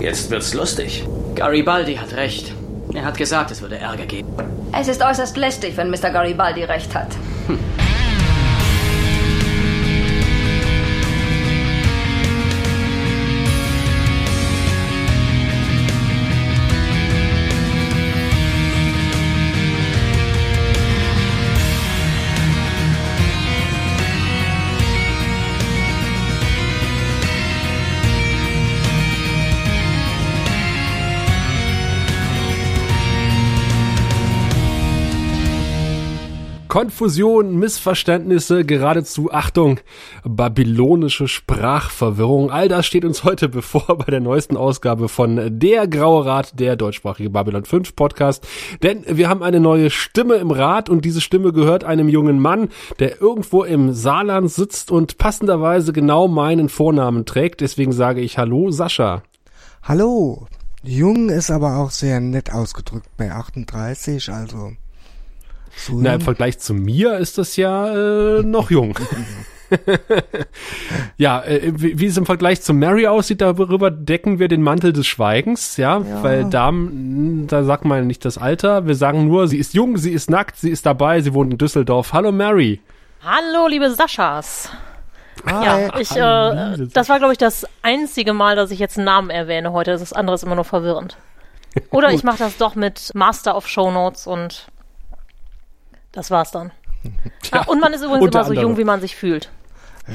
[0.00, 1.04] Jetzt wird's lustig.
[1.34, 2.52] Garibaldi hat recht.
[2.94, 4.28] Er hat gesagt, es würde Ärger geben.
[4.72, 6.10] Es ist äußerst lästig, wenn Mr.
[6.10, 7.08] Garibaldi recht hat.
[36.78, 39.80] Konfusion, Missverständnisse, geradezu Achtung,
[40.22, 42.52] babylonische Sprachverwirrung.
[42.52, 46.76] All das steht uns heute bevor bei der neuesten Ausgabe von Der Graue Rat, der
[46.76, 48.46] deutschsprachige Babylon 5 Podcast.
[48.80, 52.68] Denn wir haben eine neue Stimme im Rat und diese Stimme gehört einem jungen Mann,
[53.00, 57.60] der irgendwo im Saarland sitzt und passenderweise genau meinen Vornamen trägt.
[57.60, 59.24] Deswegen sage ich Hallo, Sascha.
[59.82, 60.46] Hallo.
[60.84, 64.74] Jung ist aber auch sehr nett ausgedrückt bei 38, also
[65.76, 68.98] so Na, im Vergleich zu mir ist das ja äh, noch jung.
[71.16, 74.92] ja, äh, wie, wie, es im Vergleich zu Mary aussieht, darüber decken wir den Mantel
[74.92, 76.22] des Schweigens, ja, ja.
[76.22, 80.12] weil da, da sagt man nicht das Alter, wir sagen nur, sie ist jung, sie
[80.12, 82.12] ist nackt, sie ist dabei, sie wohnt in Düsseldorf.
[82.12, 82.80] Hallo Mary.
[83.22, 84.70] Hallo, liebe Saschas.
[85.46, 85.64] Hi.
[85.64, 89.30] Ja, ich, äh, das war, glaube ich, das einzige Mal, dass ich jetzt einen Namen
[89.30, 89.92] erwähne heute.
[89.92, 91.16] Das andere ist immer nur verwirrend.
[91.90, 94.66] Oder ich mache das doch mit Master of Show Notes und
[96.12, 96.72] das war's dann.
[97.52, 99.50] Ja, ah, und man ist übrigens immer so jung, wie man sich fühlt.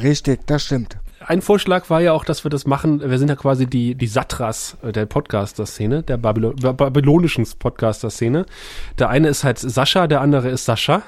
[0.01, 0.97] Richtig, das stimmt.
[1.25, 2.99] Ein Vorschlag war ja auch, dass wir das machen.
[3.09, 8.45] Wir sind ja quasi die, die Satras der Podcaster-Szene, der Babylon, babylonischen Podcaster-Szene.
[8.99, 11.03] Der eine ist halt Sascha, der andere ist Sascha.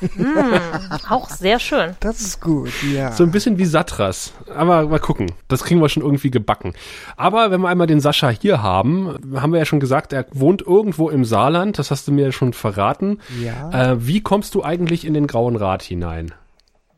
[0.00, 1.94] Mm, auch sehr schön.
[2.00, 3.12] Das ist gut, ja.
[3.12, 4.32] So ein bisschen wie Satras.
[4.54, 5.32] Aber mal gucken.
[5.48, 6.74] Das kriegen wir schon irgendwie gebacken.
[7.16, 10.62] Aber wenn wir einmal den Sascha hier haben, haben wir ja schon gesagt, er wohnt
[10.62, 11.78] irgendwo im Saarland.
[11.78, 13.18] Das hast du mir ja schon verraten.
[13.42, 13.92] Ja.
[13.92, 16.32] Äh, wie kommst du eigentlich in den Grauen Rat hinein?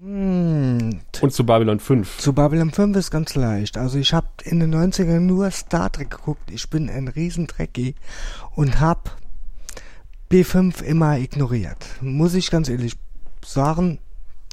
[0.05, 1.01] Hm.
[1.23, 2.19] Und zu Babylon 5.
[2.19, 3.79] Zu Babylon 5 ist ganz leicht.
[3.79, 6.51] Also ich habe in den 90ern nur Star Trek geguckt.
[6.51, 7.95] Ich bin ein Riesentrecki
[8.55, 9.11] und habe
[10.31, 11.87] B5 immer ignoriert.
[12.01, 12.97] Muss ich ganz ehrlich
[13.45, 13.99] sagen,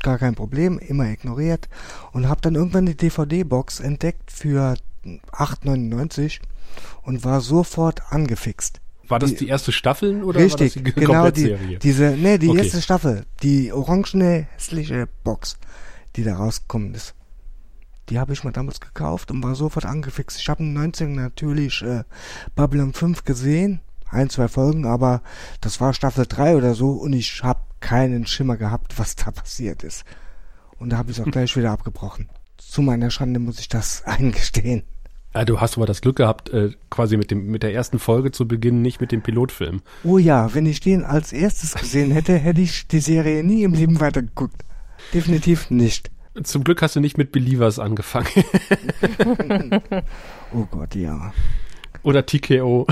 [0.02, 1.70] gar kein Problem, immer ignoriert
[2.12, 4.76] und habe dann irgendwann die DVD-Box entdeckt für
[5.32, 6.40] 8,99
[7.04, 8.82] und war sofort angefixt.
[9.08, 12.38] War das die, die erste Staffel oder richtig, war das die genau die, diese, nee,
[12.38, 12.59] die okay.
[12.59, 15.58] erste Staffel, die orangene hässliche Box,
[16.16, 17.14] die da rausgekommen ist.
[18.09, 20.40] Die habe ich mir damals gekauft und war sofort angefixt.
[20.40, 22.03] Ich habe im 19 natürlich äh,
[22.56, 25.22] Babylon 5 gesehen ein, zwei Folgen, aber
[25.62, 29.84] das war Staffel 3 oder so und ich habe keinen Schimmer gehabt, was da passiert
[29.84, 30.06] ist.
[30.78, 32.30] Und da habe ich es auch gleich wieder abgebrochen.
[32.58, 34.84] Zu meiner Schande muss ich das eingestehen.
[35.34, 38.32] Ja, du hast aber das Glück gehabt, äh, quasi mit dem mit der ersten Folge
[38.32, 39.82] zu beginnen, nicht mit dem Pilotfilm.
[40.04, 43.74] Oh ja, wenn ich den als erstes gesehen hätte, hätte ich die Serie nie im
[43.74, 44.66] Leben weitergeguckt.
[45.14, 46.12] Definitiv nicht.
[46.44, 48.28] Zum Glück hast du nicht mit Believers angefangen.
[50.54, 51.34] oh Gott, ja.
[52.03, 52.88] Oder TKO.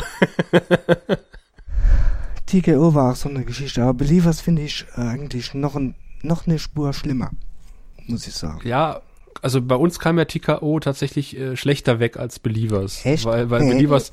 [2.46, 6.58] TKO war auch so eine Geschichte, aber Believers finde ich eigentlich noch, ein, noch eine
[6.60, 7.32] Spur schlimmer,
[8.08, 8.60] muss ich sagen.
[8.68, 9.02] Ja,
[9.42, 13.06] also bei uns kam ja TKO tatsächlich äh, schlechter weg als Believers.
[13.06, 13.26] Echt?
[13.26, 14.12] Weil, weil Believers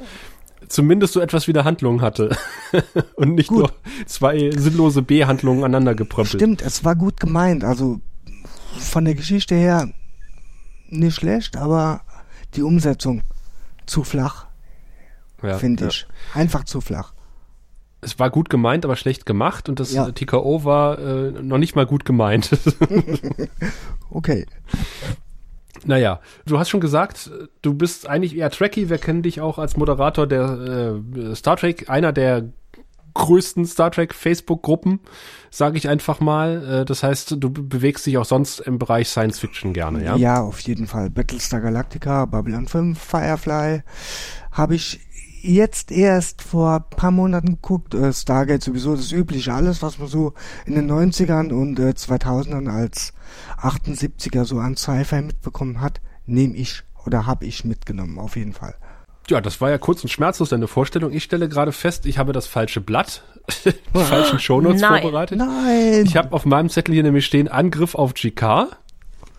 [0.69, 2.37] zumindest so etwas wie eine Handlung hatte.
[3.15, 3.59] Und nicht gut.
[3.59, 3.73] nur
[4.07, 6.41] zwei sinnlose B-Handlungen aneinander gepröppelt.
[6.41, 7.65] Stimmt, es war gut gemeint.
[7.65, 8.01] Also
[8.79, 9.91] von der Geschichte her
[10.89, 12.03] nicht schlecht, aber
[12.55, 13.23] die Umsetzung
[13.87, 14.46] zu flach
[15.43, 16.07] ja, finde ich.
[16.35, 16.41] Ja.
[16.41, 17.13] Einfach zu flach.
[18.01, 20.11] Es war gut gemeint, aber schlecht gemacht und das ja.
[20.11, 22.51] TKO war äh, noch nicht mal gut gemeint.
[24.11, 24.47] okay.
[25.85, 27.31] Naja, du hast schon gesagt,
[27.63, 28.89] du bist eigentlich eher Trekkie.
[28.89, 32.49] Wir kennen dich auch als Moderator der äh, Star Trek, einer der
[33.17, 35.01] größten Star Trek Facebook-Gruppen,
[35.51, 36.83] sage ich einfach mal.
[36.83, 40.17] Äh, das heißt, du bewegst dich auch sonst im Bereich Science Fiction gerne, ja?
[40.17, 41.11] Ja, auf jeden Fall.
[41.11, 43.83] Battlestar Galactica, Babylon 5, Firefly
[44.53, 45.01] habe ich
[45.43, 47.95] jetzt erst vor paar Monaten geguckt.
[47.95, 50.35] Äh, Stargate sowieso das übliche, alles, was man so
[50.65, 53.13] in den 90ern und äh, 2000ern als
[53.61, 58.75] 78er so an Sci-Fi mitbekommen hat, nehme ich oder habe ich mitgenommen, auf jeden Fall.
[59.29, 61.13] Ja, das war ja kurz und schmerzlos deine Vorstellung.
[61.13, 63.23] Ich stelle gerade fest, ich habe das falsche Blatt,
[63.65, 65.03] die falschen Shownotes Nein.
[65.03, 65.39] vorbereitet.
[65.39, 66.05] Nein.
[66.07, 68.69] Ich habe auf meinem Zettel hier nämlich stehen Angriff auf GK.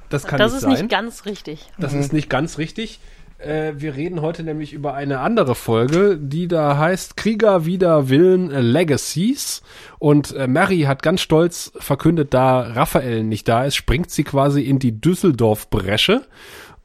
[0.09, 0.71] Das kann das nicht ist sein.
[0.71, 1.69] nicht ganz richtig.
[1.77, 1.99] Das mhm.
[1.99, 2.99] ist nicht ganz richtig.
[3.37, 8.49] Äh, wir reden heute nämlich über eine andere Folge, die da heißt Krieger wider Willen
[8.49, 9.61] Legacies.
[9.99, 14.61] Und äh, Mary hat ganz stolz verkündet, da Raphael nicht da ist, springt sie quasi
[14.63, 16.23] in die Düsseldorf-Bresche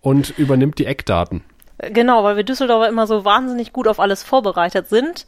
[0.00, 1.42] und übernimmt die Eckdaten.
[1.78, 5.26] Genau, weil wir Düsseldorfer immer so wahnsinnig gut auf alles vorbereitet sind.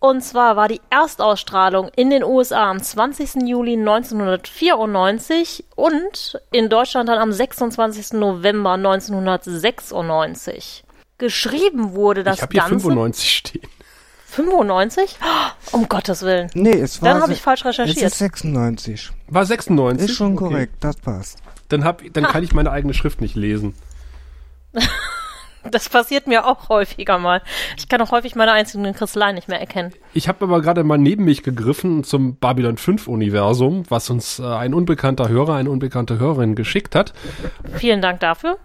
[0.00, 3.42] Und zwar war die Erstausstrahlung in den USA am 20.
[3.46, 8.12] Juli 1994 und in Deutschland dann am 26.
[8.12, 10.84] November 1996.
[11.18, 12.78] Geschrieben wurde das ich hab hier Ganze.
[12.80, 13.62] 95 stehen.
[14.26, 15.16] 95?
[15.72, 16.48] Um Gottes Willen.
[16.54, 17.14] Nee, es war.
[17.14, 17.96] Dann habe ich falsch recherchiert.
[17.96, 19.10] Es ist 96.
[19.26, 20.08] War 96?
[20.10, 20.44] Ist schon Okay.
[20.44, 21.38] korrekt, das passt.
[21.70, 23.74] Dann, hab, dann kann ich meine eigene Schrift nicht lesen.
[25.70, 27.42] Das passiert mir auch häufiger mal.
[27.76, 29.92] Ich kann auch häufig meine einzelnen Kristalle nicht mehr erkennen.
[30.14, 34.44] Ich habe aber gerade mal neben mich gegriffen zum Babylon 5 Universum, was uns äh,
[34.46, 37.12] ein unbekannter Hörer, eine unbekannte Hörerin geschickt hat.
[37.74, 38.58] Vielen Dank dafür.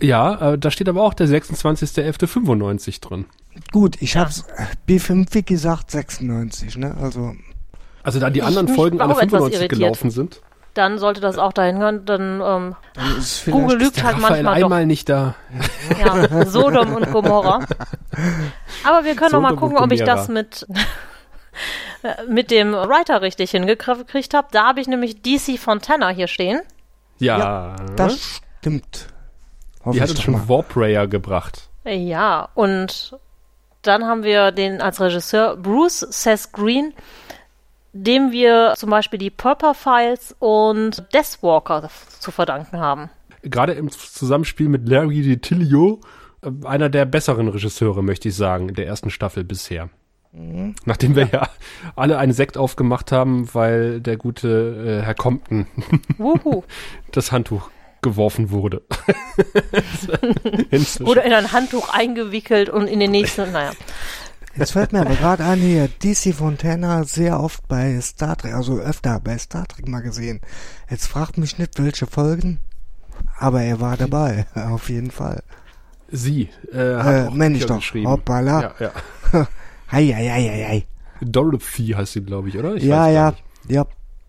[0.00, 3.26] Ja, äh, da steht aber auch der 26.11.95 drin.
[3.72, 6.96] Gut, ich hab's äh, B5 wie gesagt 96, ne?
[7.00, 7.34] Also
[8.02, 9.70] Also da die Ich- anderen Folgen alle auch etwas 95 irritiert.
[9.80, 10.40] gelaufen sind.
[10.78, 12.04] Dann sollte das auch dahin gehören.
[12.04, 14.66] Dann ähm, dann ist Google lügt halt Raphael manchmal doch.
[14.66, 15.34] einmal nicht da.
[15.98, 17.66] Ja, Sodom und Gomorra.
[18.84, 20.68] Aber wir können noch mal Sodom gucken, ob ich das mit,
[22.28, 24.46] mit dem Writer richtig hingekriegt habe.
[24.52, 26.60] Da habe ich nämlich DC Fontana hier stehen.
[27.18, 29.08] Ja, Das stimmt.
[29.84, 30.48] Hoffe die hat uns doch schon mal.
[30.48, 31.70] Warprayer gebracht.
[31.84, 33.16] Ja, und
[33.82, 36.94] dann haben wir den als Regisseur Bruce Seth Green,
[38.04, 41.88] dem wir zum Beispiel die Purple Files und Deathwalker
[42.20, 43.10] zu verdanken haben.
[43.42, 46.00] Gerade im Zusammenspiel mit Larry DiTilio,
[46.42, 49.88] äh, einer der besseren Regisseure, möchte ich sagen, in der ersten Staffel bisher.
[50.32, 50.74] Mhm.
[50.84, 51.48] Nachdem wir ja
[51.96, 55.66] alle einen Sekt aufgemacht haben, weil der gute äh, Herr Compton
[57.12, 57.70] das Handtuch
[58.02, 58.82] geworfen wurde.
[61.00, 63.72] Wurde in ein Handtuch eingewickelt und in den nächsten, naja.
[64.58, 68.78] Jetzt fällt mir aber gerade ein hier, DC Fontana sehr oft bei Star Trek, also
[68.78, 70.40] öfter bei Star Trek mal gesehen.
[70.90, 72.58] Jetzt fragt mich nicht, welche Folgen,
[73.38, 75.42] aber er war dabei, auf jeden Fall.
[76.10, 77.76] Sie äh, hat Äh, auch Bücher doch.
[77.76, 78.08] geschrieben.
[78.08, 78.60] Hoppala.
[78.62, 78.92] Ja, ja.
[79.92, 80.86] Hei, hei, hei, hei.
[81.20, 82.74] Dorothy heißt sie, glaube ich, oder?
[82.74, 83.34] Ich Ja, ja,
[83.68, 83.86] ja,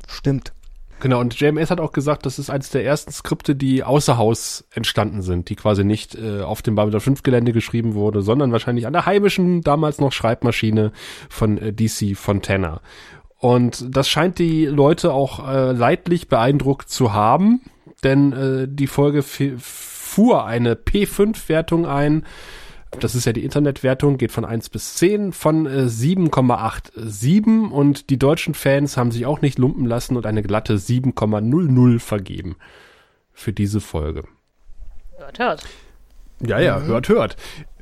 [0.07, 0.53] stimmt.
[0.99, 4.65] Genau, und JMS hat auch gesagt, das ist eines der ersten Skripte, die außer Haus
[4.73, 8.85] entstanden sind, die quasi nicht äh, auf dem Babylon 5 Gelände geschrieben wurde, sondern wahrscheinlich
[8.85, 10.91] an der heimischen, damals noch Schreibmaschine
[11.29, 12.81] von äh, DC Fontana.
[13.37, 17.61] Und das scheint die Leute auch äh, leidlich beeindruckt zu haben,
[18.03, 22.25] denn äh, die Folge fuhr eine P5-Wertung ein.
[22.99, 28.17] Das ist ja die Internetwertung, geht von 1 bis 10, von äh, 7,87 und die
[28.17, 32.55] deutschen Fans haben sich auch nicht lumpen lassen und eine glatte 7,00 vergeben
[33.31, 34.23] für diese Folge.
[35.17, 35.63] Hört, hört.
[36.41, 37.35] Ja, ja, hört, hört.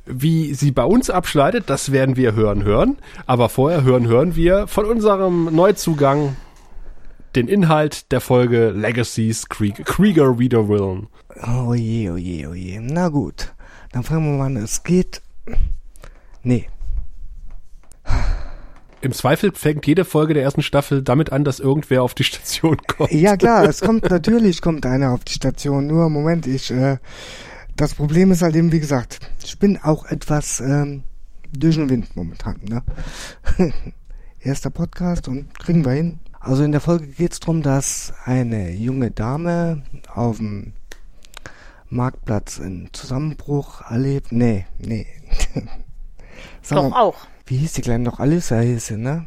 [0.04, 2.98] Wie sie bei uns abschneidet, das werden wir hören, hören.
[3.26, 6.36] Aber vorher hören, hören wir von unserem Neuzugang
[7.36, 11.08] den Inhalt der Folge Legacies Krieg Krieger Reader Willen.
[11.46, 12.80] Oh je, oh je, oh je.
[12.80, 13.52] Na gut,
[13.92, 14.56] dann fangen wir mal an.
[14.56, 15.22] Es geht...
[16.42, 16.68] Nee,
[19.00, 22.76] Im Zweifel fängt jede Folge der ersten Staffel damit an, dass irgendwer auf die Station
[22.86, 23.12] kommt.
[23.12, 25.86] Ja klar, es kommt natürlich kommt einer auf die Station.
[25.86, 26.98] Nur Moment, ich äh,
[27.76, 31.04] das Problem ist halt eben wie gesagt, ich bin auch etwas ähm,
[31.52, 32.60] durch den Wind momentan.
[32.68, 32.82] Ne?
[34.40, 36.18] Erster Podcast und kriegen wir hin.
[36.40, 39.82] Also in der Folge geht's drum, dass eine junge Dame
[40.12, 40.72] auf dem
[41.90, 44.32] Marktplatz einen Zusammenbruch erlebt.
[44.32, 45.06] Nee, nee.
[46.62, 47.16] Sag Doch mal, auch.
[47.46, 48.20] wie hieß die kleine noch?
[48.20, 49.26] Alissa hieß sie, ne?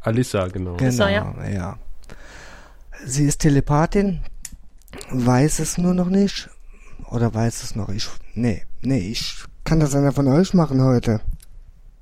[0.00, 0.76] Alissa, genau.
[0.76, 1.48] Genau, Alissa, ja.
[1.48, 1.78] ja.
[3.04, 4.20] Sie ist Telepathin,
[5.10, 6.50] weiß es nur noch nicht.
[7.10, 7.88] Oder weiß es noch?
[7.88, 11.20] Ich, nee, nee, ich kann das einer von euch machen heute.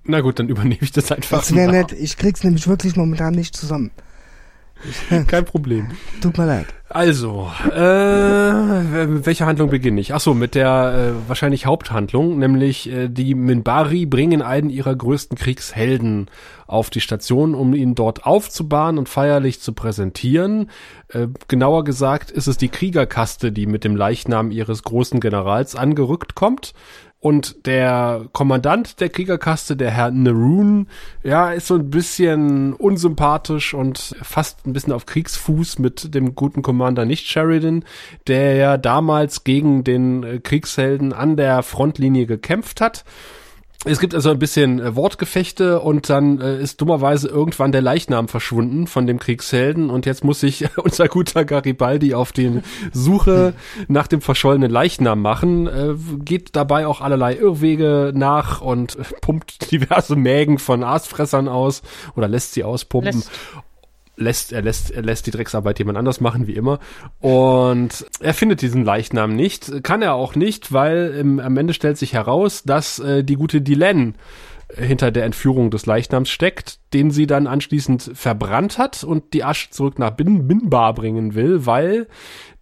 [0.05, 1.41] Na gut, dann übernehme ich das einfach.
[1.41, 1.93] Das wäre nett.
[1.93, 3.91] Ich krieg's nämlich wirklich momentan nicht zusammen.
[5.27, 5.89] Kein Problem.
[6.21, 6.67] Tut mir leid.
[6.91, 10.15] Also, äh, mit welcher Handlung beginne ich?
[10.15, 15.37] Ach so, mit der äh, wahrscheinlich Haupthandlung, nämlich äh, die Minbari bringen einen ihrer größten
[15.37, 16.31] Kriegshelden
[16.67, 20.71] auf die Station, um ihn dort aufzubahren und feierlich zu präsentieren.
[21.09, 26.35] Äh, genauer gesagt ist es die Kriegerkaste, die mit dem Leichnam ihres großen Generals angerückt
[26.35, 26.73] kommt.
[27.21, 30.87] Und der Kommandant der Kriegerkaste, der Herr Neroon,
[31.25, 36.63] ja, ist so ein bisschen unsympathisch und fast ein bisschen auf Kriegsfuß mit dem guten
[36.63, 37.85] Commander nicht Sheridan,
[38.29, 43.05] der ja damals gegen den äh, Kriegshelden an der Frontlinie gekämpft hat.
[43.85, 48.27] Es gibt also ein bisschen äh, Wortgefechte und dann äh, ist dummerweise irgendwann der Leichnam
[48.27, 52.61] verschwunden von dem Kriegshelden und jetzt muss sich unser guter Garibaldi auf die
[52.93, 53.55] Suche
[53.89, 55.95] nach dem verschollenen Leichnam machen, äh,
[56.25, 61.83] geht dabei auch allerlei Irrwege nach und äh, pumpt diverse Mägen von Aasfressern aus
[62.17, 63.15] oder lässt sie auspumpen.
[63.15, 63.31] Lässt.
[64.19, 66.79] Lässt, er lässt, er lässt die Drecksarbeit jemand anders machen, wie immer.
[67.21, 69.83] Und er findet diesen Leichnam nicht.
[69.83, 73.61] Kann er auch nicht, weil im, am Ende stellt sich heraus, dass äh, die gute
[73.61, 74.15] Dylan
[74.77, 79.71] hinter der Entführung des Leichnams steckt, den sie dann anschließend verbrannt hat und die Asche
[79.71, 82.07] zurück nach Bin Binbar bringen will, weil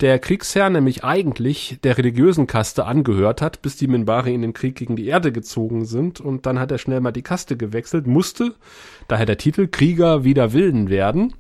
[0.01, 4.77] der Kriegsherr nämlich eigentlich der religiösen Kaste angehört hat, bis die Minbari in den Krieg
[4.77, 8.55] gegen die Erde gezogen sind und dann hat er schnell mal die Kaste gewechselt, musste,
[9.09, 11.35] daher der Titel, Krieger wider Willen werden.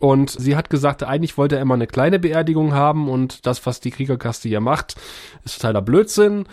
[0.00, 3.78] Und sie hat gesagt, eigentlich wollte er immer eine kleine Beerdigung haben und das, was
[3.78, 4.96] die Kriegerkaste hier macht,
[5.44, 6.46] ist totaler Blödsinn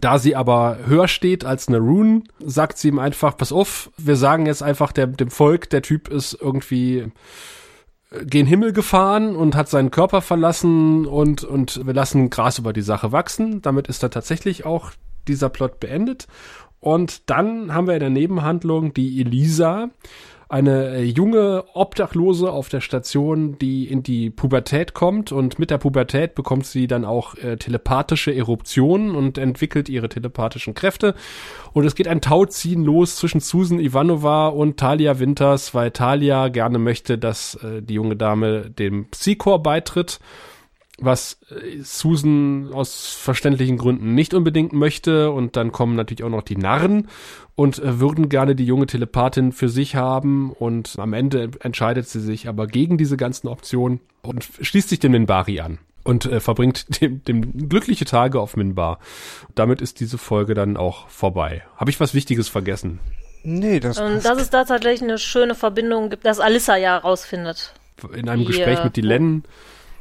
[0.00, 4.16] da sie aber höher steht als eine Rune, sagt sie ihm einfach, pass auf, wir
[4.16, 7.12] sagen jetzt einfach der, dem Volk, der Typ ist irgendwie
[8.24, 12.82] gen Himmel gefahren und hat seinen Körper verlassen und, und wir lassen Gras über die
[12.82, 13.62] Sache wachsen.
[13.62, 14.92] Damit ist da tatsächlich auch
[15.28, 16.26] dieser Plot beendet.
[16.80, 19.88] Und dann haben wir in der Nebenhandlung die Elisa,
[20.52, 25.78] eine äh, junge Obdachlose auf der Station, die in die Pubertät kommt und mit der
[25.78, 31.14] Pubertät bekommt sie dann auch äh, telepathische Eruptionen und entwickelt ihre telepathischen Kräfte.
[31.72, 36.78] Und es geht ein Tauziehen los zwischen Susan Ivanova und Talia Winters, weil Talia gerne
[36.78, 40.20] möchte, dass äh, die junge Dame dem Psychor beitritt
[41.04, 45.30] was äh, Susan aus verständlichen Gründen nicht unbedingt möchte.
[45.30, 47.08] Und dann kommen natürlich auch noch die Narren
[47.54, 50.52] und äh, würden gerne die junge Telepathin für sich haben.
[50.52, 55.12] Und am Ende entscheidet sie sich aber gegen diese ganzen Optionen und schließt sich dem
[55.12, 58.98] Minbari an und äh, verbringt dem, dem glückliche Tage auf Minbar.
[59.54, 61.62] Damit ist diese Folge dann auch vorbei.
[61.76, 63.00] Habe ich was Wichtiges vergessen?
[63.44, 67.74] Nee, das Und dass es da tatsächlich eine schöne Verbindung gibt, dass Alissa ja rausfindet.
[68.14, 69.44] In einem Gespräch mit Dylan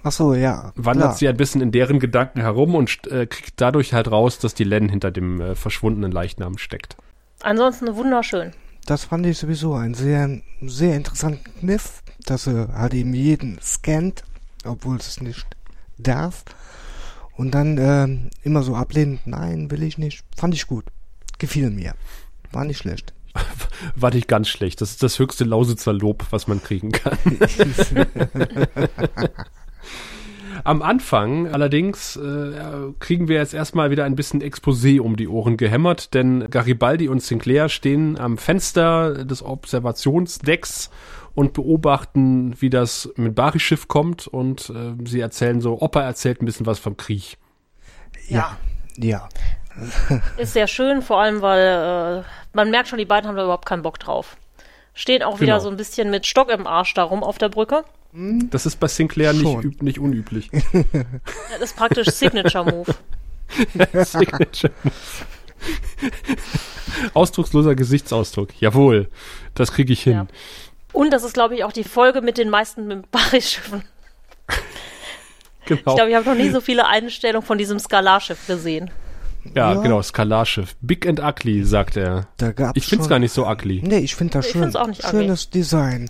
[0.03, 0.71] Ach so, ja.
[0.75, 1.15] Wandert klar.
[1.15, 4.63] sie ein bisschen in deren Gedanken herum und äh, kriegt dadurch halt raus, dass die
[4.63, 6.97] Len hinter dem äh, verschwundenen Leichnam steckt.
[7.41, 8.51] Ansonsten wunderschön.
[8.85, 14.23] Das fand ich sowieso einen sehr, sehr interessanten Kniff, dass er halt eben jeden scannt,
[14.65, 15.45] obwohl es nicht
[15.99, 16.43] darf.
[17.37, 20.23] Und dann ähm, immer so ablehnend, nein, will ich nicht.
[20.35, 20.85] Fand ich gut.
[21.37, 21.93] Gefiel mir.
[22.51, 23.13] War nicht schlecht.
[23.95, 24.81] War nicht ganz schlecht.
[24.81, 27.17] Das ist das höchste Lausitzer Lob, was man kriegen kann.
[30.63, 32.53] Am Anfang allerdings äh,
[32.99, 37.21] kriegen wir jetzt erstmal wieder ein bisschen Exposé um die Ohren gehämmert, denn Garibaldi und
[37.21, 40.91] Sinclair stehen am Fenster des Observationsdecks
[41.33, 46.45] und beobachten, wie das mit Bari-Schiff kommt und äh, sie erzählen so, Opa erzählt ein
[46.45, 47.37] bisschen was vom Krieg.
[48.27, 48.57] Ja.
[48.97, 49.29] Ja.
[50.37, 53.65] Ist sehr schön, vor allem, weil äh, man merkt schon, die beiden haben da überhaupt
[53.65, 54.37] keinen Bock drauf.
[54.93, 55.63] Stehen auch wieder Genau.
[55.63, 57.83] so ein bisschen mit Stock im Arsch darum auf der Brücke.
[58.13, 59.63] Das ist bei Sinclair nicht, Schon.
[59.63, 60.49] Üb- nicht unüblich.
[61.51, 62.93] Das ist praktisch Signature Move.
[64.05, 64.93] Signature Move.
[67.13, 68.49] Ausdrucksloser Gesichtsausdruck.
[68.59, 69.09] Jawohl,
[69.53, 70.13] das kriege ich hin.
[70.13, 70.27] Ja.
[70.93, 73.83] Und das ist, glaube ich, auch die Folge mit den meisten Minbari-Schiffen.
[75.65, 75.79] Genau.
[75.79, 78.91] Ich glaube, ich habe noch nie so viele Einstellungen von diesem Skalarschiff gesehen.
[79.55, 79.81] Ja, Ja.
[79.81, 80.75] genau, Skalarschiff.
[80.81, 82.27] Big and ugly, sagt er.
[82.37, 83.81] Da gab's Ich find's schon- gar nicht so ugly.
[83.83, 84.61] Nee, ich finde das Ich schön.
[84.61, 85.19] find's auch nicht ugly.
[85.23, 86.09] Schönes Design.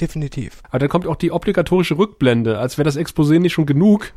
[0.00, 0.62] Definitiv.
[0.70, 2.58] Aber dann kommt auch die obligatorische Rückblende.
[2.58, 4.12] Als wäre das Exposé nicht schon genug,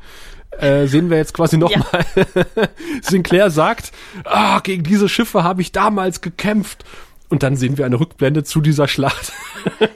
[0.57, 2.05] äh, sehen wir jetzt quasi nochmal.
[3.01, 3.91] Sinclair sagt,
[4.23, 6.85] ah, gegen diese Schiffe habe ich damals gekämpft.
[7.27, 9.31] Und dann sehen wir eine Rückblende zu dieser Schlacht.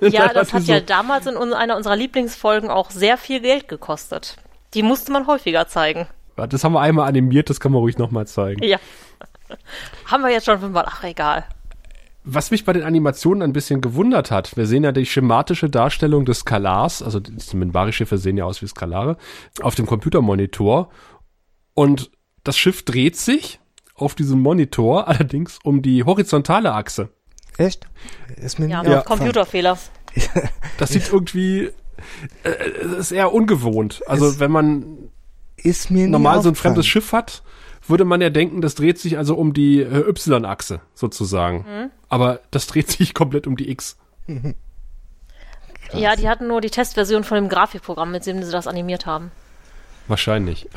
[0.01, 3.39] Ja, Da das hat die ja so- damals in einer unserer Lieblingsfolgen auch sehr viel
[3.39, 4.37] Geld gekostet.
[4.73, 6.07] Die musste man häufiger zeigen.
[6.48, 8.63] Das haben wir einmal animiert, das kann man ruhig nochmal zeigen.
[8.63, 8.77] Ja.
[10.05, 10.86] Haben wir jetzt schon fünfmal.
[10.88, 11.46] Ach, egal.
[12.24, 16.25] Was mich bei den Animationen ein bisschen gewundert hat, wir sehen ja die schematische Darstellung
[16.25, 19.17] des Skalars, also die Minbari-Schiffe sehen ja aus wie Skalare,
[19.62, 20.89] auf dem Computermonitor.
[21.74, 22.12] Und
[22.43, 23.60] das Schiff dreht sich
[23.96, 27.10] auf diesem Monitor allerdings um die horizontale Achse.
[27.58, 27.88] Echt?
[28.36, 29.01] Ist mir Ja, ja.
[29.01, 29.77] Computerfehler.
[30.77, 31.69] Das sieht irgendwie,
[32.43, 32.50] äh,
[32.84, 34.01] es ist eher ungewohnt.
[34.08, 35.10] Also Es- wenn man
[35.63, 37.43] Ist mir normal so ein fremdes Schiff hat,
[37.87, 41.65] würde man ja denken, das dreht sich also um die äh, Y-Achse sozusagen.
[41.67, 41.91] Mhm.
[42.07, 43.97] Aber das dreht sich komplett um die X.
[45.93, 49.31] Ja, die hatten nur die Testversion von dem Grafikprogramm, mit dem sie das animiert haben.
[50.07, 50.69] Wahrscheinlich.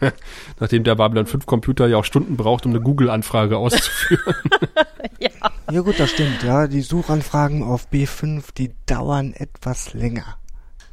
[0.60, 4.34] Nachdem der Babylon 5 Computer ja auch Stunden braucht, um eine Google-Anfrage auszuführen.
[5.18, 5.30] Ja.
[5.70, 6.42] Ja gut, das stimmt.
[6.42, 10.36] Ja, die Suchanfragen auf B5, die dauern etwas länger.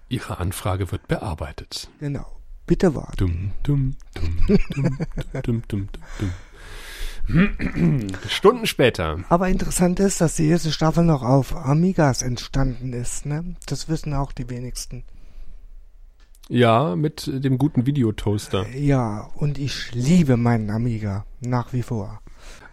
[0.08, 1.90] Ihre Anfrage wird bearbeitet.
[2.00, 2.26] Genau.
[2.66, 3.18] Bitte warten.
[3.18, 4.98] Dum, dum, dum, dum,
[5.44, 5.90] dum, dum, dum,
[6.20, 6.32] dum.
[8.28, 9.20] Stunden später.
[9.30, 13.56] Aber interessant ist, dass die erste Staffel noch auf Amigas entstanden ist, ne?
[13.66, 15.04] Das wissen auch die wenigsten.
[16.50, 18.68] Ja, mit dem guten Videotoaster.
[18.76, 21.26] Ja, und ich liebe meinen Amiga.
[21.40, 22.22] Nach wie vor.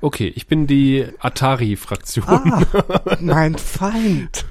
[0.01, 2.27] Okay, ich bin die Atari-Fraktion.
[2.27, 2.65] Ah,
[3.21, 4.47] mein Feind.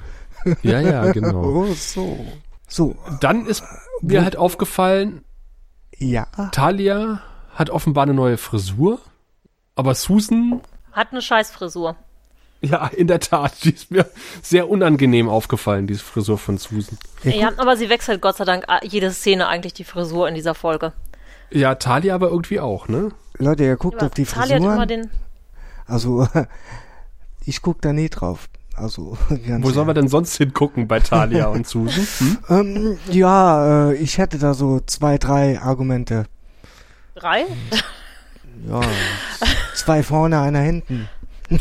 [0.63, 1.43] Ja, ja, genau.
[1.43, 2.25] Oh, so.
[2.67, 2.95] So.
[3.19, 3.63] Dann ist
[4.01, 5.23] mir halt aufgefallen,
[5.99, 6.27] Ja.
[6.51, 7.21] Talia
[7.55, 8.99] hat offenbar eine neue Frisur,
[9.75, 10.61] aber Susan,
[10.93, 11.95] Hat eine Scheißfrisur.
[12.61, 14.05] ja, in der Tat, die ist mir
[14.41, 16.97] sehr unangenehm aufgefallen, diese Frisur von Susan.
[17.23, 20.55] Ja, aber sie wechselt Gott sei Dank a- jede Szene eigentlich die Frisur in dieser
[20.55, 20.93] Folge.
[21.51, 23.11] Ja, Talia aber irgendwie auch, ne?
[23.37, 25.09] Leute, ihr guckt Aber auf die Talia hat immer den.
[25.85, 26.27] Also,
[27.45, 28.47] ich guck da nie drauf.
[28.79, 29.17] Also,
[29.47, 32.07] ganz Wo sollen wir denn sonst hingucken bei Talia und Susan?
[32.17, 32.37] Hm?
[32.49, 36.25] Ähm, ja, äh, ich hätte da so zwei, drei Argumente.
[37.15, 37.45] Drei?
[38.67, 38.81] Ja,
[39.75, 41.09] zwei vorne, einer hinten.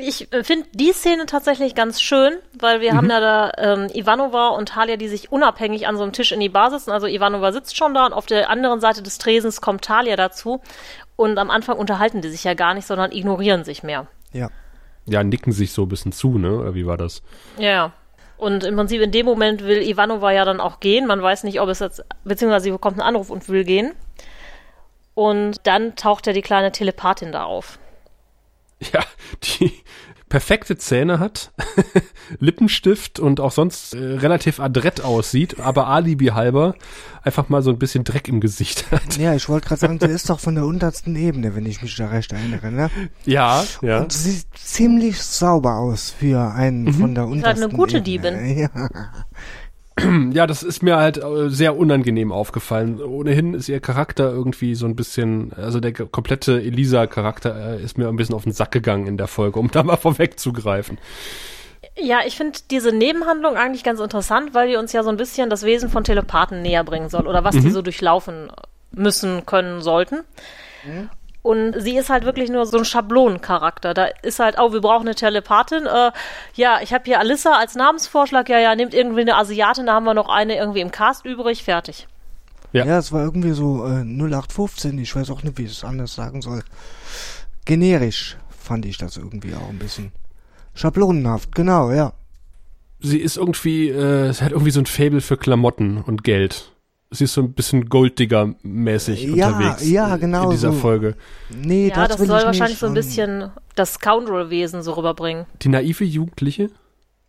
[0.00, 4.48] Ich äh, finde die Szene tatsächlich ganz schön, weil wir haben ja da ähm, Ivanova
[4.48, 6.90] und Talia, die sich unabhängig an so einem Tisch in die Bar sitzen.
[6.90, 10.60] Also Ivanova sitzt schon da und auf der anderen Seite des Tresens kommt Talia dazu.
[11.16, 14.08] Und am Anfang unterhalten die sich ja gar nicht, sondern ignorieren sich mehr.
[14.32, 14.48] Ja.
[15.06, 16.74] Ja, nicken sich so ein bisschen zu, ne?
[16.74, 17.22] Wie war das?
[17.58, 17.92] Ja, ja.
[18.36, 21.06] Und im Prinzip in dem Moment will Ivanova ja dann auch gehen.
[21.06, 23.92] Man weiß nicht, ob es jetzt, beziehungsweise sie bekommt einen Anruf und will gehen.
[25.14, 27.78] Und dann taucht ja die kleine Telepathin da auf.
[28.92, 29.04] Ja,
[29.42, 29.72] die
[30.34, 31.52] perfekte Zähne hat,
[32.40, 36.74] Lippenstift und auch sonst äh, relativ adrett aussieht, aber Alibi halber
[37.22, 39.16] einfach mal so ein bisschen Dreck im Gesicht hat.
[39.16, 41.94] Ja, ich wollte gerade sagen, sie ist doch von der untersten Ebene, wenn ich mich
[41.94, 42.90] da recht erinnere, ne?
[43.24, 44.00] Ja, ja.
[44.00, 48.54] Und sie sieht ziemlich sauber aus für einen von der halt untersten eine gute Ebene.
[48.54, 48.90] Ja.
[50.32, 53.00] Ja, das ist mir halt äh, sehr unangenehm aufgefallen.
[53.00, 58.08] Ohnehin ist ihr Charakter irgendwie so ein bisschen, also der komplette Elisa-Charakter äh, ist mir
[58.08, 60.98] ein bisschen auf den Sack gegangen in der Folge, um da mal vorwegzugreifen.
[61.96, 65.48] Ja, ich finde diese Nebenhandlung eigentlich ganz interessant, weil die uns ja so ein bisschen
[65.48, 68.50] das Wesen von Telepathen näher bringen soll oder was die so durchlaufen
[68.90, 70.24] müssen, können, sollten.
[71.44, 73.92] Und sie ist halt wirklich nur so ein Schablonencharakter.
[73.92, 75.84] Da ist halt, oh, wir brauchen eine Telepathin.
[75.84, 76.10] Äh,
[76.54, 78.48] ja, ich habe hier Alissa als Namensvorschlag.
[78.48, 81.62] Ja, ja, nehmt irgendwie eine Asiatin, da haben wir noch eine irgendwie im Cast übrig.
[81.62, 82.08] Fertig.
[82.72, 82.86] Ja.
[82.86, 86.14] ja, es war irgendwie so äh, 0815, ich weiß auch nicht, wie ich es anders
[86.14, 86.62] sagen soll.
[87.66, 90.12] Generisch fand ich das irgendwie auch ein bisschen.
[90.72, 92.14] Schablonenhaft, genau, ja.
[93.00, 96.72] Sie ist irgendwie, äh, sie hat irgendwie so ein Faible für Klamotten und Geld.
[97.14, 100.78] Sie ist so ein bisschen Golddigger-mäßig Ja, unterwegs ja, genau in dieser so.
[100.78, 101.14] Folge.
[101.50, 102.80] Nee, Ja, das will soll ich wahrscheinlich nicht.
[102.80, 105.46] so ein Und bisschen das Scoundrel-Wesen so rüberbringen.
[105.62, 106.70] Die naive Jugendliche?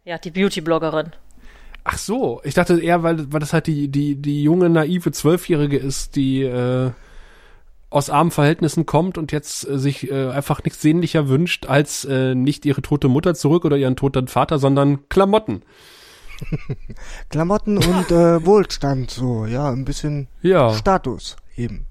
[0.03, 1.11] Ja, die Beauty-Bloggerin.
[1.83, 5.77] Ach so, ich dachte eher, weil, weil das halt die, die, die junge, naive Zwölfjährige
[5.77, 6.91] ist, die äh,
[7.91, 12.33] aus armen Verhältnissen kommt und jetzt äh, sich äh, einfach nichts sehnlicher wünscht, als äh,
[12.33, 15.61] nicht ihre tote Mutter zurück oder ihren toten Vater, sondern Klamotten.
[17.29, 20.73] Klamotten und äh, Wohlstand, so, ja, ein bisschen Ja.
[20.73, 21.85] Status eben.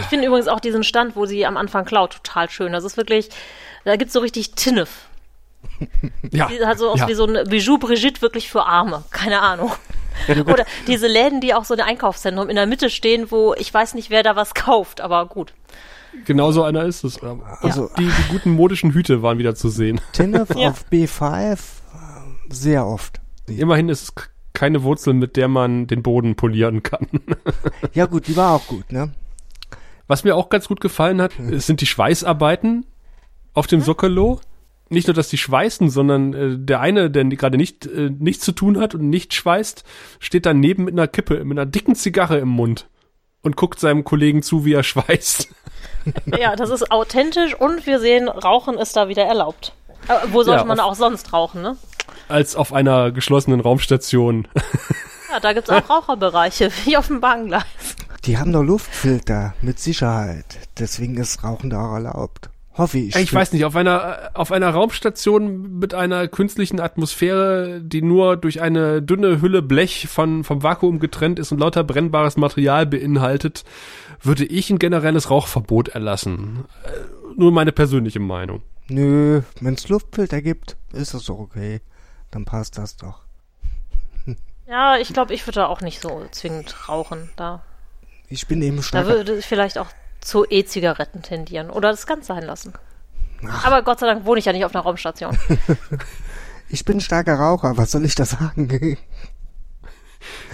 [0.00, 2.72] Ich finde übrigens auch diesen Stand, wo sie am Anfang klaut, total schön.
[2.72, 3.30] Das ist wirklich,
[3.84, 4.90] da gibt's so richtig Tinnef.
[6.30, 6.48] Ja.
[6.48, 7.08] Sieht halt so aus ja.
[7.08, 9.04] wie so ein Bijou Brigitte wirklich für Arme.
[9.10, 9.70] Keine Ahnung.
[10.28, 13.94] Oder diese Läden, die auch so ein Einkaufszentrum in der Mitte stehen, wo ich weiß
[13.94, 15.52] nicht, wer da was kauft, aber gut.
[16.26, 17.18] Genau so einer ist es.
[17.62, 20.00] Also Die, die guten modischen Hüte waren wieder zu sehen.
[20.12, 20.70] Tinnef Ja.
[20.70, 21.56] auf B5 äh,
[22.50, 23.20] sehr oft.
[23.46, 24.14] Immerhin ist es
[24.52, 27.06] keine Wurzel, mit der man den Boden polieren kann.
[27.94, 29.12] Ja gut, die war auch gut, ne?
[30.06, 32.86] Was mir auch ganz gut gefallen hat, es sind die Schweißarbeiten
[33.54, 34.40] auf dem Sokolo.
[34.88, 38.52] Nicht nur, dass die schweißen, sondern äh, der eine, der gerade nicht äh, nichts zu
[38.52, 39.84] tun hat und nicht schweißt,
[40.20, 42.88] steht daneben mit einer Kippe, mit einer dicken Zigarre im Mund
[43.42, 45.48] und guckt seinem Kollegen zu, wie er schweißt.
[46.38, 49.72] Ja, das ist authentisch und wir sehen, Rauchen ist da wieder erlaubt.
[50.08, 51.76] Aber wo sollte Ja, man auch sonst rauchen, ne?
[52.32, 54.48] Als auf einer geschlossenen Raumstation.
[55.32, 57.64] Ja, da gibt's auch Raucherbereiche, wie auf dem Bahngleis.
[58.26, 60.44] Die haben doch Luftfilter, mit Sicherheit.
[60.78, 62.50] Deswegen ist Rauchen da auch erlaubt.
[62.74, 63.16] Hoffe ich.
[63.16, 68.60] Ich weiß nicht, auf einer, auf einer Raumstation mit einer künstlichen Atmosphäre, die nur durch
[68.60, 73.64] eine dünne Hülle Blech von, vom Vakuum getrennt ist und lauter brennbares Material beinhaltet,
[74.22, 76.64] würde ich ein generelles Rauchverbot erlassen.
[76.84, 76.90] Äh,
[77.36, 78.62] nur meine persönliche Meinung.
[78.88, 81.80] Nö, wenn's Luftfilter gibt, ist das doch okay.
[82.32, 83.20] Dann passt das doch.
[84.66, 87.30] Ja, ich glaube, ich würde da auch nicht so zwingend rauchen.
[87.36, 87.62] Da,
[88.28, 89.06] Ich bin eben da stark.
[89.06, 89.88] würde ich vielleicht auch
[90.20, 92.72] zu E-Zigaretten tendieren oder das ganz sein lassen.
[93.64, 95.38] Aber Gott sei Dank wohne ich ja nicht auf einer Raumstation.
[96.68, 98.96] Ich bin starker Raucher, was soll ich da sagen?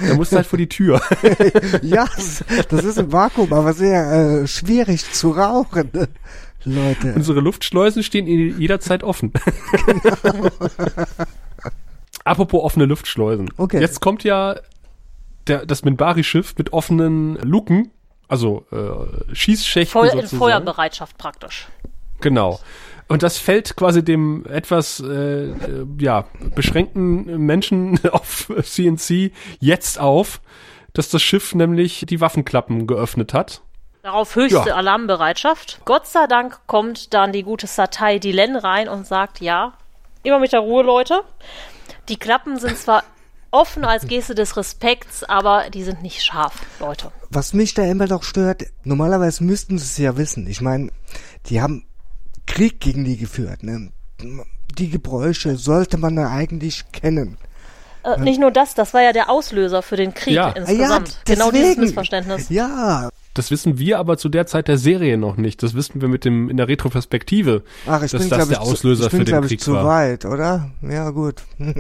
[0.01, 1.01] Da musst du halt vor die Tür.
[1.83, 6.09] ja, das, das ist im Vakuum, aber sehr äh, schwierig zu rauchen.
[6.65, 7.13] Leute.
[7.15, 8.27] Unsere Luftschleusen stehen
[8.59, 9.33] jederzeit offen.
[12.29, 13.51] Apropos offene Luftschleusen.
[13.57, 13.81] Okay.
[13.81, 14.57] Jetzt kommt ja
[15.47, 17.91] der, das Minbari-Schiff mit offenen Luken,
[18.29, 20.39] also äh, Schießschächten Voll in sozusagen.
[20.39, 21.69] Feuerbereitschaft praktisch.
[22.21, 22.61] Genau.
[23.09, 25.55] Und das fällt quasi dem etwas äh,
[25.99, 30.43] ja, beschränkten Menschen auf CNC jetzt auf,
[30.93, 33.63] dass das Schiff nämlich die Waffenklappen geöffnet hat.
[34.03, 34.75] Darauf höchste ja.
[34.75, 35.81] Alarmbereitschaft.
[35.87, 39.73] Gott sei Dank kommt dann die gute Satei Dylan rein und sagt, ja,
[40.23, 41.23] immer mit der Ruhe, Leute.
[42.09, 43.05] Die Klappen sind zwar
[43.51, 47.11] offen als Geste des Respekts, aber die sind nicht scharf, Leute.
[47.31, 50.47] Was mich da immer doch stört, normalerweise müssten sie es ja wissen.
[50.47, 50.91] Ich meine,
[51.47, 51.87] die haben
[52.47, 53.63] Krieg gegen die geführt.
[53.63, 53.91] Ne?
[54.79, 57.39] Die Gebräuche sollte man ja eigentlich kennen.
[58.05, 60.51] Äh, nicht nur das, das war ja der Auslöser für den Krieg ja.
[60.51, 61.09] insgesamt.
[61.09, 62.49] Ja, genau dieses Missverständnis.
[62.49, 63.11] Ja.
[63.35, 65.63] Das wissen wir aber zu der Zeit der Serie noch nicht.
[65.63, 69.03] Das wissen wir mit dem in der Retroperspektive, Ach, ich dass bin, das der Auslöser
[69.03, 69.85] zu, ich bin, für den Krieg ich, zu war.
[69.85, 70.71] weit, oder?
[70.83, 71.43] Ja, gut.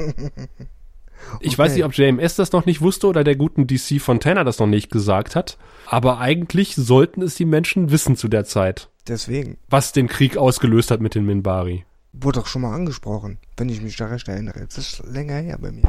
[1.40, 1.58] Ich okay.
[1.58, 4.66] weiß nicht, ob JMS das noch nicht wusste oder der guten DC Fontana das noch
[4.66, 5.58] nicht gesagt hat.
[5.86, 8.88] Aber eigentlich sollten es die Menschen wissen zu der Zeit.
[9.06, 9.58] Deswegen.
[9.68, 11.84] Was den Krieg ausgelöst hat mit den Minbari.
[12.12, 14.66] Wurde doch schon mal angesprochen, wenn ich mich da recht erinnere.
[14.66, 15.88] Das ist länger her bei mir.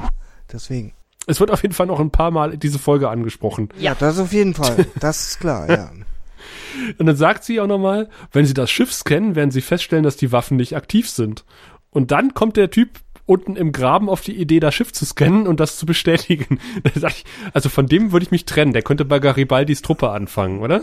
[0.52, 0.94] Deswegen.
[1.28, 3.70] Es wird auf jeden Fall noch ein paar Mal diese Folge angesprochen.
[3.80, 4.88] Ja, das auf jeden Fall.
[5.00, 5.92] Das ist klar, ja.
[6.98, 10.18] Und dann sagt sie auch nochmal, wenn sie das Schiff scannen, werden sie feststellen, dass
[10.18, 11.44] die Waffen nicht aktiv sind.
[11.92, 15.46] Und dann kommt der Typ unten im Graben auf die Idee, das Schiff zu scannen
[15.46, 16.60] und das zu bestätigen.
[17.54, 18.74] also von dem würde ich mich trennen.
[18.74, 20.82] Der könnte bei Garibaldis Truppe anfangen, oder?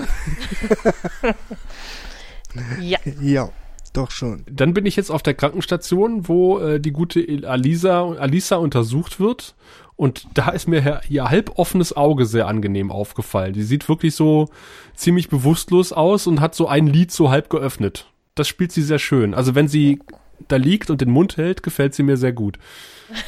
[2.80, 2.98] ja.
[3.20, 3.50] Ja.
[3.92, 4.44] Doch schon.
[4.50, 9.54] Dann bin ich jetzt auf der Krankenstation, wo äh, die gute Alisa, Alisa untersucht wird.
[9.96, 13.54] Und da ist mir ihr halboffenes Auge sehr angenehm aufgefallen.
[13.54, 14.48] Die sieht wirklich so
[14.94, 18.06] ziemlich bewusstlos aus und hat so ein Lied so halb geöffnet.
[18.34, 19.32] Das spielt sie sehr schön.
[19.32, 20.00] Also wenn sie
[20.48, 22.58] da liegt und den Mund hält, gefällt sie mir sehr gut.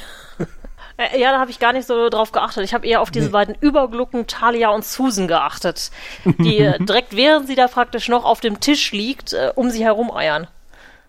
[0.99, 2.65] Äh, ja, da habe ich gar nicht so drauf geachtet.
[2.65, 3.33] Ich habe eher auf diese nee.
[3.33, 5.93] beiden Überglucken Talia und Susan geachtet,
[6.25, 9.85] die äh, direkt während sie da praktisch noch auf dem Tisch liegt, äh, um sie
[9.85, 10.11] herum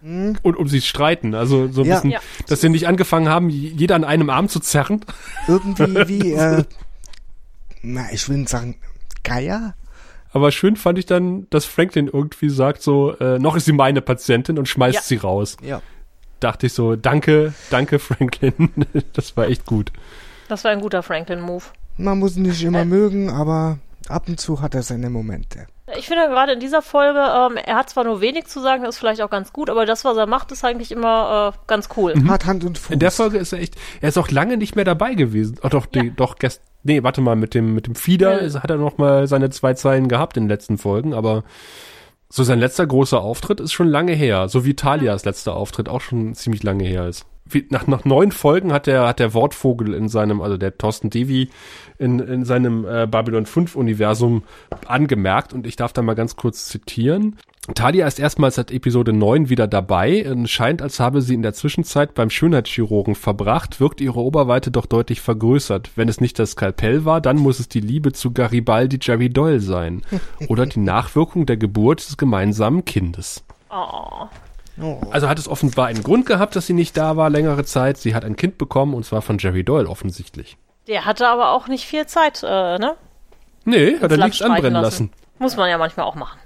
[0.03, 0.37] eiern.
[0.41, 1.95] Und um sie streiten, also so ein ja.
[1.95, 2.19] bisschen, ja.
[2.47, 5.05] dass sie nicht angefangen haben, jeder an einem Arm zu zerren.
[5.47, 6.63] Irgendwie wie, äh,
[7.81, 8.75] na, ich will nicht sagen,
[9.23, 9.75] Geier?
[10.31, 14.01] Aber schön fand ich dann, dass Franklin irgendwie sagt so, äh, noch ist sie meine
[14.01, 15.01] Patientin und schmeißt ja.
[15.01, 15.57] sie raus.
[15.61, 15.81] Ja.
[16.39, 18.69] Dachte ich so, danke, danke Franklin.
[19.13, 19.91] das war echt gut.
[20.47, 21.63] Das war ein guter Franklin-Move.
[21.97, 22.85] Man muss ihn nicht immer äh.
[22.85, 25.67] mögen, aber ab und zu hat er seine Momente.
[25.97, 28.97] Ich finde gerade in dieser Folge, ähm, er hat zwar nur wenig zu sagen, ist
[28.97, 32.15] vielleicht auch ganz gut, aber das, was er macht, ist eigentlich immer äh, ganz cool.
[32.15, 32.29] Mhm.
[32.29, 32.93] Hat Hand und Fuß.
[32.93, 35.59] In der Folge ist er echt, er ist auch lange nicht mehr dabei gewesen.
[35.63, 36.01] Oh, doch, ja.
[36.01, 38.61] die, doch, gest, nee, warte mal, mit dem, mit dem Fieder ja.
[38.61, 41.43] hat er noch mal seine zwei Zeilen gehabt in den letzten Folgen, aber
[42.29, 46.01] so sein letzter großer Auftritt ist schon lange her, so wie Talias letzter Auftritt auch
[46.01, 47.25] schon ziemlich lange her ist.
[47.49, 51.09] Wie, nach, nach neun Folgen hat der, hat der Wortvogel in seinem, also der Thorsten
[51.09, 51.49] Devi
[51.97, 54.43] in, in seinem äh, Babylon 5 Universum
[54.87, 57.37] angemerkt und ich darf da mal ganz kurz zitieren.
[57.75, 62.15] Talia ist erstmals seit Episode 9 wieder dabei scheint, als habe sie in der Zwischenzeit
[62.15, 65.91] beim Schönheitschirurgen verbracht, wirkt ihre Oberweite doch deutlich vergrößert.
[65.95, 69.59] Wenn es nicht das Skalpell war, dann muss es die Liebe zu Garibaldi Jerry Doyle
[69.59, 70.01] sein.
[70.47, 73.43] Oder die Nachwirkung der Geburt des gemeinsamen Kindes.
[73.69, 74.27] Oh.
[75.11, 77.97] Also hat es offenbar einen Grund gehabt, dass sie nicht da war längere Zeit.
[77.97, 80.57] Sie hat ein Kind bekommen und zwar von Jerry Doyle offensichtlich.
[80.87, 82.95] Der hatte aber auch nicht viel Zeit, äh, ne?
[83.65, 85.11] Nee, hat er nichts anbrennen lassen.
[85.11, 85.11] lassen.
[85.39, 86.39] Muss man ja manchmal auch machen.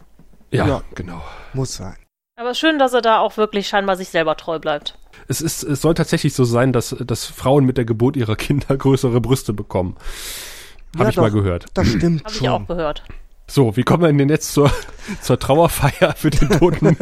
[0.51, 1.21] Ja, ja, genau.
[1.53, 1.95] Muss sein.
[2.35, 4.97] Aber schön, dass er da auch wirklich scheinbar sich selber treu bleibt.
[5.27, 8.75] Es ist, es soll tatsächlich so sein, dass, dass Frauen mit der Geburt ihrer Kinder
[8.77, 9.95] größere Brüste bekommen.
[10.95, 11.65] Habe ja, ich doch, mal gehört.
[11.73, 13.03] Das stimmt Habe ich auch gehört.
[13.47, 14.71] So, wie kommen wir denn jetzt zur,
[15.21, 16.97] zur Trauerfeier für den toten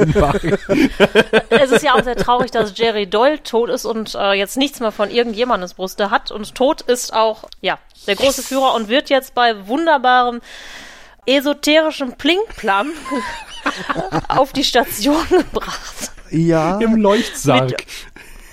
[1.50, 4.80] Es ist ja auch sehr traurig, dass Jerry Doyle tot ist und äh, jetzt nichts
[4.80, 6.32] mehr von irgendjemandes Brüste hat.
[6.32, 7.78] Und tot ist auch, ja,
[8.08, 10.42] der große Führer und wird jetzt bei wunderbarem
[11.28, 12.92] esoterischem Plinkplam
[14.28, 16.12] auf die Station gebracht.
[16.32, 16.80] Ja.
[16.80, 17.86] Im Leuchtsarg.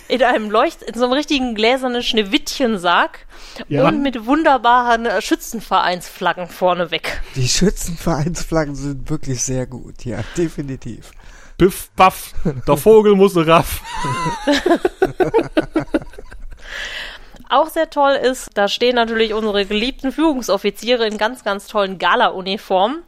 [0.08, 3.26] in einem Leucht, in so einem richtigen gläsernen Schneewittchensarg
[3.68, 3.86] ja.
[3.86, 7.20] und mit wunderbaren äh, Schützenvereinsflaggen vorneweg.
[7.34, 11.12] Die Schützenvereinsflaggen sind wirklich sehr gut, ja, definitiv.
[11.56, 12.34] Piff, paff,
[12.66, 13.82] der Vogel muss raff.
[17.50, 23.02] Auch sehr toll ist, da stehen natürlich unsere geliebten Führungsoffiziere in ganz, ganz tollen Gala-Uniformen.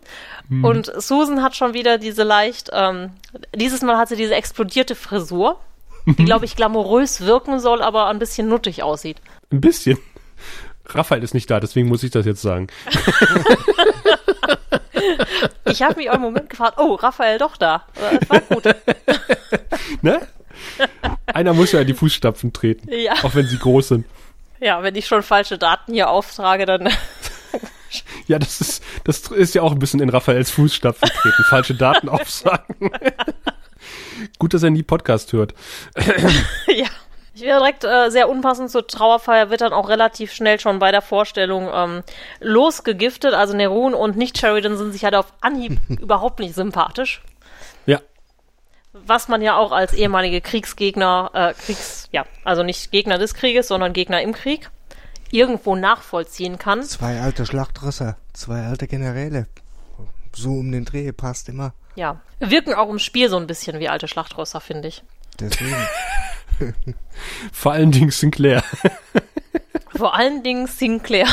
[0.48, 0.64] Hm.
[0.64, 3.10] Und Susan hat schon wieder diese leicht, ähm,
[3.54, 5.60] dieses Mal hat sie diese explodierte Frisur,
[6.06, 9.18] die, glaube ich, glamourös wirken soll, aber ein bisschen nuttig aussieht.
[9.52, 9.98] Ein bisschen.
[10.86, 12.66] Raphael ist nicht da, deswegen muss ich das jetzt sagen.
[15.66, 17.86] ich habe mich auch im Moment gefragt, oh, Raphael doch da.
[18.28, 18.64] War gut.
[20.02, 20.20] ne?
[21.26, 22.92] Einer muss ja in die Fußstapfen treten.
[22.92, 23.14] Ja.
[23.22, 24.06] Auch wenn sie groß sind.
[24.60, 26.88] Ja, wenn ich schon falsche Daten hier auftrage, dann.
[28.26, 31.44] ja, das ist, das ist ja auch ein bisschen in Raphaels Fußstapfen treten.
[31.48, 32.90] falsche Daten aufsagen.
[34.38, 35.54] Gut, dass er nie Podcast hört.
[36.66, 36.88] ja.
[37.40, 40.92] Ich wäre direkt äh, sehr unpassend zur Trauerfeier, wird dann auch relativ schnell schon bei
[40.92, 42.02] der Vorstellung ähm,
[42.38, 43.32] losgegiftet.
[43.32, 47.22] Also Nerun und nicht Sheridan sind sich halt auf Anhieb überhaupt nicht sympathisch.
[47.86, 48.00] Ja.
[48.92, 53.68] Was man ja auch als ehemalige Kriegsgegner, äh, Kriegs, ja, also nicht Gegner des Krieges,
[53.68, 54.68] sondern Gegner im Krieg,
[55.30, 56.82] irgendwo nachvollziehen kann.
[56.82, 59.46] Zwei alte Schlachtrösser, zwei alte Generäle.
[60.36, 61.72] So um den Dreh passt immer.
[61.94, 65.02] Ja, wirken auch im Spiel so ein bisschen wie alte Schlachtrösser, finde ich.
[65.40, 65.74] Deswegen.
[67.52, 68.62] Vor allen Dingen Sinclair.
[69.94, 71.26] Vor allen Dingen Sinclair.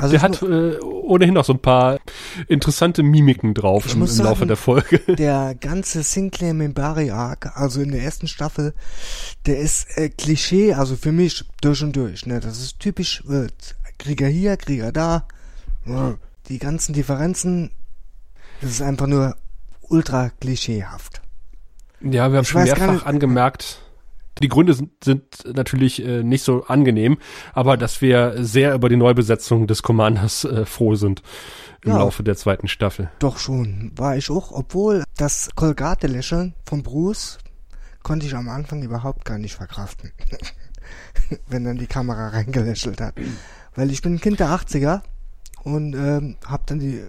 [0.00, 1.98] Also der hat äh, ohnehin noch so ein paar
[2.48, 4.98] interessante Mimiken drauf im, im sagen, Laufe der Folge.
[5.16, 8.74] Der ganze Sinclair Membari Arc, also in der ersten Staffel,
[9.46, 12.26] der ist äh, Klischee, also für mich durch und durch.
[12.26, 12.40] Ne?
[12.40, 13.46] Das ist typisch äh,
[13.98, 15.26] Krieger hier, Krieger da.
[16.48, 17.70] Die ganzen Differenzen,
[18.60, 19.36] das ist einfach nur
[19.82, 21.20] ultra klischeehaft.
[22.04, 23.78] Ja, wir haben ich schon mehrfach angemerkt,
[24.42, 25.22] die Gründe sind, sind
[25.54, 27.18] natürlich äh, nicht so angenehm,
[27.52, 31.22] aber dass wir sehr über die Neubesetzung des Commanders äh, froh sind
[31.82, 33.10] im ja, Laufe der zweiten Staffel.
[33.18, 37.38] Doch schon, war ich auch, obwohl das Kolgate-Lächeln von Bruce
[38.02, 40.12] konnte ich am Anfang überhaupt gar nicht verkraften.
[41.48, 43.14] Wenn dann die Kamera reingelächelt hat.
[43.74, 45.00] Weil ich bin ein Kind der 80er
[45.62, 47.02] und ähm, hab dann die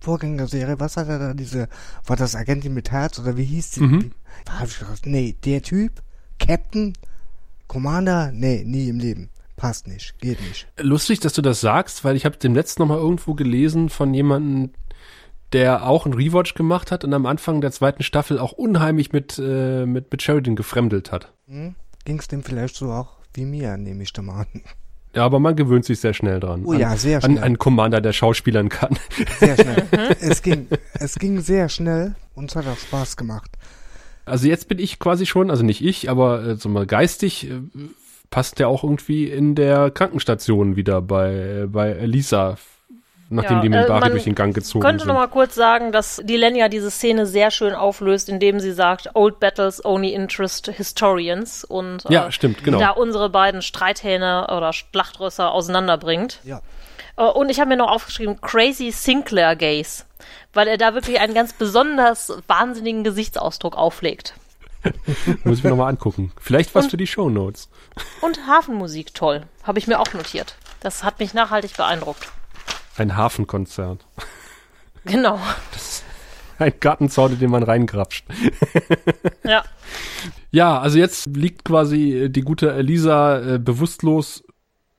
[0.00, 1.68] Vorgängerserie, was hat er da, diese,
[2.06, 3.80] war das Agentin mit Herz oder wie hieß die?
[3.80, 4.12] Mhm.
[4.48, 6.02] Hab ich gedacht, nee, der Typ,
[6.38, 6.94] Captain,
[7.66, 9.30] Commander, nee, nie im Leben.
[9.56, 10.66] Passt nicht, geht nicht.
[10.80, 14.14] Lustig, dass du das sagst, weil ich habe dem letzten noch mal irgendwo gelesen von
[14.14, 14.72] jemandem,
[15.52, 19.38] der auch einen Rewatch gemacht hat und am Anfang der zweiten Staffel auch unheimlich mit,
[19.38, 21.34] äh, mit, mit Sheridan gefremdelt hat.
[21.46, 21.74] Hm?
[22.04, 24.62] Ging es dem vielleicht so auch wie mir, nehme ich da mal an.
[25.14, 26.64] Ja, aber man gewöhnt sich sehr schnell dran.
[26.64, 27.38] Oh ja, sehr schnell.
[27.38, 28.96] An einen Commander, der Schauspielern kann.
[29.40, 29.86] Sehr schnell.
[30.20, 33.50] es ging, es ging sehr schnell und es hat auch Spaß gemacht.
[34.24, 37.60] Also jetzt bin ich quasi schon, also nicht ich, aber äh, so mal geistig äh,
[38.30, 42.56] passt der auch irgendwie in der Krankenstation wieder bei, bei Lisa
[43.30, 45.08] nachdem ja, die Minbari äh, durch den Gang gezogen könnte sind.
[45.08, 48.72] könnte noch mal kurz sagen, dass die Lenya diese Szene sehr schön auflöst, indem sie
[48.72, 52.78] sagt, Old Battles only interest historians und äh, ja, stimmt, genau.
[52.78, 56.40] da unsere beiden Streithähne oder Schlachtrösser auseinanderbringt.
[56.44, 56.60] Ja.
[57.16, 60.04] Äh, und ich habe mir noch aufgeschrieben, Crazy Sinclair Gaze,
[60.52, 64.34] weil er da wirklich einen ganz besonders wahnsinnigen Gesichtsausdruck auflegt.
[65.44, 66.32] Muss ich mir nochmal angucken.
[66.40, 67.68] Vielleicht was und, für die Show Notes.
[68.22, 70.56] Und Hafenmusik toll, habe ich mir auch notiert.
[70.80, 72.28] Das hat mich nachhaltig beeindruckt.
[73.00, 74.06] Ein Hafenkonzert.
[75.06, 75.40] Genau.
[76.58, 78.26] ein Gartenzaun, in den man reingrapscht.
[79.42, 79.64] ja.
[80.50, 84.44] Ja, also jetzt liegt quasi die gute Elisa äh, bewusstlos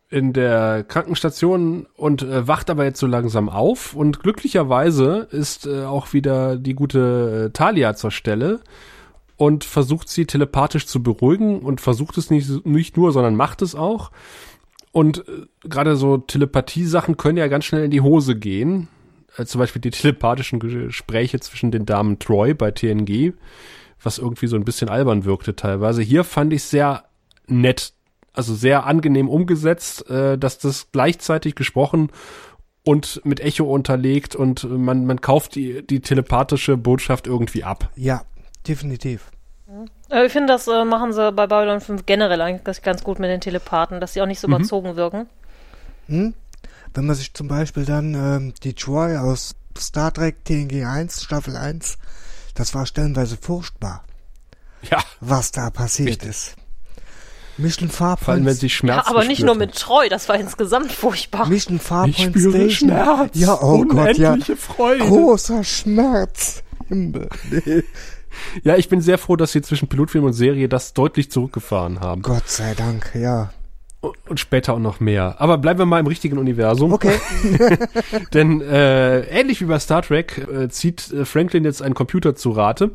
[0.09, 5.83] in der Krankenstation und äh, wacht aber jetzt so langsam auf und glücklicherweise ist äh,
[5.83, 8.61] auch wieder die gute äh, Talia zur Stelle
[9.37, 13.75] und versucht sie telepathisch zu beruhigen und versucht es nicht, nicht nur, sondern macht es
[13.75, 14.09] auch.
[14.91, 18.88] Und äh, gerade so Telepathie-Sachen können ja ganz schnell in die Hose gehen.
[19.38, 23.34] Äh, zum Beispiel die telepathischen Gespräche zwischen den Damen Troy bei TNG,
[24.01, 26.01] was irgendwie so ein bisschen albern wirkte teilweise.
[26.01, 27.06] Hier fand ich sehr
[27.47, 27.93] nett,
[28.34, 32.12] also sehr angenehm umgesetzt, äh, dass das gleichzeitig gesprochen
[32.84, 37.91] und mit Echo unterlegt und man, man kauft die, die telepathische Botschaft irgendwie ab.
[37.95, 38.23] Ja,
[38.67, 39.32] definitiv.
[40.10, 43.29] Äh, ich finde, das äh, machen sie bei Babylon 5 generell eigentlich ganz gut mit
[43.29, 44.55] den Telepathen, dass sie auch nicht so mhm.
[44.55, 45.27] überzogen wirken.
[46.07, 46.34] Hm?
[46.93, 51.55] Wenn man sich zum Beispiel dann ähm, die Troy aus Star Trek TNG 1, Staffel
[51.55, 51.97] 1,
[52.53, 54.03] das war stellenweise furchtbar.
[54.89, 54.99] Ja.
[55.19, 56.29] Was da passiert Richtig.
[56.29, 56.55] ist.
[57.57, 58.19] Mission Farpoint.
[58.25, 61.47] Vor allem, wenn sie Schmerz Ja, aber nicht nur mit Treu, das war insgesamt furchtbar.
[61.47, 62.89] Mission Farpoint ich spüre Station.
[62.89, 63.31] Schmerz.
[63.34, 64.38] Ja, oh Gott, ja.
[64.57, 65.05] Freude.
[65.05, 66.63] Großer Schmerz.
[66.88, 67.29] Himmel.
[67.49, 67.84] Nee.
[68.63, 72.22] Ja, ich bin sehr froh, dass sie zwischen Pilotfilm und Serie das deutlich zurückgefahren haben.
[72.22, 73.52] Gott sei Dank, ja.
[74.02, 75.36] Und, später auch noch mehr.
[75.39, 76.91] Aber bleiben wir mal im richtigen Universum.
[76.91, 77.20] Okay.
[78.34, 82.52] Denn äh, ähnlich wie bei Star Trek äh, zieht äh, Franklin jetzt einen Computer zu
[82.52, 82.91] Rate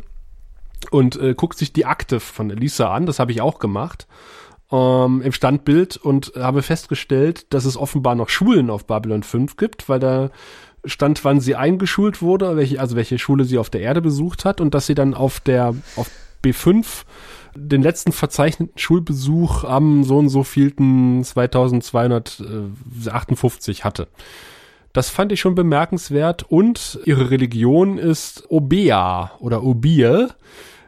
[0.91, 3.07] und äh, guckt sich die Akte von Elisa an.
[3.07, 4.09] Das habe ich auch gemacht.
[4.73, 9.89] Ähm, im Standbild und habe festgestellt, dass es offenbar noch Schulen auf Babylon 5 gibt,
[9.89, 10.31] weil da
[10.87, 14.61] stand, wann sie eingeschult wurde, welche, also welche Schule sie auf der Erde besucht hat
[14.61, 16.09] und dass sie dann auf der auf
[16.45, 16.85] B5
[17.55, 24.09] den letzten verzeichneten Schulbesuch am so und so vielten 2258 hatte.
[24.93, 30.31] Das fand ich schon bemerkenswert und ihre Religion ist Obea oder Obir,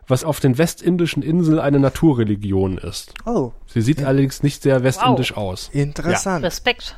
[0.07, 3.13] was auf den westindischen Inseln eine Naturreligion ist.
[3.27, 3.53] Oh.
[3.67, 4.07] Sie sieht ja.
[4.07, 5.39] allerdings nicht sehr westindisch wow.
[5.39, 5.69] aus.
[5.73, 6.43] Interessant.
[6.43, 6.47] Ja.
[6.47, 6.97] Respekt.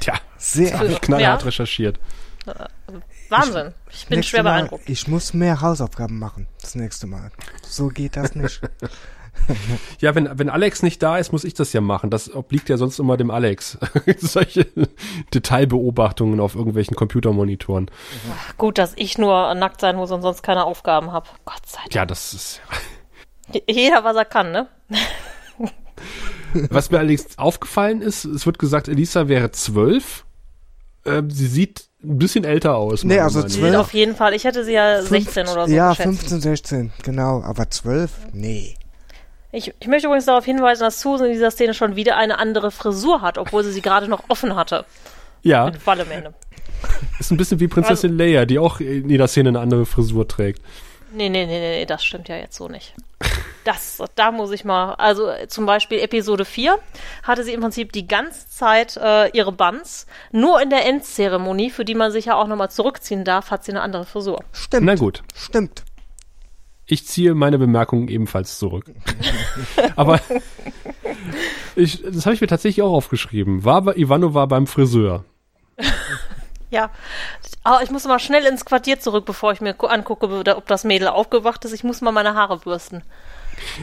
[0.00, 1.46] Tja, sehr knallhart ja.
[1.46, 1.98] recherchiert.
[3.28, 3.74] Wahnsinn.
[3.90, 4.88] Ich, ich bin schwer Mal, beeindruckt.
[4.88, 7.30] Ich muss mehr Hausaufgaben machen das nächste Mal.
[7.62, 8.60] So geht das nicht.
[10.00, 12.10] ja, wenn, wenn Alex nicht da ist, muss ich das ja machen.
[12.10, 13.78] Das obliegt ja sonst immer dem Alex.
[14.18, 14.66] Solche
[15.34, 17.90] Detailbeobachtungen auf irgendwelchen Computermonitoren.
[18.32, 21.28] Ach, gut, dass ich nur nackt sein muss und sonst keine Aufgaben habe.
[21.44, 21.94] Gott sei Dank.
[21.94, 22.60] Ja, das ist.
[23.68, 24.68] Jeder, was er kann, ne?
[26.70, 30.24] Was mir allerdings aufgefallen ist, es wird gesagt, Elisa wäre zwölf.
[31.04, 33.04] Ähm, sie sieht ein bisschen älter aus.
[33.04, 33.76] Nee, also zwölf.
[33.76, 34.34] Auf jeden Fall.
[34.34, 35.74] Ich hätte sie ja 16 oder so.
[35.74, 36.20] Ja, geschätzt.
[36.20, 37.42] 15, 16, genau.
[37.42, 38.10] Aber zwölf?
[38.32, 38.74] Nee.
[39.50, 42.70] Ich, ich möchte übrigens darauf hinweisen, dass Susan in dieser Szene schon wieder eine andere
[42.70, 44.84] Frisur hat, obwohl sie sie gerade noch offen hatte.
[45.42, 45.66] Ja.
[45.66, 46.34] Mit Fall am Ende.
[47.18, 50.28] Ist ein bisschen wie Prinzessin also, Leia, die auch in jeder Szene eine andere Frisur
[50.28, 50.62] trägt.
[51.12, 52.94] Nee, nee, nee, nee, das stimmt ja jetzt so nicht.
[53.64, 56.78] Das, da muss ich mal, also zum Beispiel Episode 4
[57.22, 60.06] hatte sie im Prinzip die ganze Zeit äh, ihre Buns.
[60.32, 63.72] Nur in der Endzeremonie, für die man sich ja auch nochmal zurückziehen darf, hat sie
[63.72, 64.42] eine andere Frisur.
[64.52, 64.86] Stimmt.
[64.86, 65.22] Na gut.
[65.34, 65.84] Stimmt.
[66.86, 68.86] Ich ziehe meine Bemerkungen ebenfalls zurück.
[69.96, 70.20] Aber
[71.76, 73.64] ich, das habe ich mir tatsächlich auch aufgeschrieben.
[73.64, 75.24] War bei Ivanova beim Friseur.
[76.70, 76.90] Ja,
[77.64, 80.26] aber ich muss mal schnell ins Quartier zurück, bevor ich mir angucke,
[80.56, 81.72] ob das Mädel aufgewacht ist.
[81.72, 83.02] Ich muss mal meine Haare bürsten.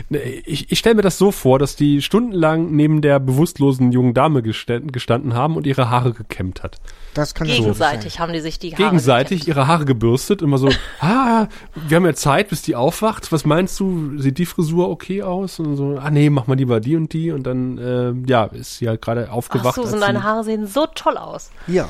[0.10, 4.42] Ich, ich stelle mir das so vor, dass die stundenlang neben der bewusstlosen jungen Dame
[4.42, 6.78] gestanden, gestanden haben und ihre Haare gekämmt hat.
[7.14, 9.58] Das kann Gegenseitig so haben die sich die Haare Gegenseitig gekämmt.
[9.58, 10.70] ihre Haare gebürstet, immer so,
[11.00, 13.32] ah, wir haben ja Zeit, bis die aufwacht.
[13.32, 15.60] Was meinst du, sieht die Frisur okay aus?
[15.60, 17.32] Und so, ah nee, mach mal lieber die und die.
[17.32, 19.78] Und dann, äh, ja, ist sie halt gerade aufgewacht.
[19.80, 21.52] Ach so, deine Haare sehen so toll aus.
[21.68, 21.90] Ja.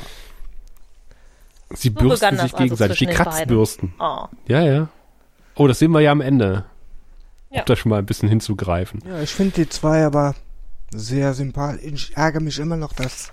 [1.71, 3.93] Sie so bürsten sich also gegenseitig, die Kratzbürsten.
[3.99, 4.25] Oh.
[4.47, 4.89] Ja, ja.
[5.55, 6.65] Oh, das sehen wir ja am Ende.
[7.49, 7.61] Ja.
[7.61, 9.01] Um da schon mal ein bisschen hinzugreifen.
[9.07, 10.35] Ja, ich finde die zwei aber
[10.93, 12.09] sehr sympathisch.
[12.09, 13.29] Ich ärgere mich immer noch, dass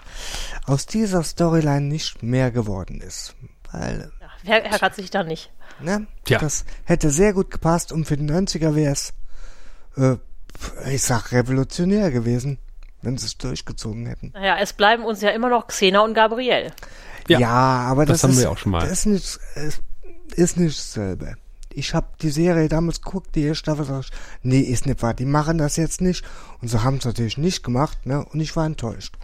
[0.66, 3.34] aus dieser Storyline nicht mehr geworden ist.
[3.70, 4.12] Weil.
[4.20, 5.50] Ja, wer ärgert sich da nicht?
[5.80, 6.06] Ne?
[6.28, 6.38] Ja.
[6.38, 9.14] Das hätte sehr gut gepasst und für die 90er wäre es,
[9.96, 10.16] äh,
[10.90, 12.58] ich sag, revolutionär gewesen,
[13.00, 14.30] wenn sie es durchgezogen hätten.
[14.34, 16.72] Naja, es bleiben uns ja immer noch Xena und Gabrielle.
[17.28, 18.80] Ja, ja aber das, das haben ist, wir auch schon mal.
[18.80, 19.40] Das ist nicht,
[20.36, 21.36] ist nicht dasselbe.
[21.74, 24.10] Ich habe die Serie damals geguckt, die erste Staffel, sag ich,
[24.42, 26.24] nee, ist nicht wahr, die machen das jetzt nicht.
[26.60, 28.24] Und so haben es natürlich nicht gemacht, ne?
[28.32, 29.16] Und ich war enttäuscht.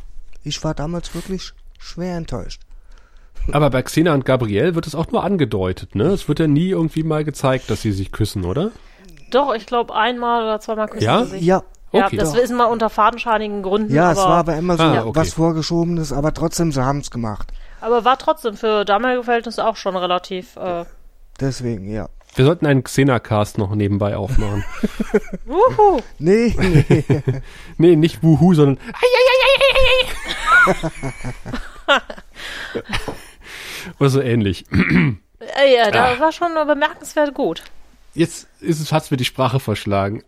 [0.44, 2.62] Ich war damals wirklich schwer enttäuscht.
[3.52, 6.04] Aber bei Xena und Gabrielle wird es auch nur angedeutet, ne?
[6.04, 8.70] Es wird ja nie irgendwie mal gezeigt, dass sie sich küssen, oder?
[9.30, 11.24] Doch, ich glaube einmal oder zweimal küssen ja?
[11.24, 11.42] sie sich.
[11.42, 12.16] Ja, ja, okay.
[12.16, 13.94] das ist mal unter fadenscheinigen Gründen.
[13.94, 15.20] Ja, es war aber immer so ah, okay.
[15.20, 17.52] was Vorgeschobenes, aber trotzdem, sie haben es gemacht.
[17.80, 20.56] Aber war trotzdem für damalige Verhältnisse auch schon relativ.
[20.56, 20.84] Äh
[21.40, 22.08] Deswegen, ja.
[22.34, 24.64] Wir sollten einen Xena-Cast noch nebenbei aufmachen.
[25.46, 26.00] Wuhu!
[26.18, 26.84] Nee, nee.
[27.78, 28.78] nee, nicht Wuhu, sondern.
[33.98, 34.66] Oder so ähnlich.
[35.74, 36.20] ja, da ah.
[36.20, 37.62] war schon bemerkenswert gut.
[38.14, 40.22] Jetzt ist es, hat's mir die Sprache verschlagen.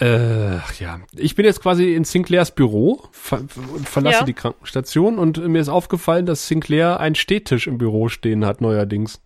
[0.00, 4.24] Äh, ja, ich bin jetzt quasi in Sinclairs Büro ver und verlasse ja.
[4.24, 9.20] die Krankenstation und mir ist aufgefallen, dass Sinclair einen Stehtisch im Büro stehen hat neuerdings.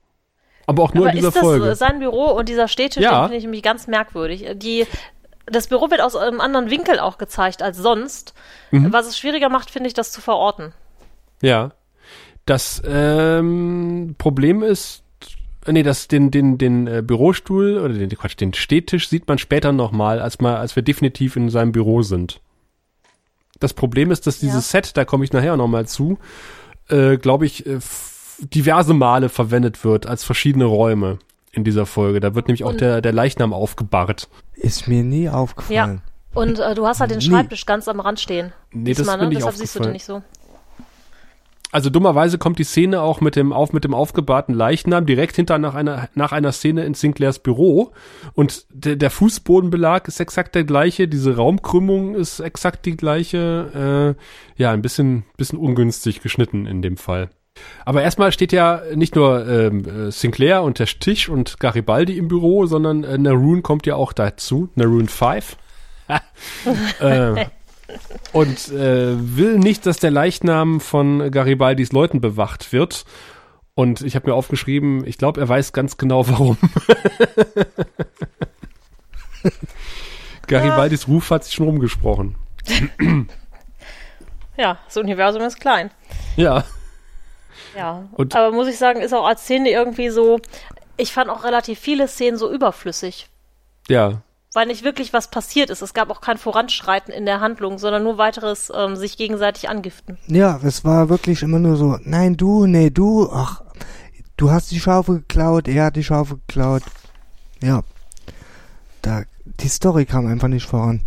[0.66, 1.74] Aber auch nur Aber in dieser ist das Folge.
[1.74, 3.24] sein Büro und dieser Stehtisch, ja.
[3.24, 4.46] finde ich nämlich ganz merkwürdig.
[4.54, 4.86] Die,
[5.44, 8.32] das Büro wird aus einem anderen Winkel auch gezeigt als sonst.
[8.70, 8.92] Mhm.
[8.92, 10.72] Was es schwieriger macht, finde ich, das zu verorten.
[11.42, 11.72] Ja.
[12.46, 15.01] Das ähm, Problem ist,
[15.66, 19.72] nee, das, den, den, den äh, Bürostuhl oder den, Quatsch, den Stehtisch sieht man später
[19.72, 22.40] nochmal, als mal, als wir definitiv in seinem Büro sind.
[23.60, 24.80] Das Problem ist, dass dieses ja.
[24.80, 26.18] Set, da komme ich nachher nochmal zu,
[26.88, 27.78] äh, glaube ich, äh,
[28.40, 31.18] diverse Male verwendet wird als verschiedene Räume
[31.52, 32.18] in dieser Folge.
[32.18, 34.28] Da wird nämlich auch der, der Leichnam aufgebahrt.
[34.54, 36.02] Ist mir nie aufgefallen.
[36.04, 36.40] Ja.
[36.40, 38.52] Und äh, du hast halt den Schreibtisch ganz am Rand stehen.
[38.72, 39.28] Nee, das ist ne?
[39.28, 40.22] Deshalb siehst du den nicht so.
[41.72, 45.58] Also dummerweise kommt die Szene auch mit dem auf mit dem aufgebahrten Leichnam direkt hinter
[45.58, 47.92] nach einer nach einer Szene in Sinclairs Büro
[48.34, 54.16] und der, der Fußbodenbelag ist exakt der gleiche, diese Raumkrümmung ist exakt die gleiche,
[54.58, 57.30] äh, ja ein bisschen bisschen ungünstig geschnitten in dem Fall.
[57.86, 62.66] Aber erstmal steht ja nicht nur ähm, Sinclair und der Stich und Garibaldi im Büro,
[62.66, 65.56] sondern äh, Naroon kommt ja auch dazu, Naroon 5.
[67.00, 67.46] äh,
[68.32, 73.04] und äh, will nicht, dass der Leichnam von Garibaldis Leuten bewacht wird.
[73.74, 76.58] Und ich habe mir aufgeschrieben, ich glaube, er weiß ganz genau warum.
[80.46, 82.36] Garibaldis Ruf hat sich schon rumgesprochen.
[84.56, 85.90] ja, das Universum ist klein.
[86.36, 86.64] Ja.
[87.76, 90.40] Ja, und aber muss ich sagen, ist auch als Szene irgendwie so,
[90.96, 93.28] ich fand auch relativ viele Szenen so überflüssig.
[93.88, 94.22] Ja.
[94.54, 95.82] Weil nicht wirklich was passiert ist.
[95.82, 100.18] Es gab auch kein Voranschreiten in der Handlung, sondern nur weiteres ähm, sich gegenseitig angiften.
[100.26, 103.62] Ja, es war wirklich immer nur so, nein, du, nee, du, ach,
[104.36, 106.82] du hast die Schaufel geklaut, er hat die Schaufel geklaut.
[107.62, 107.82] Ja.
[109.00, 111.02] Da, die Story kam einfach nicht voran.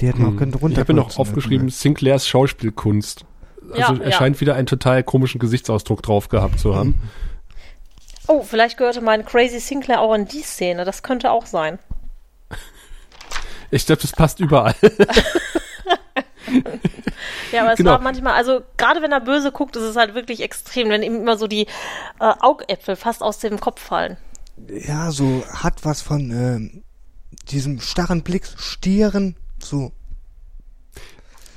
[0.00, 0.34] Die hätten hm.
[0.34, 0.74] auch können runter.
[0.74, 3.24] Ich habe mir noch aufgeschrieben, Sinclairs Schauspielkunst.
[3.72, 4.16] Also ja, er ja.
[4.16, 6.94] scheint wieder einen total komischen Gesichtsausdruck drauf gehabt zu haben.
[8.28, 10.84] Oh, vielleicht gehörte mein Crazy Sinclair auch in die Szene.
[10.84, 11.78] Das könnte auch sein.
[13.70, 14.74] Ich glaube, das passt überall.
[17.52, 17.92] ja, aber es genau.
[17.92, 21.16] war manchmal, also gerade wenn er böse guckt, ist es halt wirklich extrem, wenn ihm
[21.16, 21.66] immer so die
[22.20, 24.16] äh, Augäpfel fast aus dem Kopf fallen.
[24.68, 26.82] Ja, so hat was von äh,
[27.50, 29.92] diesem starren Blick, Stieren, so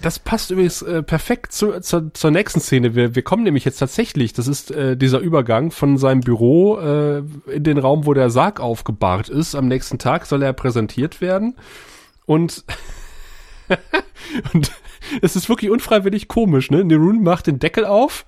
[0.02, 2.96] das passt übrigens äh, perfekt zu, zu, zur nächsten Szene.
[2.96, 7.18] Wir, wir kommen nämlich jetzt tatsächlich, das ist äh, dieser Übergang von seinem Büro äh,
[7.52, 9.56] in den Raum, wo der Sarg aufgebahrt ist.
[9.56, 11.56] Am nächsten Tag soll er präsentiert werden.
[12.30, 12.64] Und,
[14.54, 14.72] und
[15.24, 16.84] es ist wirklich unfreiwillig komisch, ne?
[16.84, 18.28] Nerun macht den Deckel auf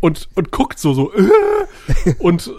[0.00, 1.30] und, und guckt so, so, äh,
[2.18, 2.50] und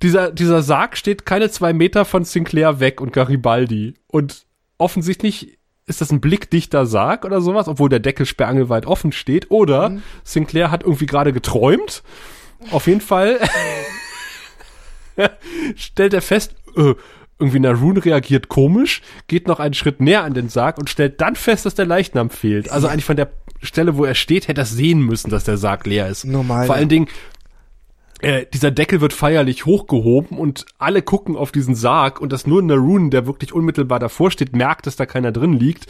[0.00, 3.94] dieser, dieser Sarg steht keine zwei Meter von Sinclair weg und Garibaldi.
[4.06, 4.46] Und
[4.78, 9.50] offensichtlich ist das ein blickdichter Sarg oder sowas, obwohl der Deckel sperrangelweit offen steht.
[9.50, 10.02] Oder mhm.
[10.22, 12.04] Sinclair hat irgendwie gerade geträumt.
[12.70, 13.40] Auf jeden Fall
[15.74, 16.94] stellt er fest, äh,
[17.38, 21.34] irgendwie Narun reagiert komisch, geht noch einen Schritt näher an den Sarg und stellt dann
[21.36, 22.70] fest, dass der Leichnam fehlt.
[22.70, 25.86] Also eigentlich von der Stelle, wo er steht, hätte er sehen müssen, dass der Sarg
[25.86, 26.24] leer ist.
[26.24, 26.66] Normal.
[26.66, 27.08] Vor allen Dingen,
[28.20, 32.62] äh, dieser Deckel wird feierlich hochgehoben und alle gucken auf diesen Sarg und dass nur
[32.62, 35.86] Narun, der wirklich unmittelbar davor steht, merkt, dass da keiner drin liegt.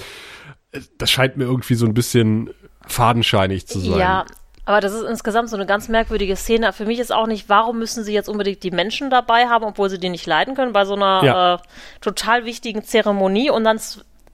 [0.72, 2.50] Äh, das scheint mir irgendwie so ein bisschen
[2.86, 3.98] fadenscheinig zu sein.
[3.98, 4.24] Ja,
[4.64, 6.72] aber das ist insgesamt so eine ganz merkwürdige Szene.
[6.72, 9.90] Für mich ist auch nicht, warum müssen sie jetzt unbedingt die Menschen dabei haben, obwohl
[9.90, 11.54] sie die nicht leiden können, bei so einer ja.
[11.54, 11.58] äh,
[12.00, 13.80] total wichtigen Zeremonie und dann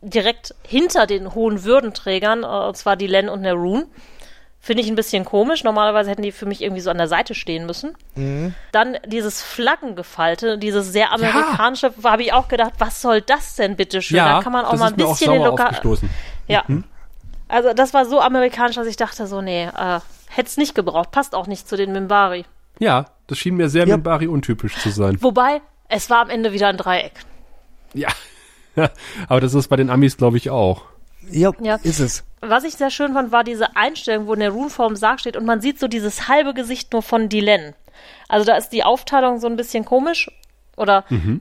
[0.02, 3.86] direkt hinter den hohen Würdenträgern, äh, und zwar die Len und Nerun.
[4.60, 5.64] Finde ich ein bisschen komisch.
[5.64, 7.94] Normalerweise hätten die für mich irgendwie so an der Seite stehen müssen.
[8.16, 8.54] Mhm.
[8.72, 12.10] Dann dieses Flaggengefalte, dieses sehr amerikanische, ja.
[12.10, 14.18] habe ich auch gedacht, was soll das denn bitte schön?
[14.18, 15.80] Ja, da kann man auch mal ein bisschen den Lokal.
[16.48, 16.64] Ja.
[16.66, 16.84] Mhm.
[17.46, 21.10] Also das war so amerikanisch, dass ich dachte so, nee, äh, hätte es nicht gebraucht.
[21.10, 22.44] Passt auch nicht zu den Mimbari.
[22.78, 23.96] Ja, das schien mir sehr ja.
[23.96, 25.18] Mimbari untypisch zu sein.
[25.20, 27.12] Wobei, es war am Ende wieder ein Dreieck.
[27.94, 28.08] Ja.
[29.28, 30.82] Aber das ist bei den Amis, glaube ich, auch.
[31.30, 32.24] Ja, ja, ist es.
[32.40, 35.44] Was ich sehr schön fand, war diese Einstellung, wo der Rune vorm Sarg steht und
[35.44, 37.74] man sieht so dieses halbe Gesicht nur von Dylan.
[38.28, 40.30] Also da ist die Aufteilung so ein bisschen komisch
[40.76, 41.40] oder mhm.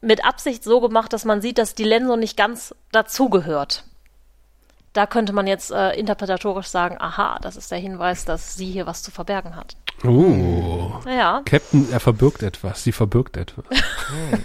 [0.00, 3.84] mit Absicht so gemacht, dass man sieht, dass Dylan so nicht ganz dazugehört.
[4.92, 8.86] Da könnte man jetzt äh, interpretatorisch sagen, aha, das ist der Hinweis, dass sie hier
[8.86, 9.76] was zu verbergen hat.
[10.04, 10.92] Oh.
[11.06, 11.42] Ja.
[11.44, 13.64] Captain, er verbirgt etwas, sie verbirgt etwas.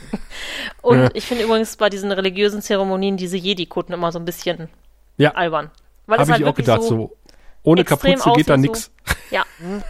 [0.81, 1.09] Und ja.
[1.13, 4.69] ich finde übrigens bei diesen religiösen Zeremonien diese Jedi-Kutten immer so ein bisschen
[5.17, 5.31] ja.
[5.31, 5.71] albern.
[6.07, 7.17] Habe ich halt auch gedacht, so, so
[7.63, 8.91] ohne Kapuze geht da nix.
[9.05, 9.15] So.
[9.31, 9.43] Ja.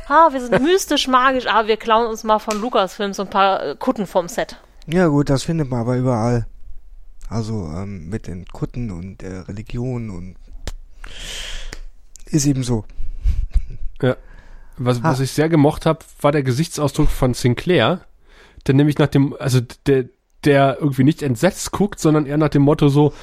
[0.07, 3.61] ah, wir sind mystisch, magisch, aber wir klauen uns mal von Lukas-Film so ein paar
[3.63, 4.57] äh, Kutten vom Set.
[4.87, 6.47] Ja gut, das findet man aber überall.
[7.29, 10.35] Also ähm, mit den Kutten und der Religion und
[12.25, 12.85] ist eben so.
[14.01, 14.17] Ja.
[14.77, 18.01] Was, was ich sehr gemocht habe, war der Gesichtsausdruck von Sinclair,
[18.67, 20.05] der nämlich nach dem, also der,
[20.43, 23.13] der irgendwie nicht entsetzt guckt, sondern eher nach dem Motto so,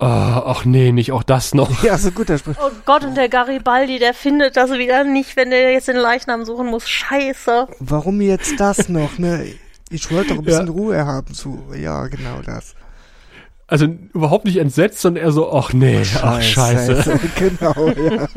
[0.00, 1.82] oh, ach nee, nicht auch das noch.
[1.82, 2.56] Ja, so gut, der Sprich.
[2.60, 6.44] Oh Gott, und der Garibaldi, der findet das wieder nicht, wenn der jetzt den Leichnam
[6.44, 6.86] suchen muss.
[6.88, 7.68] Scheiße.
[7.80, 9.54] Warum jetzt das noch, ne?
[9.90, 10.72] Ich wollte doch ein bisschen ja.
[10.72, 11.62] Ruhe haben zu.
[11.76, 12.74] Ja, genau das.
[13.66, 16.96] Also überhaupt nicht entsetzt, sondern eher so, ach nee, ach scheiße.
[16.98, 17.20] Ach, scheiße.
[17.58, 18.28] genau, ja.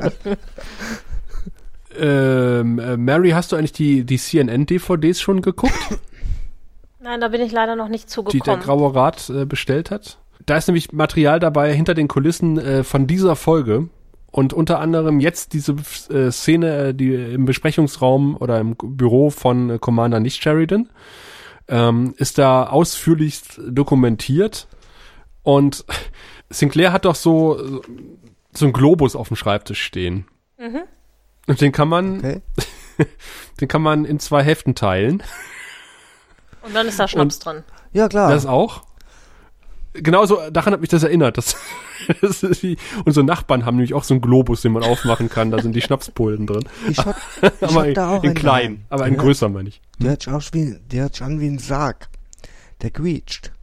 [1.99, 5.73] ähm, äh, Mary, hast du eigentlich die, die CNN-DVDs schon geguckt?
[6.99, 8.41] Nein, da bin ich leider noch nicht zugekommen.
[8.41, 10.17] Die der Graue Rat äh, bestellt hat?
[10.45, 13.89] Da ist nämlich Material dabei hinter den Kulissen äh, von dieser Folge.
[14.32, 15.75] Und unter anderem jetzt diese
[16.09, 20.89] äh, Szene, äh, die im Besprechungsraum oder im Büro von äh, Commander Nicht Sheridan,
[21.67, 24.67] ähm, ist da ausführlichst dokumentiert.
[25.47, 25.85] Und
[26.49, 27.81] Sinclair hat doch so,
[28.51, 30.27] so einen Globus auf dem Schreibtisch stehen.
[30.57, 30.81] Mhm.
[31.47, 32.41] Und den kann man, okay.
[33.61, 35.23] den kann man in zwei Hälften teilen.
[36.63, 37.63] Und dann ist da Schnaps und, drin.
[37.93, 38.29] Ja, klar.
[38.29, 38.83] Das auch.
[39.93, 41.37] Genauso, daran hat mich das erinnert.
[41.37, 41.55] Das,
[42.21, 42.75] das ist wie,
[43.05, 45.49] unsere Nachbarn haben nämlich auch so einen Globus, den man aufmachen kann.
[45.49, 46.67] Da sind die Schnapspulden drin.
[46.89, 48.85] Ich hab, ich aber hab da auch in klein, Namen.
[48.89, 49.81] aber in größer meine ich.
[49.97, 52.09] Der auch wie, der hört sich an wie ein Sarg.
[52.81, 53.53] Der quietscht.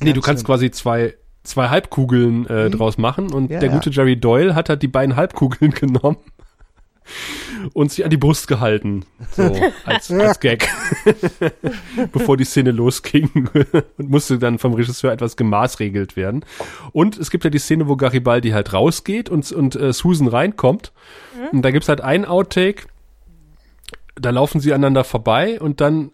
[0.00, 2.72] Nee, du kannst quasi zwei, zwei Halbkugeln äh, hm.
[2.72, 6.18] draus machen und ja, der gute Jerry Doyle hat halt die beiden Halbkugeln genommen
[7.72, 9.04] und sich an die Brust gehalten.
[9.32, 9.42] So,
[9.84, 10.68] als, als Gag.
[12.12, 13.48] Bevor die Szene losging
[13.96, 16.44] und musste dann vom Regisseur etwas gemaßregelt werden.
[16.92, 20.92] Und es gibt ja die Szene, wo Garibaldi halt rausgeht und, und äh, Susan reinkommt.
[21.36, 21.58] Mhm.
[21.58, 22.86] Und da gibt's halt einen Outtake,
[24.16, 26.12] da laufen sie aneinander vorbei und dann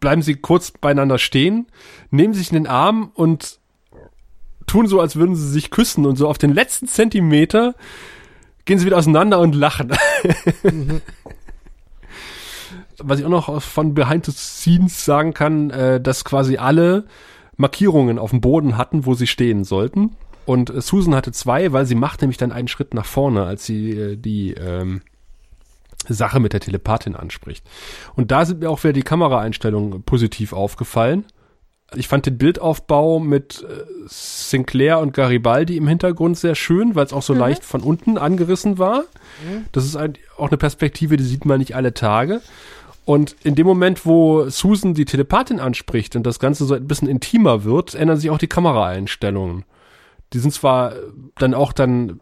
[0.00, 1.66] bleiben sie kurz beieinander stehen,
[2.10, 3.58] nehmen sich in den Arm und
[4.66, 7.74] tun so, als würden sie sich küssen und so auf den letzten Zentimeter
[8.64, 9.92] gehen sie wieder auseinander und lachen.
[10.62, 11.00] Mhm.
[12.98, 17.04] Was ich auch noch von Behind the Scenes sagen kann, äh, dass quasi alle
[17.56, 20.16] Markierungen auf dem Boden hatten, wo sie stehen sollten.
[20.46, 23.64] Und äh, Susan hatte zwei, weil sie macht nämlich dann einen Schritt nach vorne, als
[23.64, 25.02] sie äh, die ähm,
[26.08, 27.64] Sache mit der Telepathin anspricht.
[28.14, 31.24] Und da sind mir auch wieder die Kameraeinstellungen positiv aufgefallen.
[31.94, 37.14] Ich fand den Bildaufbau mit äh, Sinclair und Garibaldi im Hintergrund sehr schön, weil es
[37.14, 37.40] auch so mhm.
[37.40, 39.00] leicht von unten angerissen war.
[39.44, 39.64] Mhm.
[39.72, 42.42] Das ist ein, auch eine Perspektive, die sieht man nicht alle Tage.
[43.06, 47.08] Und in dem Moment, wo Susan die Telepathin anspricht und das Ganze so ein bisschen
[47.08, 49.64] intimer wird, ändern sich auch die Kameraeinstellungen.
[50.34, 50.92] Die sind zwar
[51.38, 52.20] dann auch dann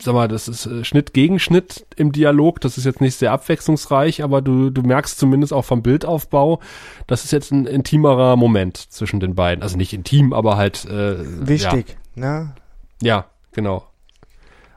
[0.00, 2.60] sag mal, das ist äh, Schnitt gegen Schnitt im Dialog.
[2.60, 6.60] Das ist jetzt nicht sehr abwechslungsreich, aber du, du merkst zumindest auch vom Bildaufbau,
[7.06, 9.62] das ist jetzt ein intimerer Moment zwischen den beiden.
[9.62, 11.16] Also nicht intim, aber halt äh,
[11.46, 12.20] wichtig, ja.
[12.20, 12.54] ne?
[13.02, 13.86] Ja, genau.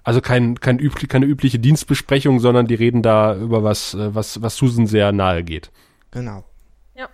[0.03, 4.41] Also kein, kein üblich, keine übliche Dienstbesprechung, sondern die reden da über was, äh, was,
[4.41, 5.71] was Susan sehr nahe geht.
[6.11, 6.43] Genau.
[6.95, 7.07] Ja.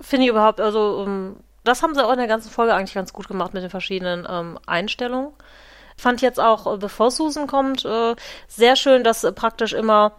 [0.00, 2.94] Finde ich überhaupt, also um, ähm, das haben sie auch in der ganzen Folge eigentlich
[2.94, 5.32] ganz gut gemacht mit den verschiedenen ähm, Einstellungen
[6.00, 8.14] fand jetzt auch, äh, bevor Susan kommt, äh,
[8.48, 10.12] sehr schön, dass äh, praktisch immer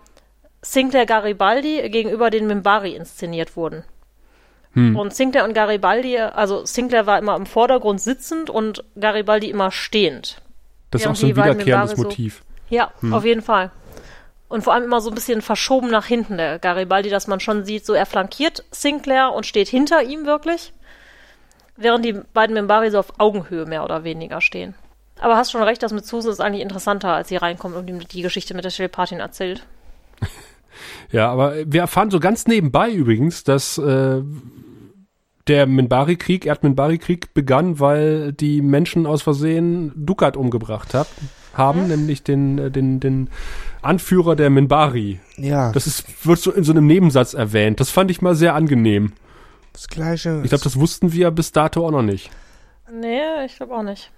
[0.62, 3.84] Sinclair Garibaldi gegenüber den Mimbari inszeniert wurden.
[4.74, 4.96] Hm.
[4.96, 10.42] Und Sinclair und Garibaldi, also Sinclair war immer im Vordergrund sitzend und Garibaldi immer stehend.
[10.92, 12.44] Das ist auch so ein wiederkehrendes Motiv.
[12.70, 13.14] So, ja, hm.
[13.14, 13.72] auf jeden Fall.
[14.48, 17.64] Und vor allem immer so ein bisschen verschoben nach hinten, der Garibaldi, dass man schon
[17.64, 20.74] sieht, so er flankiert Sinclair und steht hinter ihm wirklich,
[21.78, 24.76] während die beiden Mimbari so auf Augenhöhe mehr oder weniger stehen.
[25.22, 28.00] Aber hast schon recht, das mit Susan ist eigentlich interessanter, als sie reinkommt und ihm
[28.00, 29.64] die Geschichte mit der Telepathin erzählt.
[31.12, 34.22] ja, aber wir erfahren so ganz nebenbei übrigens, dass äh,
[35.48, 41.08] der Minbari-Krieg, Erd-Minbari-Krieg begann, weil die Menschen aus Versehen Dukat umgebracht hat,
[41.54, 41.88] haben, hm?
[41.90, 43.30] nämlich den, äh, den, den
[43.84, 45.20] Anführer der Minbari.
[45.38, 45.72] Ja.
[45.72, 47.80] Das ist, wird so in so einem Nebensatz erwähnt.
[47.80, 49.14] Das fand ich mal sehr angenehm.
[49.74, 50.42] Das Gleiche.
[50.44, 52.32] Ich glaube, das wussten wir bis dato auch noch nicht.
[52.92, 54.12] Nee, ich glaube auch nicht.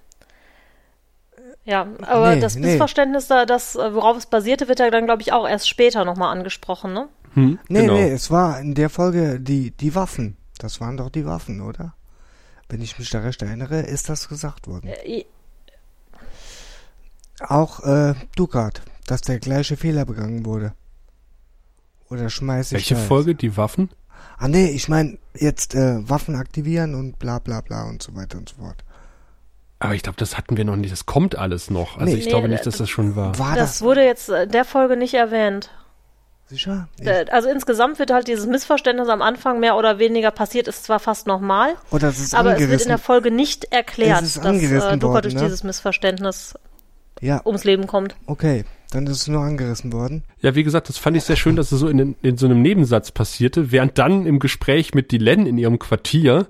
[1.65, 3.45] Ja, aber nee, das Missverständnis, nee.
[3.45, 7.07] das, worauf es basierte, wird ja dann, glaube ich, auch erst später nochmal angesprochen, ne?
[7.35, 7.93] Hm, nee, genau.
[7.93, 10.37] nee, es war in der Folge die, die Waffen.
[10.57, 11.93] Das waren doch die Waffen, oder?
[12.69, 14.87] Wenn ich mich da recht erinnere, ist das gesagt worden.
[14.87, 15.25] Äh,
[17.39, 20.73] auch äh, Dukat, dass der gleiche Fehler begangen wurde.
[22.09, 22.91] Oder schmeiße ich.
[22.91, 23.35] Welche Folge?
[23.35, 23.89] Die Waffen?
[24.37, 28.37] Ah nee, ich meine jetzt äh, Waffen aktivieren und bla bla bla und so weiter
[28.37, 28.83] und so fort.
[29.83, 30.93] Aber ich glaube, das hatten wir noch nicht.
[30.93, 31.97] Das kommt alles noch.
[31.97, 33.37] Also nee, ich nee, glaube nicht, dass das schon war.
[33.37, 35.71] war das, das wurde jetzt in der Folge nicht erwähnt.
[36.45, 36.87] Sicher?
[36.99, 40.99] Ich also insgesamt wird halt dieses Missverständnis am Anfang mehr oder weniger passiert, ist zwar
[40.99, 44.97] fast normal, oder es ist aber es wird in der Folge nicht erklärt, dass äh,
[44.97, 45.41] Duka durch ne?
[45.41, 46.53] dieses Missverständnis
[47.21, 47.41] ja.
[47.45, 48.15] ums Leben kommt.
[48.25, 50.23] Okay, dann ist es nur angerissen worden.
[50.41, 52.61] Ja, wie gesagt, das fand ich sehr schön, dass es so in, in so einem
[52.61, 56.47] Nebensatz passierte, während dann im Gespräch mit Dylan in ihrem Quartier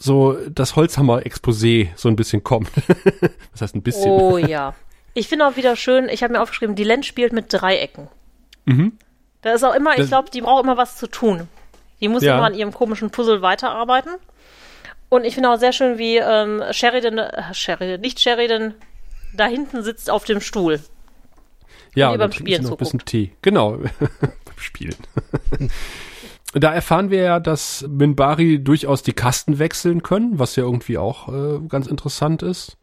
[0.00, 2.70] so das Holzhammer-Exposé so ein bisschen kommt.
[3.52, 4.10] das heißt ein bisschen.
[4.10, 4.74] Oh ja.
[5.12, 8.08] Ich finde auch wieder schön, ich habe mir aufgeschrieben, die Len spielt mit Dreiecken.
[8.64, 8.92] Mhm.
[9.42, 11.48] Da ist auch immer, ich glaube, die braucht immer was zu tun.
[12.00, 12.36] Die muss ja.
[12.36, 14.12] immer an ihrem komischen Puzzle weiterarbeiten.
[15.08, 18.74] Und ich finde auch sehr schön, wie ähm, Sheridan, äh, Sheridan, nicht Sheridan,
[19.34, 20.80] da hinten sitzt auf dem Stuhl.
[21.94, 23.32] Ja, und beim Spielen noch ein bisschen Tee.
[23.42, 23.78] Genau,
[24.20, 24.96] beim Spielen.
[26.52, 31.28] da erfahren wir ja, dass Minbari durchaus die Kasten wechseln können, was ja irgendwie auch
[31.28, 32.76] äh, ganz interessant ist.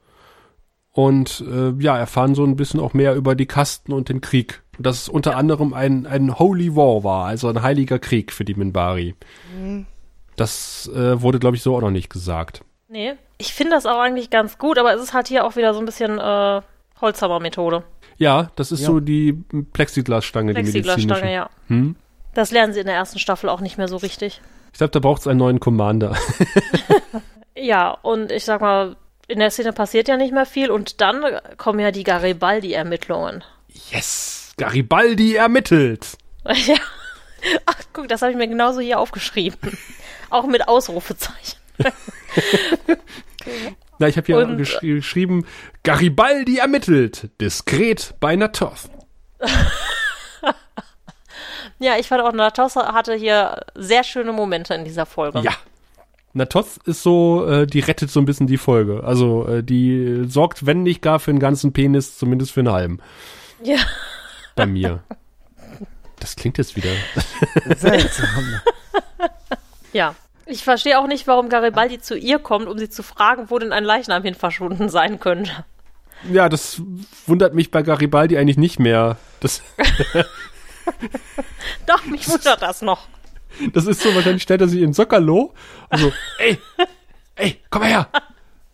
[0.92, 4.64] Und äh, ja, erfahren so ein bisschen auch mehr über die Kasten und den Krieg.
[4.80, 8.56] Dass es unter anderem ein, ein Holy War war, also ein heiliger Krieg für die
[8.56, 9.16] Minbari.
[9.56, 9.86] Mhm.
[10.36, 12.64] Das äh, wurde, glaube ich, so auch noch nicht gesagt.
[12.88, 15.74] Nee, ich finde das auch eigentlich ganz gut, aber es ist halt hier auch wieder
[15.74, 16.62] so ein bisschen äh,
[17.02, 17.84] Holzhammer-Methode.
[18.18, 18.88] Ja, das ist ja.
[18.88, 19.34] so die
[19.74, 21.28] Plexiglasstange, Plexiglasstange, die medizinische.
[21.28, 21.50] ja.
[21.68, 21.96] Hm?
[22.34, 24.42] Das lernen sie in der ersten Staffel auch nicht mehr so richtig.
[24.72, 26.16] Ich glaube, da braucht es einen neuen Commander.
[27.56, 28.96] ja, und ich sag mal,
[29.28, 31.24] in der Szene passiert ja nicht mehr viel und dann
[31.58, 33.44] kommen ja die Garibaldi-Ermittlungen.
[33.92, 34.54] Yes!
[34.58, 36.18] Garibaldi ermittelt!
[36.46, 36.78] ja.
[37.66, 39.78] Ach, guck, das habe ich mir genauso hier aufgeschrieben.
[40.30, 41.60] Auch mit Ausrufezeichen.
[44.00, 45.46] Na, ich habe hier und, gesch geschrieben,
[45.84, 48.90] Garibaldi ermittelt, diskret bei Natov.
[51.80, 55.40] Ja, ich fand auch, Natos hatte hier sehr schöne Momente in dieser Folge.
[55.40, 55.52] Ja.
[56.34, 59.04] Natos ist so, äh, die rettet so ein bisschen die Folge.
[59.04, 63.00] Also äh, die sorgt, wenn nicht gar für einen ganzen Penis, zumindest für einen halben.
[63.64, 63.80] Ja.
[64.56, 65.04] Bei mir.
[66.20, 66.90] Das klingt jetzt wieder.
[67.76, 68.62] Seltsam.
[69.94, 70.16] Ja.
[70.50, 73.74] Ich verstehe auch nicht, warum Garibaldi zu ihr kommt, um sie zu fragen, wo denn
[73.74, 75.52] ein Leichnam hin verschwunden sein könnte.
[76.32, 76.82] Ja, das
[77.26, 79.18] wundert mich bei Garibaldi eigentlich nicht mehr.
[79.40, 79.62] Das,
[81.86, 83.08] Doch, mich wundert das noch.
[83.74, 85.54] das ist so, wahrscheinlich stellt er sich in Sockerlo.
[85.90, 86.60] Also, ey,
[87.36, 88.10] ey, komm mal her.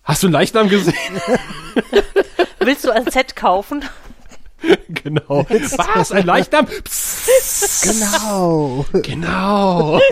[0.04, 0.94] Hast du einen Leichnam gesehen?
[2.60, 3.86] Willst du ein Set kaufen?
[4.90, 5.46] genau.
[5.50, 6.66] Was, ein Leichnam?
[6.66, 8.86] Psst, Genau.
[8.94, 10.00] genau.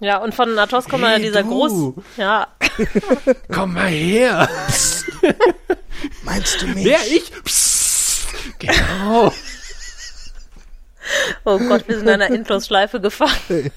[0.00, 1.48] Ja, und von Natos kommt dann ja Hey, dieser du.
[1.48, 2.04] Groß.
[2.16, 2.46] Ja,
[3.52, 4.48] Komm mal her.
[6.24, 6.84] Meinst du mich?
[6.84, 7.30] Wer ich?
[7.44, 8.26] Psst,
[8.58, 9.32] genau.
[11.44, 13.70] oh Gott, wir sind in einer Endlosschleife gefangen.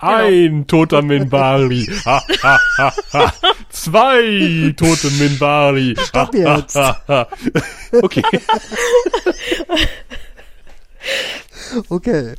[0.00, 1.86] Ein toter Minbari.
[2.04, 3.32] Ha, ha, ha, ha.
[3.70, 5.94] Zwei tote Minbari.
[5.98, 6.76] Ha, Stopp jetzt.
[6.76, 7.28] ha, ha, ha.
[8.00, 8.22] Okay.
[11.88, 12.34] Okay.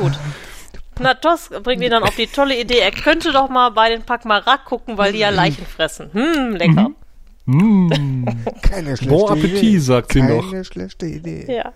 [0.00, 0.18] Gut.
[0.98, 4.64] Natos bringt ihn dann auf die tolle Idee, er könnte doch mal bei den Pakmarak
[4.64, 6.10] gucken, weil die ja Leichen fressen.
[6.12, 6.90] Hm, lecker.
[8.62, 9.78] Keine schlechte Bon Appetit, Idee.
[9.78, 10.64] sagt sie Keine noch.
[10.64, 11.44] schlechte Idee.
[11.52, 11.72] Ja.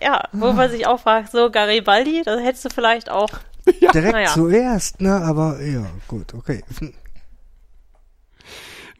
[0.00, 3.28] Ja, wo man sich auch fragt, so Garibaldi, das hättest du vielleicht auch.
[3.94, 4.28] Direkt Naja.
[4.32, 5.12] zuerst, ne?
[5.12, 6.62] Aber ja, gut, okay.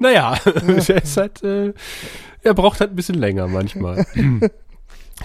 [0.00, 1.72] Naja, er ist halt, äh,
[2.42, 4.04] er braucht halt ein bisschen länger manchmal.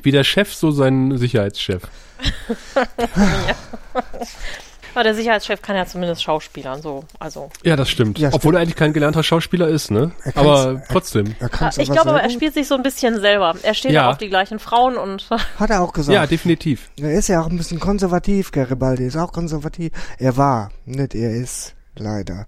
[0.04, 1.84] Wie der Chef, so sein Sicherheitschef.
[4.96, 7.50] Aber der Sicherheitschef kann ja zumindest Schauspielern, so, also.
[7.64, 8.20] Ja, das stimmt.
[8.20, 10.12] Ja, Obwohl er eigentlich kein gelernter Schauspieler ist, ne?
[10.24, 11.34] Er Aber trotzdem.
[11.40, 13.56] Er kann's Ich aber glaube aber, er spielt sich so ein bisschen selber.
[13.64, 14.04] Er steht Ja.
[14.04, 14.12] ja.
[14.12, 15.28] auf die gleichen Frauen und
[15.60, 16.14] Hat er auch gesagt.
[16.14, 16.92] Ja, definitiv.
[17.02, 19.92] er ist ja auch ein bisschen konservativ, Garibaldi ist auch konservativ.
[20.20, 22.46] Er war, nicht er ist, leider.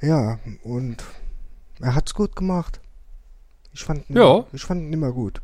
[0.00, 1.04] Ja, und
[1.82, 2.80] er hat's gut gemacht.
[3.74, 4.44] Ich fand ihn, Ja.
[4.54, 5.42] ich fand ihn immer gut.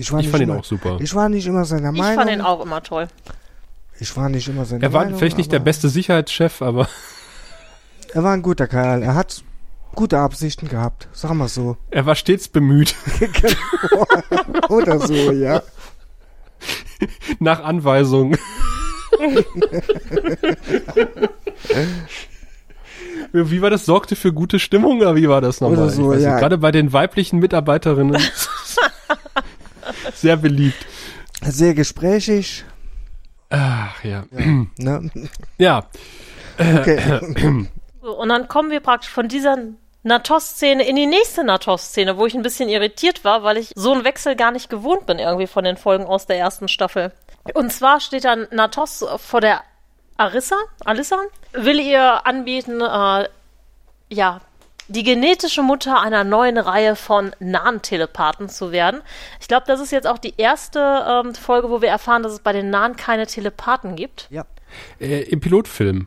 [0.00, 0.96] Ich, war Ich fand ihn immer, auch super.
[1.00, 2.14] Ich war nicht immer seiner ich Meinung.
[2.18, 3.08] fand ihn auch immer toll.
[3.98, 5.18] Ich war nicht immer seiner Er war Meinung.
[5.18, 6.88] vielleicht nicht der beste Sicherheitschef, aber
[8.14, 9.02] Er war ein guter Kerl.
[9.02, 9.44] Er hat
[9.94, 11.08] gute Absichten gehabt.
[11.12, 11.76] Sag mal so.
[11.90, 12.94] er war stets bemüht,
[14.70, 15.62] Oder so, ja.
[17.38, 18.36] nach Anweisung.
[23.32, 23.84] Wie war das?
[23.84, 25.78] Sorgte für gute Stimmung oder wie war das nochmal?
[25.78, 26.38] Oder so, Ich ja.
[26.38, 28.20] Gerade bei den weiblichen Mitarbeiterinnen
[30.20, 30.86] sehr beliebt.
[31.42, 32.64] Sehr gesprächig.
[33.48, 34.24] Ach ja.
[34.76, 35.10] Ne?
[35.58, 35.88] Ja,
[36.60, 37.68] Okay.
[38.02, 39.56] So, und dann kommen wir praktisch von dieser
[40.02, 44.04] Natos-Szene in die nächste Natos-Szene, wo ich ein bisschen irritiert war, weil ich so einen
[44.04, 47.12] Wechsel gar nicht gewohnt bin irgendwie von den Folgen aus der ersten Staffel.
[47.54, 49.62] Und zwar steht dann Natos vor der
[50.16, 51.16] Arissa, Alissa,
[51.52, 53.28] will ihr anbieten, äh,
[54.10, 54.40] ja,
[54.90, 59.00] die genetische Mutter einer neuen Reihe von Nahen-Telepathen zu werden.
[59.40, 62.40] Ich glaube, das ist jetzt auch die erste ähm, Folge, wo wir erfahren, dass es
[62.40, 64.26] bei den Nahen keine Telepathen gibt.
[64.30, 64.44] ja.
[65.00, 66.06] äh, im Pilotfilm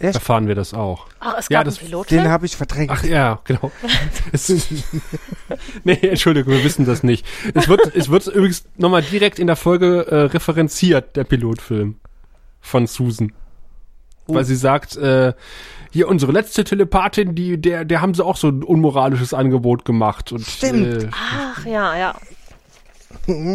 [0.00, 0.14] Echt?
[0.14, 1.06] erfahren wir das auch.
[1.18, 2.22] Ach, es Ja, gab das- einen Pilotfilm?
[2.24, 2.90] Den habe ich verdrängt.
[2.92, 3.70] Ach ja, genau.
[5.84, 7.26] Nee, Entschuldigung, wir wissen das nicht.
[7.54, 11.98] Es wird, es wird übrigens nochmal direkt in der Folge äh, referenziert, der Pilotfilm
[12.60, 13.32] von Susan.
[14.26, 15.32] Weil sie sagt, äh,
[15.90, 20.32] hier unsere letzte Telepathin, die, der, der haben sie auch so ein unmoralisches Angebot gemacht.
[20.32, 21.04] Und Stimmt.
[21.04, 22.14] Äh, Ach ja, ja.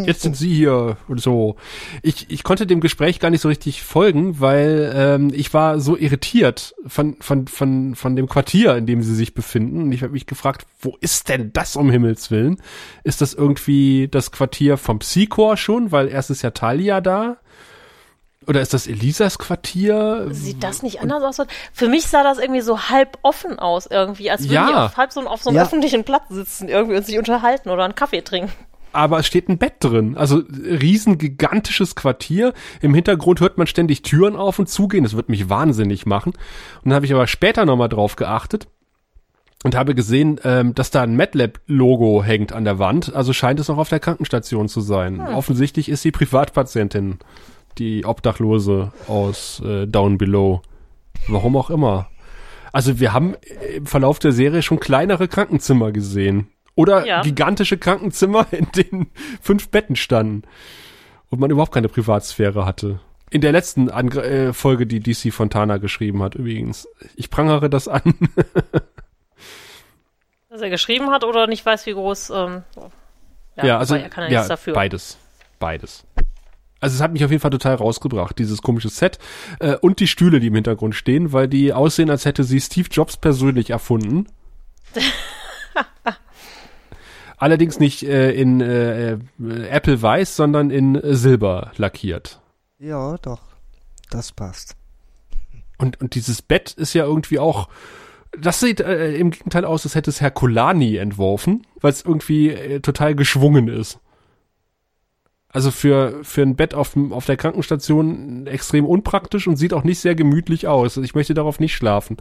[0.06, 1.56] jetzt sind sie hier und so.
[2.02, 5.98] Ich, ich konnte dem Gespräch gar nicht so richtig folgen, weil ähm, ich war so
[5.98, 9.84] irritiert von, von, von, von dem Quartier, in dem sie sich befinden.
[9.84, 12.62] Und ich habe mich gefragt, wo ist denn das um Himmels Willen?
[13.04, 17.38] Ist das irgendwie das Quartier vom Psychor schon, weil erst ist ja Talia da?
[18.48, 20.28] Oder ist das Elisas Quartier?
[20.32, 21.48] Sieht das nicht anders aus?
[21.72, 24.68] Für mich sah das irgendwie so halb offen aus irgendwie, als würden Ja.
[24.68, 25.64] die auf halb so auf so einem Ja.
[25.64, 28.52] öffentlichen Platz sitzen irgendwie und sich unterhalten oder einen Kaffee trinken.
[28.96, 30.16] aber es steht ein Bett drin.
[30.18, 32.54] Also riesen gigantisches Quartier.
[32.80, 35.04] Im Hintergrund hört man ständig Türen auf und zugehen.
[35.04, 36.34] Das wird mich wahnsinnig machen.
[36.34, 38.68] Und dann habe ich aber später nochmal drauf geachtet
[39.64, 43.16] und habe gesehen, ähm, dass da ein MedLab-Logo hängt an der Wand.
[43.16, 45.20] Also scheint es auch auf der Krankenstation zu sein.
[45.22, 47.18] Offensichtlich ist sie Privatpatientin,
[47.78, 50.62] die Obdachlose aus äh, Down Below.
[51.28, 52.10] Warum auch immer.
[52.72, 53.36] Also wir haben
[53.76, 56.48] im Verlauf der Serie schon kleinere Krankenzimmer gesehen.
[56.76, 57.22] Oder Ja.
[57.22, 59.12] gigantische Krankenzimmer, in denen
[59.42, 60.44] fünf Betten standen.
[61.30, 63.00] Und man überhaupt keine Privatsphäre hatte.
[63.30, 66.88] In der letzten Angr äh, Folge, die DC Fontana geschrieben hat, übrigens.
[67.16, 68.02] Ich prangere das an.
[70.50, 72.30] Dass er geschrieben hat oder nicht weiß, wie groß.
[72.30, 72.64] Ähm,
[73.56, 75.18] ja, ja, also ja, ja beides.
[75.58, 76.06] Beides.
[76.84, 79.18] Also es hat mich auf jeden Fall total rausgebracht, dieses komische Set
[79.60, 82.90] äh, und die Stühle, die im Hintergrund stehen, weil die aussehen, als hätte sie Steve
[82.92, 84.28] Jobs persönlich erfunden.
[87.38, 89.18] Allerdings nicht äh, in äh,
[89.70, 92.42] Apple Weiß, sondern in Silber lackiert.
[92.80, 93.42] Ja, doch.
[94.10, 94.76] Das passt.
[95.78, 97.70] Und, und dieses Bett ist ja irgendwie auch
[98.38, 102.80] das sieht äh, im Gegenteil aus, als hätte es Herculani entworfen, weil es irgendwie äh,
[102.82, 104.00] total geschwungen ist.
[105.54, 110.00] Also für, für ein Bett auf, auf der Krankenstation extrem unpraktisch und sieht auch nicht
[110.00, 110.98] sehr gemütlich aus.
[110.98, 112.18] Also ich möchte darauf nicht schlafen.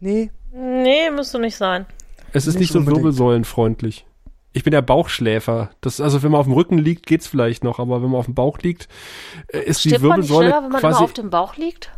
[0.00, 0.30] Nee.
[0.52, 1.86] Nee, müsste nicht sein.
[2.32, 3.04] Es ist nicht, nicht so unbedingt.
[3.04, 4.06] wirbelsäulenfreundlich.
[4.52, 5.70] Ich bin der Bauchschläfer.
[5.80, 8.24] Das, also wenn man auf dem Rücken liegt, geht's vielleicht noch, aber wenn man auf
[8.24, 8.88] dem Bauch liegt,
[9.48, 11.56] äh, ist Stirbt die Wirbelsäule man nicht schneller, wenn man quasi immer auf dem Bauch
[11.56, 11.92] liegt?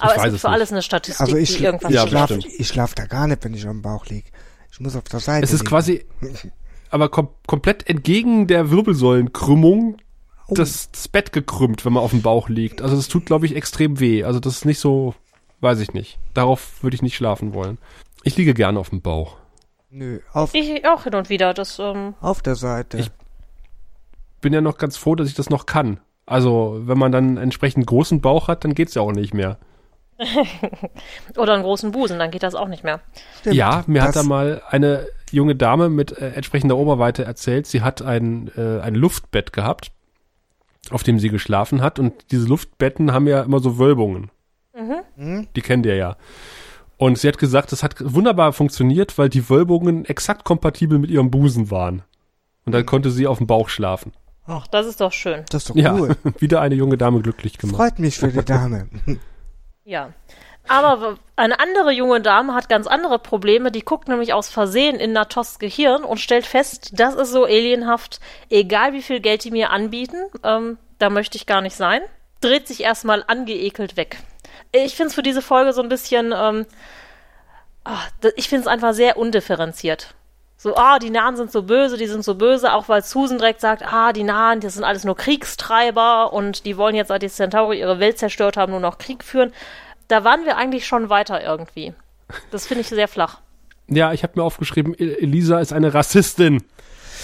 [0.00, 2.68] Aber ich es gibt für alles eine Statistik, also ich, die irgendwas ja, schlaf, Ich
[2.68, 4.28] schlafe da gar nicht, wenn ich am Bauch liege.
[4.72, 5.68] Ich muss auf der Seite Es ist liegen.
[5.68, 6.06] quasi,
[6.90, 9.96] aber kom komplett entgegen der Wirbelsäulenkrümmung
[10.48, 10.54] oh.
[10.54, 12.82] das, das Bett gekrümmt, wenn man auf dem Bauch liegt.
[12.82, 14.24] Also das tut, glaube ich, extrem weh.
[14.24, 15.14] Also das ist nicht so,
[15.60, 16.18] weiß ich nicht.
[16.34, 17.78] Darauf würde ich nicht schlafen wollen.
[18.22, 19.36] Ich liege gerne auf dem Bauch.
[19.90, 20.54] Nö, auf.
[20.54, 21.54] Ich auch hin und wieder.
[21.54, 22.98] Das, ähm auf der Seite.
[22.98, 23.10] Ich
[24.40, 26.00] bin ja noch ganz froh, dass ich das noch kann.
[26.26, 29.58] Also, wenn man dann entsprechend großen Bauch hat, dann geht's ja auch nicht mehr.
[31.36, 33.00] Oder einen großen Busen, dann geht das auch nicht mehr.
[33.40, 37.82] Stimmt, ja, mir hat da mal eine junge Dame mit äh, entsprechender Oberweite erzählt, sie
[37.82, 39.92] hat ein, äh, ein Luftbett gehabt,
[40.90, 41.98] auf dem sie geschlafen hat.
[41.98, 44.30] Und diese Luftbetten haben ja immer so Wölbungen.
[44.74, 45.48] Mhm.
[45.54, 46.16] Die kennt ihr ja.
[46.96, 51.30] Und sie hat gesagt, das hat wunderbar funktioniert, weil die Wölbungen exakt kompatibel mit ihrem
[51.30, 52.02] Busen waren.
[52.66, 54.12] Und dann konnte sie auf dem Bauch schlafen.
[54.46, 55.44] Ach, das ist doch schön.
[55.48, 56.16] Das ist doch cool.
[56.24, 57.76] Ja, wieder eine junge Dame glücklich gemacht.
[57.76, 58.88] Freut mich für die Dame.
[59.90, 60.12] Ja.
[60.68, 63.72] Aber eine andere junge Dame hat ganz andere Probleme.
[63.72, 68.20] Die guckt nämlich aus Versehen in Natos Gehirn und stellt fest, das ist so alienhaft.
[68.50, 72.02] Egal wie viel Geld die mir anbieten, ähm, da möchte ich gar nicht sein.
[72.40, 74.18] Dreht sich erstmal angeekelt weg.
[74.70, 76.66] Ich finde es für diese Folge so ein bisschen, ähm,
[77.82, 80.14] ach, ich finde es einfach sehr undifferenziert.
[80.62, 83.62] So, ah, die Nahen sind so böse, die sind so böse, auch weil Susan direkt
[83.62, 87.28] sagt, ah, die Nahen, das sind alles nur Kriegstreiber und die wollen jetzt, seit die
[87.28, 89.52] Centauri ihre Welt zerstört haben, nur noch Krieg führen
[90.10, 91.92] da waren wir eigentlich schon weiter irgendwie.
[92.50, 93.40] Das finde ich sehr flach.
[93.88, 96.62] Ja, ich habe mir aufgeschrieben, Elisa ist eine Rassistin,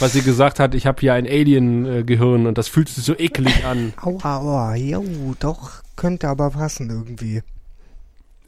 [0.01, 3.65] weil sie gesagt hat, ich habe hier ein Alien-Gehirn und das fühlt sich so eklig
[3.65, 3.93] an.
[4.03, 5.05] Aua, aua, jo,
[5.39, 7.43] doch, könnte aber passen irgendwie.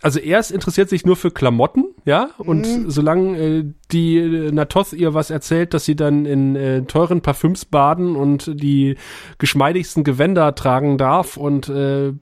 [0.00, 2.90] Also erst interessiert sich nur für Klamotten, ja, und mhm.
[2.90, 7.64] solange äh, die äh, Natoth ihr was erzählt, dass sie dann in äh, teuren Parfüms
[7.64, 8.96] baden und die
[9.38, 12.12] geschmeidigsten Gewänder tragen darf und äh,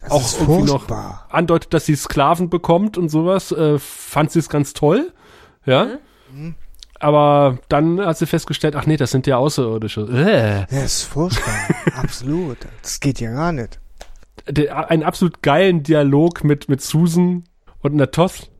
[0.00, 0.86] das auch irgendwie noch
[1.30, 5.12] andeutet, dass sie Sklaven bekommt und sowas, äh, fand sie es ganz toll.
[5.64, 5.98] Ja.
[6.32, 6.54] Mhm.
[7.00, 10.02] Aber dann hat sie festgestellt, ach nee, das sind ja Außerirdische.
[10.02, 10.66] Äh.
[10.70, 11.54] Das ist furchtbar.
[11.96, 12.58] absolut.
[12.82, 13.80] Das geht ja gar nicht.
[14.46, 17.44] Einen absolut geilen Dialog mit, mit Susan
[17.80, 18.50] und Natoth,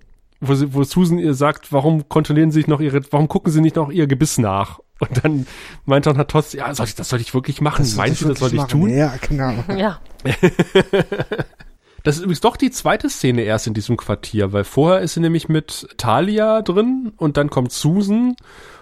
[0.41, 3.61] wo, sie, wo Susan ihr sagt, warum kontrollieren sie nicht noch ihre, warum gucken sie
[3.61, 4.81] nicht noch ihr Gebiss nach?
[5.01, 5.47] Und dann
[5.85, 7.83] meint auch Natos, ja, soll ich, das soll ich wirklich machen?
[7.83, 8.68] Das Meinst du, das soll ich machen?
[8.68, 8.91] tun?
[8.91, 9.55] Ja, genau.
[9.76, 10.01] Ja.
[12.03, 15.20] das ist übrigens doch die zweite Szene erst in diesem Quartier, weil vorher ist sie
[15.20, 18.35] nämlich mit Talia drin und dann kommt Susan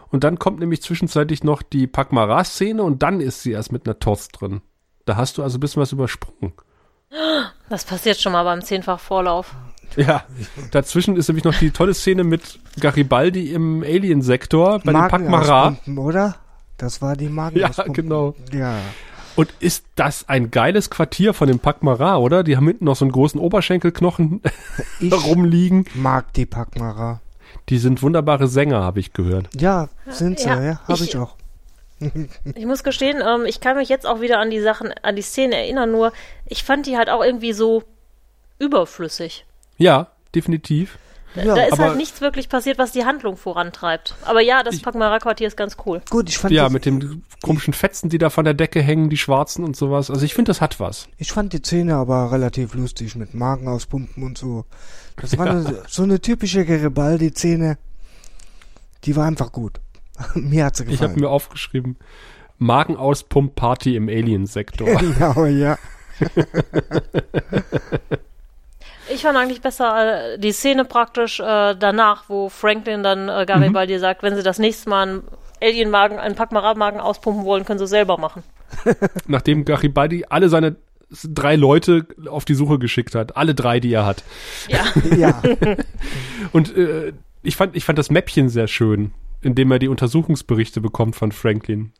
[0.08, 4.28] und dann kommt nämlich zwischenzeitlich noch die Pakmara-Szene und dann ist sie erst mit Natos
[4.28, 4.62] drin.
[5.04, 6.54] Da hast du also ein bisschen was übersprungen.
[7.68, 9.54] Das passiert schon mal beim zehnfach Vorlauf.
[9.96, 10.24] Ja,
[10.72, 15.76] dazwischen ist nämlich noch die tolle Szene mit Garibaldi im Alien-Sektor bei den Pakmara.
[15.96, 16.36] oder?
[16.76, 17.58] Das war die Magen.
[17.58, 18.34] Ja, genau.
[18.52, 18.76] Ja.
[19.36, 22.42] Und ist das ein geiles Quartier von den Pakmara, oder?
[22.42, 24.42] Die haben hinten noch so einen großen Oberschenkelknochen
[25.12, 25.84] rumliegen.
[25.94, 27.20] mag die Pakmara.
[27.68, 29.48] Die sind wunderbare Sänger, habe ich gehört.
[29.54, 31.36] Ja, sind sie, ja, ja habe ich, ich, auch.
[32.54, 35.22] Ich muss gestehen, ähm, ich kann mich jetzt auch wieder an die Sachen, an die
[35.22, 36.12] Szene erinnern, nur
[36.46, 37.82] ich fand die halt auch irgendwie so
[38.58, 39.46] überflüssig.
[39.78, 40.98] Ja, definitiv.
[41.36, 44.14] Ja, da ist halt nichts wirklich passiert, was die Handlung vorantreibt.
[44.24, 46.00] Aber ja, das Pakmara-Quartier ist ganz cool.
[46.08, 49.18] Gut, ich fand Ja, mit den komischen Fetzen, die da von der Decke hängen, die
[49.18, 50.10] schwarzen und sowas.
[50.10, 51.08] Also ich finde, das hat was.
[51.18, 54.64] Ich fand die Szene aber relativ lustig mit Magen auspumpen und so.
[55.16, 55.52] Das war ja.
[55.52, 57.78] eine, so eine typische Garibaldi-Szene.
[59.04, 59.80] Die war einfach gut.
[60.34, 60.94] mir hat sie gefallen.
[60.94, 61.96] Ich habe mir aufgeschrieben,
[62.58, 64.88] Magen auspump Party im Alien-Sektor.
[64.96, 65.78] genau, ja.
[69.08, 73.94] Ich fand eigentlich besser äh, die Szene praktisch äh, danach, wo Franklin dann äh, Garibaldi
[73.94, 74.00] mhm.
[74.00, 75.22] sagt, wenn sie das nächste Mal einen
[75.62, 78.42] Alien-Magen, einen Packmara-Magen auspumpen wollen, können sie selber machen.
[79.28, 80.74] Nachdem Garibaldi alle seine
[81.10, 83.36] drei Leute auf die Suche geschickt hat.
[83.36, 84.24] Alle drei, die er hat.
[84.68, 84.84] Ja.
[85.16, 85.40] Ja.
[86.52, 87.12] Und äh,
[87.42, 89.12] ich, fand, ich fand das Mäppchen sehr schön,
[89.46, 91.92] in dem er die Untersuchungsberichte bekommt von Franklin.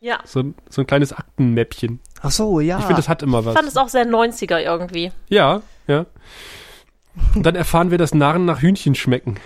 [0.00, 0.20] Ja.
[0.24, 2.00] So, so ein kleines Aktenmäppchen.
[2.20, 2.78] Ach so, ja.
[2.78, 3.54] Ich finde, das hat immer was.
[3.54, 5.12] Ich fand es auch sehr 90er irgendwie.
[5.28, 6.06] Ja, ja.
[7.34, 9.36] Und dann erfahren wir, dass Narren nach Hühnchen schmecken.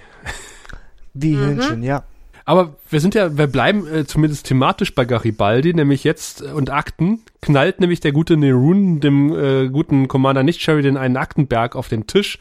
[1.14, 1.46] Wie Mhm.
[1.46, 2.04] Hühnchen, ja.
[2.44, 6.70] Aber wir sind ja, wir bleiben äh, zumindest thematisch bei Garibaldi, nämlich jetzt äh, und
[6.70, 11.88] Akten, knallt nämlich der gute Nerun dem äh, guten Commander nicht Sheridan einen Aktenberg auf
[11.88, 12.38] den Tisch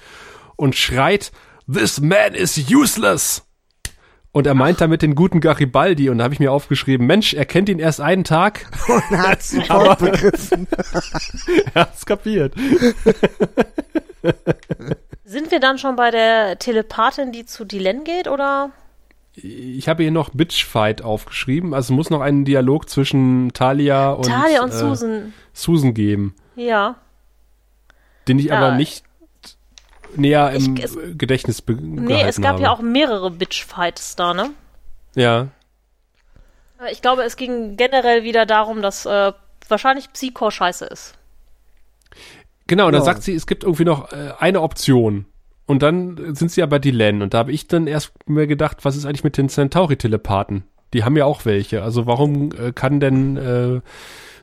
[0.55, 1.31] und schreit,
[1.71, 3.45] This man is useless!
[4.31, 7.45] Und er meint damit den guten Garibaldi und da habe ich mir aufgeschrieben, Mensch, er
[7.45, 10.67] kennt ihn erst einen Tag, Und hat sofort begriffen.
[11.73, 12.53] er hat's kapiert.
[15.23, 18.71] Sind wir dann schon bei der Telepathin, die zu Dylan geht, oder?
[19.33, 24.25] Ich habe hier noch Bitchfight aufgeschrieben, also es muss noch einen Dialog zwischen Talia und,
[24.25, 25.33] Talia und äh, Susan.
[25.53, 26.95] Susan geben, Ja.
[28.27, 28.57] den ich Ja.
[28.57, 29.03] aber nicht
[30.15, 32.63] näher im Ich- es- Gedächtnis be Nee, es gab habe.
[32.63, 34.51] ja auch mehrere Bitchfights da, ne?
[35.15, 35.47] Ja,
[36.77, 39.33] Aber Ich glaube, es ging generell wieder darum, dass äh,
[39.67, 41.13] wahrscheinlich Psycho scheiße ist.
[42.67, 42.85] genau.
[42.87, 43.05] Und dann Ja.
[43.05, 45.25] sagt sie, es gibt irgendwie noch äh, eine Option.
[45.65, 47.21] Und dann sind sie ja bei Dylan.
[47.21, 50.63] Und da habe ich dann erst mir gedacht, was ist eigentlich mit den Centauri-Telepathen?
[50.93, 51.83] Die haben ja auch welche.
[51.83, 53.81] Also warum äh, kann denn äh,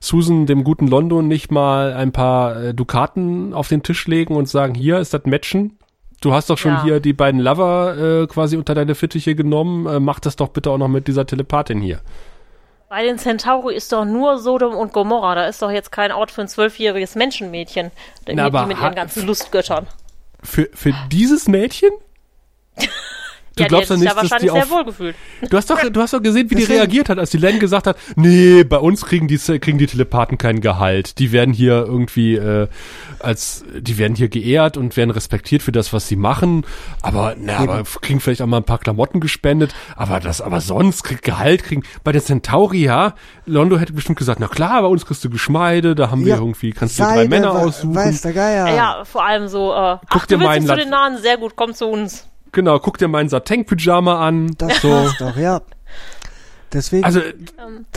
[0.00, 4.48] Susan dem guten London nicht mal ein paar äh, Dukaten auf den Tisch legen und
[4.48, 5.78] sagen, hier ist das Matchen?
[6.20, 6.82] Du hast doch schon Ja.
[6.82, 9.86] hier die beiden Lover äh, quasi unter deine Fittiche genommen.
[9.86, 12.00] Äh, mach das doch bitte auch noch mit dieser Telepathin hier.
[12.88, 15.34] Bei den Centauri ist doch nur Sodom und Gomorra.
[15.34, 17.90] Da ist doch jetzt kein Ort für ein zwölfjähriges Menschenmädchen.
[18.28, 19.86] Die, Na, aber die mit ihren ganzen Lustgöttern.
[20.42, 21.90] Für, für dieses Mädchen?
[23.56, 25.48] Du ja, glaubst sich nicht, da dass wahrscheinlich die sehr auf.
[25.48, 27.86] Du hast doch, du hast doch gesehen, wie die reagiert hat, als die Len gesagt
[27.86, 31.18] hat, nee, bei uns kriegen die, kriegen die Telepathen kein Gehalt.
[31.18, 32.68] Die werden hier irgendwie, äh,
[33.18, 36.66] als, die werden hier geehrt und werden respektiert für das, was sie machen.
[37.00, 39.74] Aber, na, aber kriegen vielleicht auch mal ein paar Klamotten gespendet.
[39.96, 41.82] Aber das, aber sonst kriegt Gehalt kriegen.
[42.04, 43.14] Bei der Centauri, ja,
[43.46, 46.40] Londo hätte bestimmt gesagt, na klar, bei uns kriegst du Geschmeide, da haben wir Ja.
[46.40, 47.94] irgendwie, kannst du drei Männer aussuchen.
[47.94, 48.76] Weiß der Geier.
[48.76, 51.72] Ja, vor allem so, äh, ach, dir du willst zu den Nahen, sehr gut, komm
[51.72, 52.28] zu uns.
[52.56, 54.54] Genau, guck dir meinen Satin-Pyjama an.
[54.56, 54.90] Das so.
[54.90, 55.60] war's doch, ja.
[56.72, 57.20] Deswegen Also,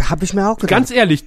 [0.10, 0.70] habe ich mir auch gedacht.
[0.70, 1.24] Ganz ehrlich,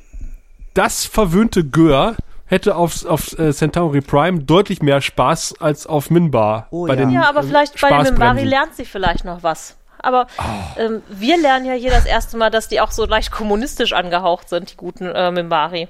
[0.75, 2.15] das verwöhnte Gör
[2.45, 6.67] hätte auf, auf äh, Centauri Prime deutlich mehr Spaß als auf Minbar.
[6.71, 6.97] Oh bei ja.
[7.01, 8.49] den, Ja, aber äh, vielleicht bei dem Mimbari Spaßbremsen.
[8.49, 9.77] lernt sie vielleicht noch was.
[10.01, 10.43] Aber Oh.
[10.81, 14.51] ähm, wir lernen ja hier das erste Mal, dass die auch so leicht kommunistisch angehaucht
[14.51, 15.89] sind, die guten äh, Mimbari.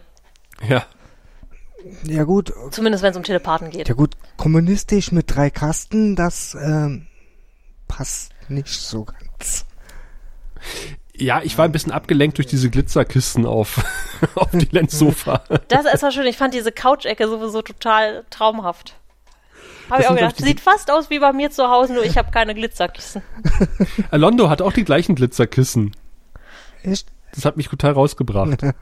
[0.68, 0.84] Ja.
[2.04, 3.88] ja gut, Zumindest wenn es um Telepathen geht.
[3.88, 7.06] ja gut, kommunistisch mit drei Kasten, das ähm,
[7.92, 9.66] passt nicht so ganz.
[11.14, 13.84] ja, ich war ein bisschen abgelenkt durch diese Glitzerkisten auf,
[14.34, 15.42] auf die Lenzsofa.
[15.68, 16.26] Das ist ja schön.
[16.26, 18.94] Ich fand diese Couch-Ecke sowieso total traumhaft.
[19.90, 22.30] Habe ich auch gedacht, sieht fast aus wie bei mir zu Hause, nur ich habe
[22.30, 23.20] keine Glitzerkissen.
[24.10, 25.94] Alondo hat auch die gleichen Glitzerkissen.
[26.82, 27.08] Echt?
[27.34, 28.62] Das hat mich total rausgebracht.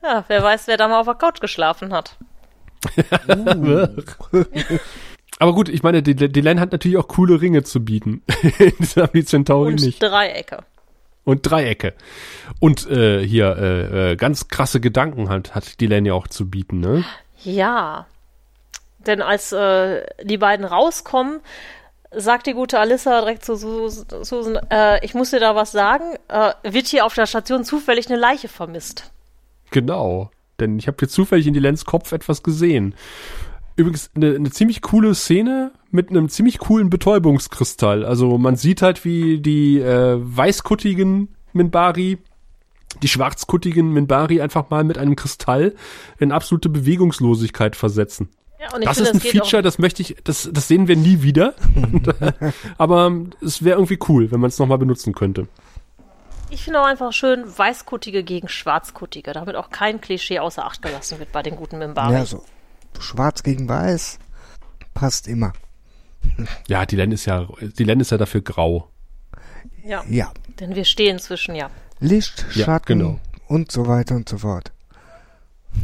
[0.00, 2.16] Ja, wer weiß, wer da mal auf der Couch geschlafen hat.
[5.38, 8.22] Aber gut, ich meine, die, die Len hat natürlich auch coole Ringe zu bieten.
[8.78, 10.02] das haben die Centauri Und nicht.
[10.02, 10.64] Dreiecke.
[11.24, 11.94] Und Dreiecke.
[12.58, 16.48] Und äh, hier äh, äh, ganz krasse Gedanken hat, hat die Len ja auch zu
[16.48, 17.04] bieten, ne?
[17.44, 18.06] Ja.
[19.06, 21.40] Denn als äh, die beiden rauskommen,
[22.10, 26.04] sagt die gute Alissa direkt zu Sus- Susan, äh, ich muss dir da was sagen,
[26.28, 29.10] äh, wird hier auf der Station zufällig eine Leiche vermisst.
[29.70, 30.30] Genau.
[30.58, 32.94] Denn ich habe hier zufällig in die Lens Kopf etwas gesehen.
[33.78, 38.04] Übrigens eine, eine ziemlich coole Szene mit einem ziemlich coolen Betäubungskristall.
[38.04, 42.18] Also man sieht halt, wie die äh, weißkuttigen Minbari,
[43.02, 45.76] die schwarzkuttigen Minbari einfach mal mit einem Kristall
[46.18, 48.30] in absolute Bewegungslosigkeit versetzen.
[48.60, 50.88] Ja, und ich Das finde, ist ein geht Feature, das möchte ich, das, das sehen
[50.88, 51.54] wir nie wieder.
[52.78, 55.46] Aber es wäre irgendwie cool, wenn man es nochmal benutzen könnte.
[56.50, 61.20] ich finde auch einfach schön Weißkuttige gegen Schwarzkuttige, damit auch kein Klischee außer Acht gelassen
[61.20, 62.14] wird bei den guten Mimbari.
[62.14, 62.42] Ja, so
[63.00, 64.18] schwarz gegen weiß
[64.94, 65.52] passt immer.
[66.66, 68.90] Ja, die Len ist ja, die Len ist ja dafür grau.
[69.84, 70.02] ja.
[70.08, 71.70] Ja, Denn wir stehen zwischen, ja.
[72.00, 73.20] Licht, Ja, Schatten genau.
[73.46, 74.72] und so weiter und so fort.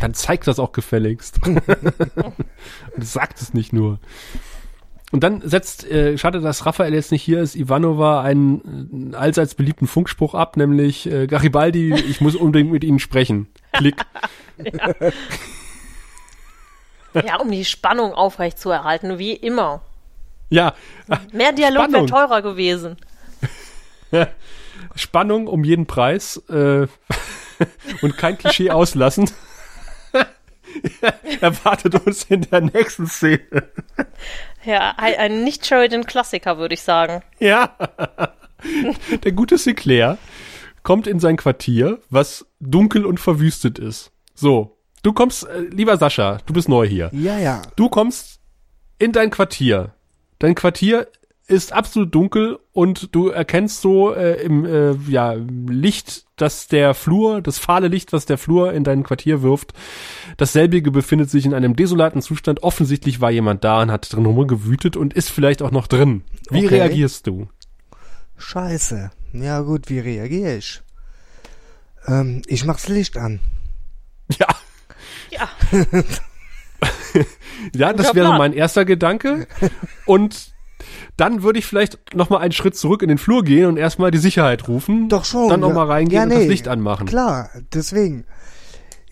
[0.00, 1.40] Dann zeigt das auch gefälligst.
[1.46, 4.00] Und sagt es nicht nur.
[5.12, 9.55] Und dann setzt, äh, schade, dass Raphael jetzt nicht hier ist, Ivanova einen äh, allseits
[9.55, 13.46] beliebten Funkspruch ab, nämlich äh, Garibaldi, ich muss unbedingt mit Ihnen sprechen.
[13.72, 13.96] Klick.
[14.59, 14.94] Ja,
[17.41, 19.83] um die Spannung aufrecht zu erhalten, wie immer.
[20.51, 20.75] Ja,
[21.33, 22.97] Mehr Dialog wäre teurer gewesen.
[24.95, 26.37] Spannung um jeden Preis.
[26.49, 26.87] Äh,
[28.03, 29.31] und kein Klischee auslassen,
[31.41, 33.71] erwartet uns in der nächsten Szene.
[34.65, 37.23] Ja, ein, ein Nicht-Sheridan-Klassiker, würde ich sagen.
[37.39, 37.77] Ja.
[39.25, 40.19] Der gute Sinclair
[40.83, 44.11] kommt in sein Quartier, was dunkel und verwüstet ist.
[44.35, 44.74] So,
[45.05, 47.11] du kommst, äh, lieber Sascha, du bist neu hier.
[47.12, 47.62] Ja, ja.
[47.76, 48.40] Du kommst
[48.98, 49.94] in dein Quartier.
[50.40, 51.07] Dein Quartier
[51.46, 57.42] ist absolut dunkel und du erkennst so äh, im äh, ja, Licht, dass der Flur,
[57.42, 59.74] das fahle Licht, was der Flur in dein Quartier wirft,
[60.38, 62.62] dasselbige befindet sich in einem desolaten Zustand.
[62.62, 66.24] Offensichtlich war jemand da und hat drin rumgewütet und ist vielleicht auch noch drin.
[66.50, 66.76] Wie okay.
[66.76, 67.48] reagierst du?
[68.38, 69.11] Scheiße.
[69.34, 70.82] Ja gut, wie reagiere ich?
[72.07, 73.40] Ähm, ich mach's Licht an.
[74.38, 74.46] Ja.
[75.35, 75.49] Ja.
[77.74, 79.47] ja, das wäre mein erster Gedanke.
[80.07, 80.55] Und
[81.16, 84.11] dann würde ich vielleicht noch mal einen Schritt zurück in den Flur gehen und erstmal
[84.11, 85.09] die Sicherheit rufen.
[85.09, 85.49] Doch schon.
[85.49, 87.07] Dann noch mal reingehen ja, nee, und das Licht anmachen.
[87.07, 88.24] Klar, deswegen.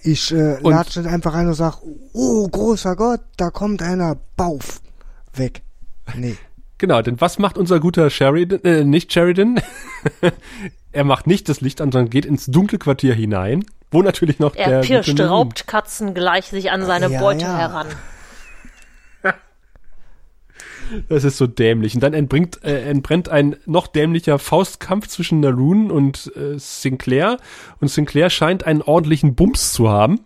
[0.04, 1.78] Ich äh, latsche nicht einfach rein und sag,
[2.12, 4.80] oh großer Gott, da kommt einer, bauf,
[5.32, 5.62] weg.
[6.16, 6.36] Nee.
[6.78, 9.60] Genau, denn was macht unser guter Sheridan, äh, nicht Sheridan?
[10.92, 14.56] er macht nicht das Licht an, sondern geht ins dunkle Quartier hinein, wo natürlich noch
[14.56, 14.78] er der...
[14.78, 17.56] Er pirscht Raubkatzen gleich sich an seine ja, Beute ja.
[17.56, 17.86] heran.
[21.08, 21.94] Das ist so dämlich.
[21.94, 27.38] Und dann entbringt, äh, entbrennt ein noch dämlicher Faustkampf zwischen Naroon und äh, Sinclair.
[27.80, 30.20] Und Sinclair scheint einen ordentlichen Bums zu haben.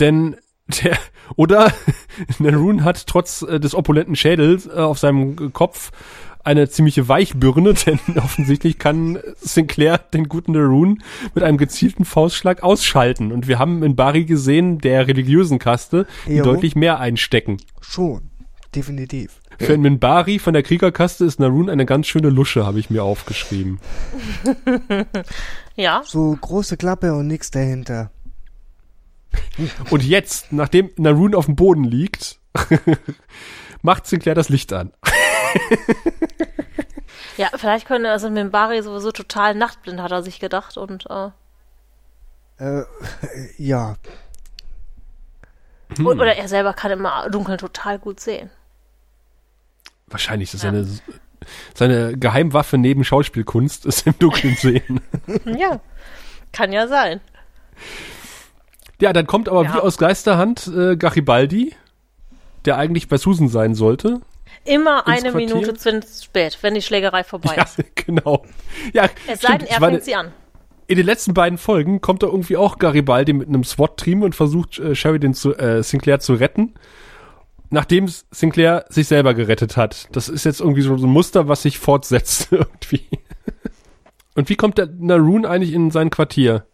[0.00, 0.36] Denn
[0.82, 0.98] der,
[1.36, 1.72] oder
[2.38, 5.92] Naroon hat trotz äh, des opulenten Schädels äh, auf seinem Kopf
[6.46, 11.02] eine ziemliche Weichbirne, denn offensichtlich kann Sinclair den guten Naroon
[11.34, 13.32] mit einem gezielten Faustschlag ausschalten.
[13.32, 17.58] Und wir haben in Barry gesehen, der religiösen Kaste, die deutlich mehr einstecken.
[17.80, 18.30] Schon,
[18.74, 19.40] definitiv.
[19.58, 23.02] Für einen Minbari von der Kriegerkaste ist Naroon eine ganz schöne Lusche, habe ich mir
[23.02, 23.80] aufgeschrieben.
[25.76, 26.02] ja.
[26.04, 28.10] So große Klappe und nichts dahinter.
[29.90, 32.40] Und jetzt, nachdem Naroon auf dem Boden liegt,
[33.82, 34.92] macht Sinclair das Licht an.
[37.36, 41.30] ja, vielleicht könnte also Minbari sowieso total nachtblind, hat er sich gedacht und äh,
[42.58, 42.84] äh
[43.58, 43.96] ja.
[45.96, 46.06] Hm.
[46.06, 48.50] Oder er selber kann im Dunkeln total gut sehen.
[50.08, 50.70] Wahrscheinlich ist ja.
[50.70, 50.88] seine,
[51.74, 55.00] seine Geheimwaffe neben Schauspielkunst ist im Dunkeln sehen.
[55.44, 55.80] ja,
[56.52, 57.20] kann ja sein.
[59.00, 59.74] Ja, dann kommt aber ja.
[59.74, 61.74] wie aus Geisterhand äh, Garibaldi,
[62.64, 64.20] der eigentlich bei Susan sein sollte.
[64.66, 65.54] Immer eine Quartier.
[65.54, 67.78] Minute zu spät, wenn die Schlägerei vorbei ist.
[67.78, 68.44] Ja, genau.
[68.92, 70.32] Ja, es sei denn, er fängt sie an.
[70.88, 74.78] In den letzten beiden Folgen kommt da irgendwie auch Garibaldi mit einem SWAT-Team und versucht
[74.78, 76.74] äh, Sheridan zu, äh, Sinclair zu retten
[77.70, 80.08] nachdem Sinclair sich selber gerettet hat.
[80.12, 83.06] Das ist jetzt irgendwie so ein Muster, was sich fortsetzt irgendwie.
[84.34, 86.66] Und wie kommt der Naroon eigentlich in sein Quartier?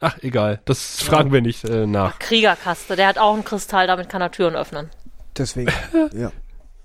[0.00, 0.60] Ach, egal.
[0.64, 2.18] Das fragen wir nicht äh, nach.
[2.18, 4.90] Kriegerkaste, der hat auch einen Kristall, damit kann er Türen öffnen.
[5.36, 5.70] Deswegen,
[6.12, 6.32] ja.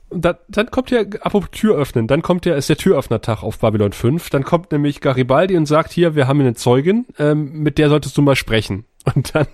[0.09, 3.91] Dann, dann kommt ja, apropos Tür öffnen, dann kommt ja, ist der Türöffnertag auf Babylon
[3.91, 4.29] 5.
[4.29, 8.17] Dann kommt nämlich Garibaldi und sagt hier, wir haben eine Zeugin, ähm, mit der solltest
[8.17, 8.85] du mal sprechen.
[9.15, 9.47] Und dann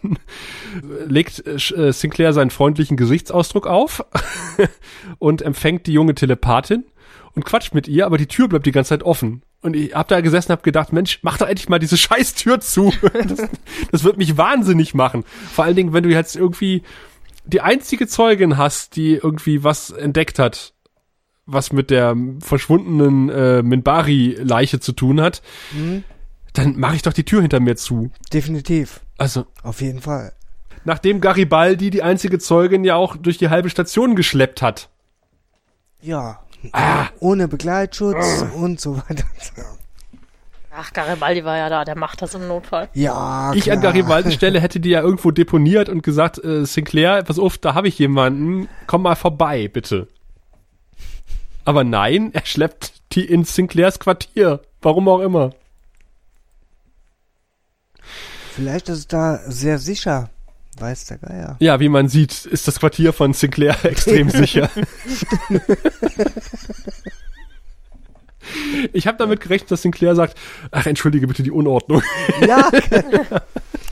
[1.08, 4.04] legt äh, Sinclair seinen freundlichen Gesichtsausdruck auf
[5.20, 6.86] und empfängt die junge Telepathin
[7.36, 9.44] und quatscht mit ihr, aber die Tür bleibt die ganze Zeit offen.
[9.62, 12.36] Und ich hab da gesessen und hab gedacht, Mensch, mach doch endlich mal diese scheiß
[12.36, 12.92] Tür zu.
[13.14, 13.48] Das,
[13.92, 15.24] das wird mich wahnsinnig machen.
[15.52, 16.84] Vor allen Dingen, wenn du jetzt irgendwie
[17.46, 20.74] die einzige Zeugin hast, die irgendwie was entdeckt hat,
[21.46, 25.42] was mit der verschwundenen äh, Minbari-Leiche zu tun hat.
[25.72, 26.04] Mhm
[26.54, 28.12] dann mache ich doch die Tür hinter mir zu.
[28.32, 29.02] Definitiv.
[29.18, 29.46] Also.
[29.64, 30.34] Auf jeden Fall.
[30.86, 34.90] Nachdem Garibaldi die einzige Zeugin ja auch durch die halbe Station geschleppt hat.
[36.02, 36.42] Ja.
[36.72, 37.08] Ah.
[37.20, 38.52] Ohne Begleitschutz ah.
[38.56, 39.26] und so weiter.
[40.76, 42.90] Ach, Garibaldi war ja da, der macht das im Notfall.
[42.94, 43.56] Ja, klar.
[43.56, 47.60] Ich an Garibaldis Stelle hätte die ja irgendwo deponiert und gesagt, äh, Sinclair, pass auf,
[47.60, 50.08] da habe ich jemanden, komm mal vorbei, bitte.
[51.64, 54.62] Aber nein, er schleppt die in Sinclairs Quartier.
[54.82, 55.52] Warum auch immer.
[58.56, 60.30] Vielleicht ist es da sehr sicher.
[60.80, 61.56] Weiß der Geier.
[61.60, 64.70] Ja, wie man sieht, ist das Quartier von Sinclair extrem sicher.
[68.94, 70.38] Ich habe damit gerechnet, dass Sinclair sagt,
[70.72, 72.02] ach, entschuldige bitte die Unordnung.
[72.46, 72.70] Ja.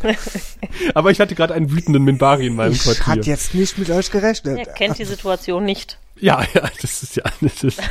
[0.94, 3.02] Aber ich hatte gerade einen wütenden Minbari in meinem ich Quartier.
[3.02, 4.58] Ich hatte jetzt nicht mit euch gerechnet.
[4.58, 5.98] Er kennt die Situation nicht.
[6.20, 7.82] Ja, ja, das ist ja, das ist,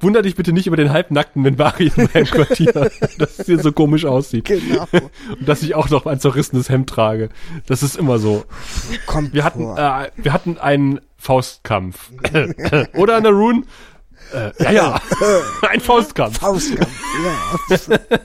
[0.00, 2.72] Wunder dich bitte nicht über den halbnackten Minbari in meinem Quartier,
[3.18, 4.46] dass es hier so komisch aussieht.
[4.46, 4.86] Genau.
[4.92, 7.30] Und dass ich auch noch ein zerrissenes Hemd trage.
[7.66, 8.44] Das ist immer so.
[9.06, 12.10] Kommt wir hatten, äh, wir hatten einen Faustkampf.
[12.94, 13.66] Oder Naroon?
[14.32, 15.00] Äh, ja, ja.
[15.68, 16.38] ein Faustkampf.
[16.38, 17.00] Faustkampf,
[17.70, 17.98] ja.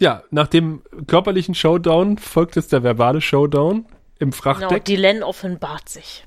[0.00, 3.86] Ja, nach dem körperlichen Showdown folgt jetzt der verbale Showdown
[4.20, 4.84] im Frachtdeck.
[4.84, 6.24] Genau, Dylan offenbart sich.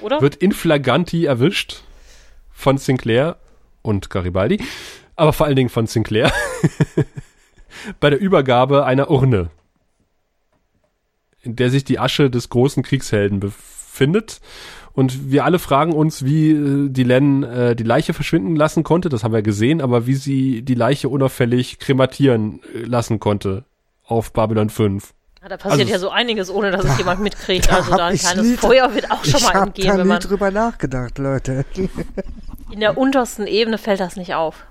[0.00, 0.20] Oder?
[0.20, 1.82] Wird in flagranti erwischt
[2.52, 3.36] von Sinclair
[3.82, 4.64] und Garibaldi,
[5.14, 6.32] aber vor allen Dingen von Sinclair
[8.00, 9.50] bei der Übergabe einer Urne,
[11.42, 13.74] in der sich die Asche des großen Kriegshelden befindet.
[14.92, 19.08] Und wir alle fragen uns, wie äh, Dylan äh, die Leiche verschwinden lassen konnte.
[19.08, 23.64] Das haben wir gesehen, aber wie sie die Leiche unauffällig krematieren äh, lassen konnte
[24.06, 25.12] auf Babylon 5.
[25.42, 27.66] Ja, da passiert also, ja so einiges, ohne dass da, es jemand mitkriegt.
[27.70, 29.86] Da also da ein kleines nie, Feuer wird auch schon mal entgehen.
[29.86, 31.64] Ich habe nie drüber nachgedacht, Leute.
[32.70, 34.64] In der untersten Ebene fällt das nicht auf.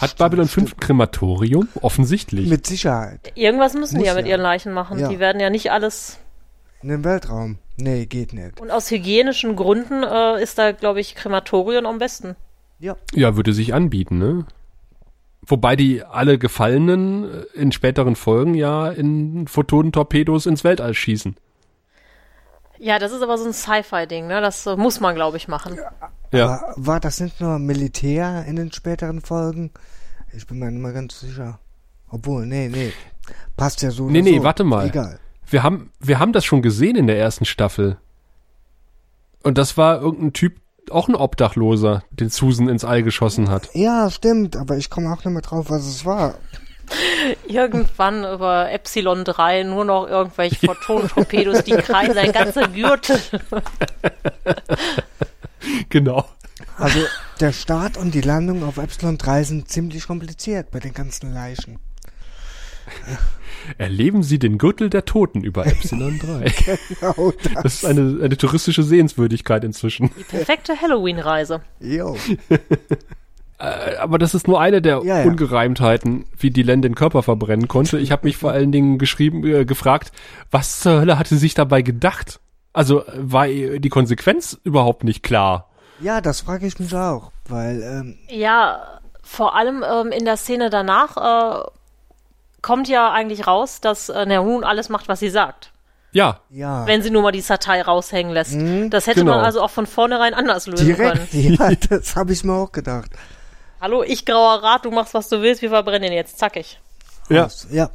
[0.00, 1.68] Hat Babylon 5 ein Krematorium?
[1.80, 2.48] Offensichtlich.
[2.48, 3.32] Mit Sicherheit.
[3.36, 4.98] Irgendwas müssen Muss die ja mit ihren Leichen machen.
[4.98, 5.08] Ja.
[5.08, 6.18] Die werden ja nicht alles.
[6.82, 7.58] In den Weltraum.
[7.76, 8.60] Nee, geht nicht.
[8.60, 12.36] Und aus hygienischen Gründen äh, ist da, glaube ich, Krematorium am besten.
[12.78, 12.96] Ja.
[13.14, 14.46] Ja, würde sich anbieten, ne?
[15.44, 21.36] Wobei die alle Gefallenen äh, in späteren Folgen ja in Photonentorpedos ins Weltall schießen.
[22.78, 24.40] Ja, das ist aber so ein Sci-Fi-Ding, ne?
[24.40, 25.78] Das uh, muss man, glaube ich, machen.
[26.32, 26.46] Ja.
[26.46, 29.70] Aber war das nicht nur Militär in den späteren Folgen?
[30.32, 31.60] Ich bin mir nicht mal ganz sicher.
[32.08, 32.92] Obwohl, nee, nee.
[33.56, 34.10] Passt ja so.
[34.10, 34.42] Nee, nee, so.
[34.42, 34.88] warte mal.
[34.88, 35.20] Egal.
[35.52, 37.98] Wir haben, wir haben das schon gesehen in der ersten Staffel.
[39.42, 43.68] Und das war irgendein Typ, auch ein Obdachloser, den Susan ins All geschossen hat.
[43.74, 46.36] Ja, stimmt, aber ich komme auch nicht mehr drauf, was es war.
[47.46, 53.20] Irgendwann über Epsilon 3 nur noch irgendwelche Photonentorpedos, die kreisen ein ganzer Gürtel.
[55.90, 56.24] genau.
[56.78, 57.00] Also
[57.40, 61.78] der Start und die Landung auf Epsilon 3 sind ziemlich kompliziert bei den ganzen Leichen.
[63.78, 66.52] Erleben Sie den Gürtel der Toten über Epsilon 3.
[66.88, 67.62] genau das.
[67.62, 70.10] das ist eine, eine touristische Sehenswürdigkeit inzwischen.
[70.18, 71.62] Die perfekte Halloween-Reise.
[71.80, 72.16] Jo.
[73.62, 75.24] Äh, aber das ist nur eine der ja, ja.
[75.24, 77.96] Ungereimtheiten, wie die Len den Körper verbrennen konnte.
[78.00, 80.10] Ich habe mich vor allen Dingen geschrieben, äh, gefragt,
[80.50, 82.40] was zur Hölle hatte sie sich dabei gedacht?
[82.72, 85.70] Also war die Konsequenz überhaupt nicht klar?
[86.00, 90.68] Ja, das frage ich mich auch, weil ähm ja, vor allem ähm, in der Szene
[90.68, 91.64] danach äh,
[92.62, 95.72] kommt ja eigentlich raus, dass äh, Nerun alles macht, was sie sagt.
[96.12, 96.40] Ja.
[96.50, 96.86] ja.
[96.86, 98.54] Wenn sie nur mal die Satei raushängen lässt.
[98.54, 99.36] Mhm, das hätte genau.
[99.36, 101.56] man also auch von vornherein anders lösen Direkt, können.
[101.58, 103.10] Ja, das habe ich mir auch gedacht.
[103.80, 106.78] Hallo, ich grauer Rat, du machst, was du willst, wir verbrennen ihn jetzt, zackig.
[107.28, 107.48] Ja.
[107.70, 107.90] Ja.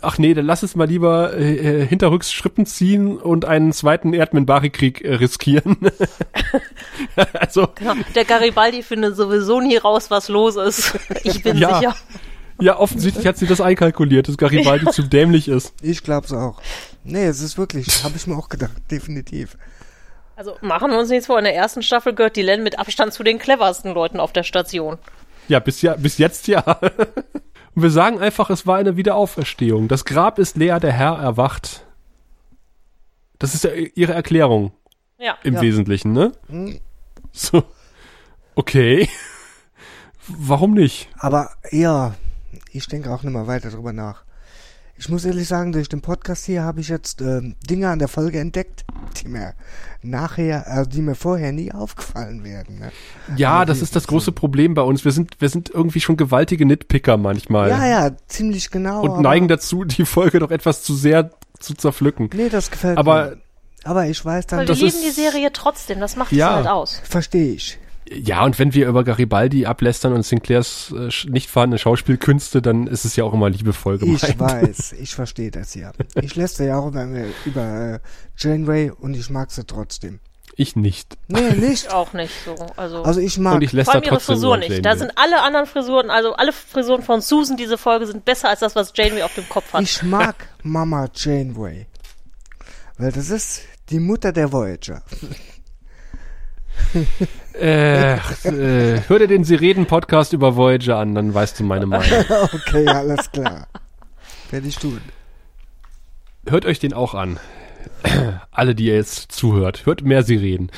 [0.00, 4.12] Ach nee, dann lass es mal lieber äh, äh hinterrücks Schrippen ziehen und einen zweiten
[4.12, 5.76] Erdmenbari-Krieg äh, riskieren.
[7.32, 7.94] also, genau.
[8.14, 10.98] Der Garibaldi findet sowieso nie raus, was los ist.
[11.22, 11.78] Ich bin ja.
[11.78, 11.96] sicher.
[12.58, 15.74] Ja, offensichtlich hat sie das einkalkuliert, dass Garibaldi zu dämlich ist.
[15.82, 16.60] Ich glaub's auch.
[17.04, 19.56] Nee, es ist wirklich, habe ich mir auch gedacht, definitiv.
[20.36, 23.12] Also machen wir uns nichts vor, in der ersten Staffel gehört die Len mit Abstand
[23.12, 24.98] zu den cleversten Leuten auf der Station.
[25.48, 26.60] Ja, bis, ja, bis jetzt ja.
[27.74, 29.88] Und wir sagen einfach, es war eine Wiederauferstehung.
[29.88, 31.84] Das Grab ist leer, der Herr erwacht.
[33.38, 34.72] Das ist ja ihre Erklärung.
[35.18, 35.36] Ja.
[35.42, 35.60] Im ja.
[35.60, 36.32] Wesentlichen, ne?
[36.48, 36.80] Mhm.
[37.32, 37.64] So.
[38.54, 39.08] Okay.
[40.28, 41.08] Warum nicht?
[41.18, 42.14] Aber ja,
[42.72, 44.24] ich denke auch nicht mehr weiter drüber nach.
[44.98, 48.08] Ich muss ehrlich sagen, durch den Podcast hier habe ich jetzt äh, Dinge an der
[48.08, 48.86] Folge entdeckt,
[49.20, 49.52] die mir
[50.00, 52.78] nachher, äh, die mir vorher nie aufgefallen werden.
[52.78, 52.92] Ne?
[53.36, 55.04] Ja, also das ist das große Problem bei uns.
[55.04, 57.68] Wir sind, wir sind irgendwie schon gewaltige Nitpicker manchmal.
[57.68, 59.02] Ja, ja, ziemlich genau.
[59.02, 61.30] Und neigen dazu, die Folge doch etwas zu sehr
[61.60, 62.30] zu zerpflücken.
[62.32, 63.36] Nee, das gefällt aber, mir.
[63.84, 64.60] Aber ich weiß dann.
[64.60, 67.02] Weil wir lieben die Serie trotzdem, das macht ja, es halt aus.
[67.04, 67.78] Verstehe ich.
[68.08, 73.04] Ja, und wenn wir über Garibaldi ablästern und Sinclairs äh, nicht vorhandene Schauspielkünste, dann ist
[73.04, 74.22] es ja auch immer liebevoll gemeint.
[74.22, 75.92] Ich weiß, ich verstehe das ja.
[76.14, 77.06] Ich lässt ja auch über,
[77.44, 77.98] über äh,
[78.36, 80.20] Janeway und ich mag sie trotzdem.
[80.54, 81.18] Ich nicht.
[81.26, 81.86] Nee, nicht.
[81.86, 82.54] Ich auch nicht so.
[82.76, 83.56] Also, also ich mag.
[83.56, 84.84] Und ich lässt Vor allem ihre Frisur nicht.
[84.84, 88.60] Da sind alle anderen Frisuren, also alle Frisuren von Susan diese Folge sind besser als
[88.60, 89.82] das, was Janeway auf dem Kopf hat.
[89.82, 91.86] Ich mag Mama Janeway.
[92.98, 95.02] Weil das ist die Mutter der Voyager.
[97.60, 101.86] Äh, äh, hör dir den Sie reden Podcast über Voyager an, dann weißt du meine
[101.86, 102.24] Meinung.
[102.52, 103.66] okay, alles klar.
[104.50, 105.00] Werde ich tun.
[106.46, 107.40] Hört euch den auch an.
[108.50, 110.70] Alle, die ihr jetzt zuhört, hört mehr Sie reden.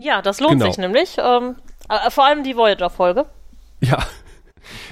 [0.00, 0.66] Ja, das lohnt genau.
[0.66, 1.16] sich nämlich.
[1.18, 1.56] Ähm,
[1.88, 3.26] äh, vor allem die Voyager-Folge.
[3.80, 3.98] Ja.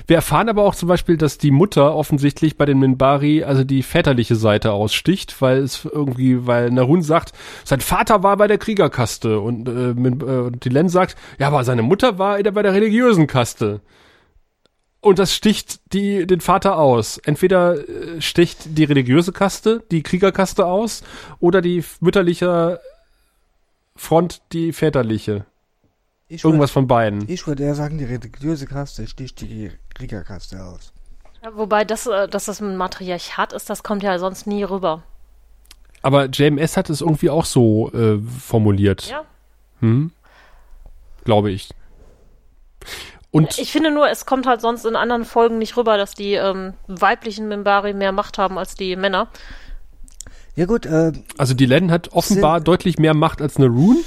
[0.06, 3.82] Wir erfahren aber auch zum Beispiel, dass die Mutter offensichtlich bei den Minbari also die
[3.82, 7.32] väterliche Seite aussticht, weil es irgendwie, weil Narun sagt,
[7.64, 11.64] sein Vater war bei der Kriegerkaste und, äh, Min, äh, die Len sagt, ja, aber
[11.64, 13.80] seine Mutter war bei der religiösen Kaste.
[15.00, 17.18] Und das sticht die, den Vater aus.
[17.18, 21.02] Entweder äh, sticht die religiöse Kaste, die Kriegerkaste aus,
[21.38, 22.80] oder die mütterliche
[23.96, 25.46] Front die väterliche.
[26.32, 27.28] Ich Irgendwas würd, von beiden.
[27.28, 30.92] Ich würde eher sagen, die religiöse Kaste sticht die Kriegerkaste aus.
[31.42, 35.02] Ja, wobei, das, äh, dass das ein Matriarchat ist, das kommt ja sonst nie rüber.
[36.02, 39.08] Aber JMS hat es irgendwie auch so äh, formuliert.
[39.10, 39.24] Ja.
[39.80, 40.12] Hm?
[41.24, 41.70] Glaube ich.
[43.32, 46.34] Und ich finde nur, es kommt halt sonst in anderen Folgen nicht rüber, dass die
[46.34, 49.26] ähm, weiblichen Mimbari mehr Macht haben als die Männer.
[50.54, 53.98] Ja gut, äh, Also die Len hat offenbar deutlich mehr Macht als eine Rune.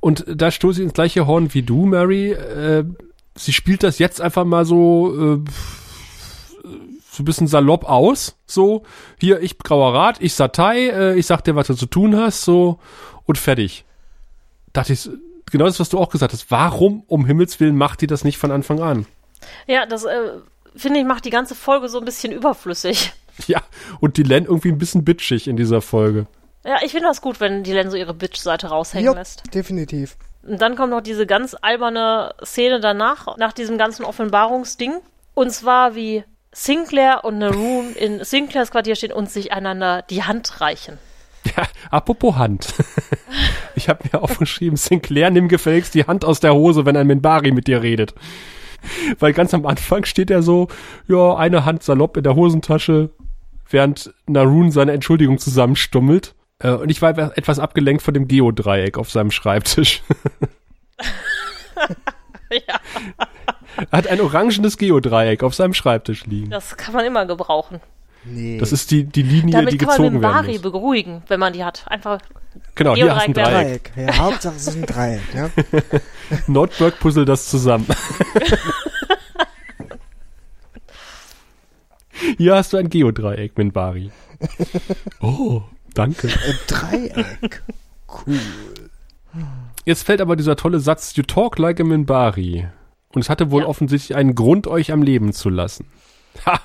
[0.00, 2.32] Und da stoße ich ins gleiche Horn wie du, Mary.
[2.32, 2.84] Äh,
[3.34, 5.44] sie spielt das jetzt einfach mal so, äh,
[7.10, 8.36] so ein bisschen salopp aus.
[8.46, 8.82] So,
[9.20, 12.42] hier, ich grauer Rat, ich Satei, äh, ich sag dir, was du zu tun hast,
[12.42, 12.78] so,
[13.24, 13.84] und fertig.
[14.72, 15.08] Dachte ich,
[15.50, 16.50] genau das, was du auch gesagt hast.
[16.50, 19.06] Warum, um Himmels Willen, macht die das nicht von Anfang an?
[19.66, 20.30] Ja, das äh,
[20.74, 23.12] finde ich macht die ganze Folge so ein bisschen überflüssig.
[23.46, 23.60] Ja,
[24.00, 26.26] und die Len irgendwie ein bisschen bitchig in dieser Folge.
[26.66, 29.54] Ja, ich finde das gut, wenn die Len so ihre Bitch-Seite raushängen jo, lässt.
[29.54, 30.16] definitiv.
[30.42, 34.94] Und dann kommt noch diese ganz alberne Szene danach, nach diesem ganzen Offenbarungsding.
[35.34, 40.60] Und zwar wie Sinclair und Naroon in Sinclairs Quartier stehen und sich einander die Hand
[40.60, 40.98] reichen.
[41.56, 42.74] Ja, apropos Hand.
[43.78, 47.50] Ich habe mir aufgeschrieben, Sinclair, nimm gefälligst die Hand aus der Hose, wenn ein Minbari
[47.50, 48.14] mit dir redet.
[49.18, 50.68] Weil ganz am Anfang steht er so,
[51.06, 53.10] ja, eine Hand salopp in der Hosentasche,
[53.68, 56.34] während Naroon seine Entschuldigung zusammenstummelt.
[56.58, 60.02] Äh, Und ich war etwas abgelenkt von dem Geodreieck auf seinem Schreibtisch.
[62.50, 62.80] ja,
[63.90, 66.50] Er hat ein orangenes Geodreieck auf seinem Schreibtisch liegen.
[66.50, 67.80] das kann man immer gebrauchen.
[68.24, 68.58] Nee.
[68.58, 70.62] Das ist die, die Linie, Damit die kann man gezogen werden Minbari muss.
[70.62, 71.84] beruhigen, wenn man die hat.
[71.88, 72.18] Einfach
[72.74, 73.94] Genau, hier hast du ein Geodreieck Dreieck.
[73.94, 74.08] Dreieck.
[74.16, 75.50] Ja, Hauptsache es ist ein Dreieck, ja.
[76.46, 77.86] Nordberg puzzle das zusammen.
[82.38, 84.10] Hier hast du ein Geodreieck, Minbari.
[85.20, 85.62] Oh,
[85.96, 86.28] danke.
[86.28, 87.62] Ein Dreieck.
[88.08, 88.38] Cool.
[89.84, 92.68] Jetzt fällt aber dieser tolle Satz, you talk like a Minbari.
[93.14, 93.68] Und es hatte wohl Ja.
[93.68, 95.86] offensichtlich einen Grund, euch am Leben zu lassen.
[96.46, 96.60] Ha,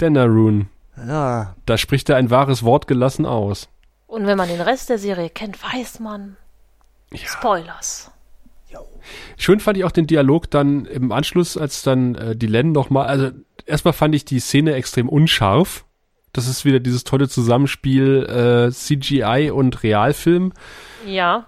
[0.00, 0.68] der Naroon.
[0.96, 3.68] Ja, Da spricht er ein wahres Wort gelassen aus.
[4.06, 6.36] Und wenn man den Rest der Serie kennt, weiß man.
[7.14, 8.10] Spoilers.
[9.38, 13.06] Schön fand ich auch den Dialog dann im Anschluss, als dann äh, die Len nochmal,
[13.06, 13.30] also
[13.64, 15.86] erstmal fand ich die Szene extrem unscharf.
[16.32, 20.52] Das ist wieder dieses tolle Zusammenspiel äh, CGI und Realfilm.
[21.06, 21.46] Ja,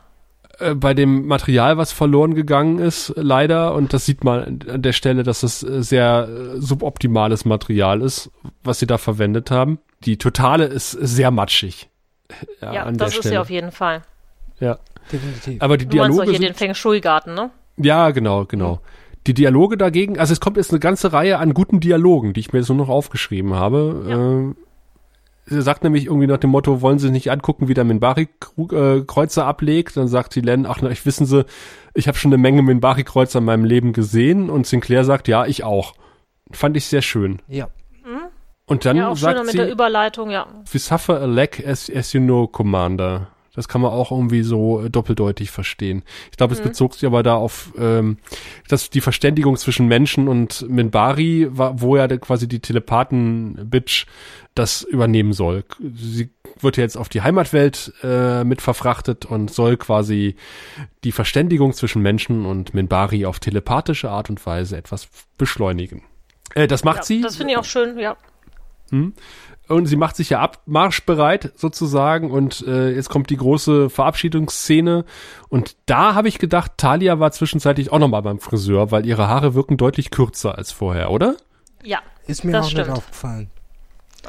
[0.59, 3.75] Äh, bei dem Material, was verloren gegangen ist, leider.
[3.75, 8.31] Und das sieht man an der Stelle, dass es äh, sehr äh, suboptimales Material ist,
[8.63, 9.79] was sie da verwendet haben.
[10.05, 11.89] Die Totale ist sehr matschig.
[12.61, 13.35] Ja, ja, an der das ist Stelle.
[13.35, 14.03] sie auf jeden Fall.
[14.61, 14.79] ja.
[15.13, 15.61] definitiv.
[15.63, 17.51] Aber die Du meinst doch Dialoge hier sind den Feng Shui-Garten, ne?
[17.77, 18.81] Ja, genau, genau.
[19.27, 22.53] Die Dialoge dagegen, also es kommt jetzt eine ganze Reihe an guten Dialogen, die ich
[22.53, 24.05] mir jetzt nur noch aufgeschrieben habe.
[24.09, 24.70] Ähm, sie
[25.51, 29.97] sagt nämlich irgendwie nach dem Motto, wollen Sie nicht angucken, wie der Minbari-Kreuzer ablegt?
[29.97, 31.45] Dann sagt die Len, ach, na, ich wissen Sie,
[31.95, 34.51] ich habe schon eine Menge Minbari-Kreuzer in meinem Leben gesehen.
[34.51, 35.95] Und Sinclair sagt, ja, ich auch.
[36.53, 37.41] Fand ich sehr schön.
[37.49, 37.69] ja.
[38.67, 40.47] Und dann Ja, auch schöner sagt mit der sie, Überleitung, ja.
[40.71, 43.27] we suffer a lack as, as you know, Commander.
[43.55, 46.05] Das kann man auch irgendwie so äh, doppeldeutig verstehen.
[46.31, 48.19] Ich glaube, es bezog sich aber da auf ähm,
[48.69, 54.07] dass die Verständigung zwischen Menschen und Minbari, wa- wo ja quasi die Telepathen-Bitch
[54.55, 55.65] das übernehmen soll.
[55.95, 60.37] Sie wird ja jetzt auf die Heimatwelt äh, mit verfrachtet und soll quasi
[61.05, 65.09] die Verständigung zwischen Menschen und Minbari auf telepathische Art und Weise etwas
[65.39, 66.03] beschleunigen.
[66.55, 67.21] Äh, das macht ja sie.
[67.21, 68.17] Das finde ich auch schön, ja.
[69.71, 75.05] Und sie macht sich ja abmarschbereit sozusagen und äh, jetzt kommt die große Verabschiedungsszene
[75.49, 79.55] und da habe ich gedacht, Talia war zwischenzeitlich auch nochmal beim Friseur, weil ihre Haare
[79.55, 81.37] wirken deutlich kürzer als vorher, oder?
[81.85, 82.01] Ja.
[82.27, 82.89] Ist mir Das auch stimmt.
[82.89, 83.51] nicht aufgefallen.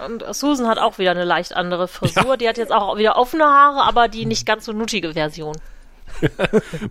[0.05, 2.38] Und Susan hat auch wieder eine leicht andere Frisur.
[2.38, 5.57] Die hat jetzt auch wieder offene Haare, aber die nicht ganz so nuttige Version.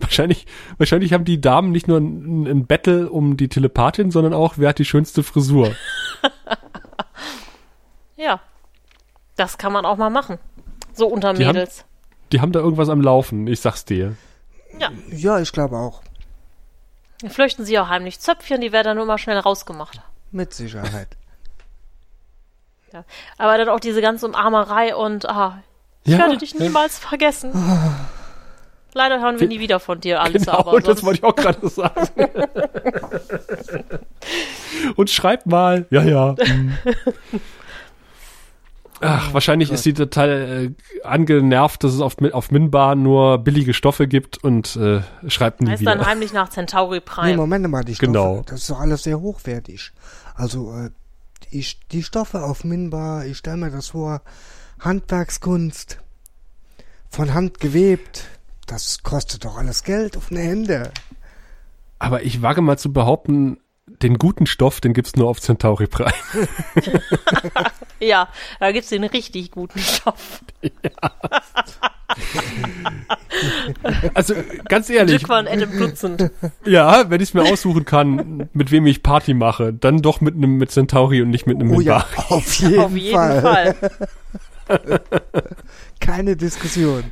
[0.01, 0.45] Wahrscheinlich,
[0.77, 4.69] wahrscheinlich haben die Damen nicht nur ein, ein Battle um die Telepathin, sondern auch, wer
[4.69, 5.73] hat die schönste Frisur.
[8.21, 8.39] Ja.
[9.35, 10.37] Das kann man auch mal machen.
[10.93, 11.85] So unter Die haben- Mädels.
[12.31, 14.15] Die haben da irgendwas am Laufen, ich sag's dir.
[14.79, 14.89] Ja.
[15.09, 16.01] Ja, ich glaube auch.
[17.21, 20.01] Dann flöchten sie auch heimlich Zöpfchen, die werden dann nur mal schnell rausgemacht.
[20.31, 21.09] Mit Sicherheit.
[22.93, 23.03] Ja.
[23.37, 25.61] Aber dann auch diese ganze Umarmerei und ah,
[26.03, 26.61] ich Ja, werde dich ja.
[26.63, 27.51] niemals vergessen.
[28.93, 31.35] Leider hören wir nie wieder von dir, Alice, Genau, aber das sonst, wollte ich auch
[31.35, 32.05] gerade sagen.
[34.95, 35.85] Und schreibt mal.
[35.89, 36.35] Ja, ja.
[36.37, 36.77] hm.
[39.01, 44.07] Ach, wahrscheinlich ist sie total äh, angenervt, dass es auf, auf Minbar nur billige Stoffe
[44.07, 45.95] gibt und äh, schreibt nie heißt wieder.
[45.95, 47.35] dann heimlich nach Centauri Nee, Prime.
[47.35, 48.43] Moment mal, die Stoffe, Genau.
[48.45, 49.91] das ist doch alles sehr hochwertig.
[50.35, 50.89] Also, äh,
[51.51, 54.21] die, die Stoffe auf Minbar, ich stelle mir das vor,
[54.79, 55.97] Handwerkskunst,
[57.09, 58.25] von Hand gewebt,
[58.67, 60.91] das kostet doch alles Geld auf eine Hände.
[61.99, 63.57] Aber ich wage mal zu behaupten,
[63.87, 66.13] den guten Stoff, den gibt's nur auf Centauri Prime.
[68.01, 68.27] ja,
[68.59, 70.41] da gibt's den richtig guten Stoff.
[70.63, 70.69] Ja.
[74.13, 74.35] also
[74.67, 75.27] ganz ehrlich.
[75.27, 76.31] Van Adam Dutzend.
[76.65, 80.35] Ja, wenn ich es mir aussuchen kann, mit wem ich Party mache, dann doch mit
[80.35, 83.75] einem mit Centauri und nicht mit einem oh, ja, auf jeden, auf jeden Fall.
[83.75, 83.91] Fall.
[85.99, 87.03] Keine Diskussion.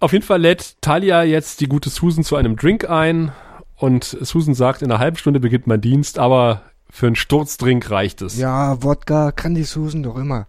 [0.00, 3.32] Auf jeden Fall lädt Talia jetzt die gute Susan zu einem Drink ein
[3.76, 8.22] und Susan sagt, in einer halben Stunde beginnt mein Dienst, aber für einen Sturzdrink reicht
[8.22, 8.38] es.
[8.38, 10.46] Ja, Wodka kann die Susan doch immer.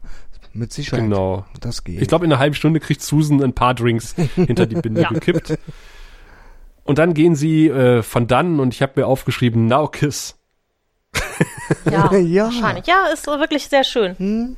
[0.54, 1.04] Mit Sicherheit.
[1.04, 1.46] Genau.
[1.60, 2.02] Das geht.
[2.02, 5.10] Ich glaube, in einer halben Stunde kriegt Susan ein paar Drinks hinter die Binde ja.
[5.10, 5.58] gekippt.
[6.84, 10.36] Und dann gehen sie äh, von dann und ich habe mir aufgeschrieben, Now Kiss.
[11.86, 12.88] ja, ja, wahrscheinlich.
[12.88, 14.18] Ja, ist wirklich sehr schön.
[14.18, 14.58] Hm?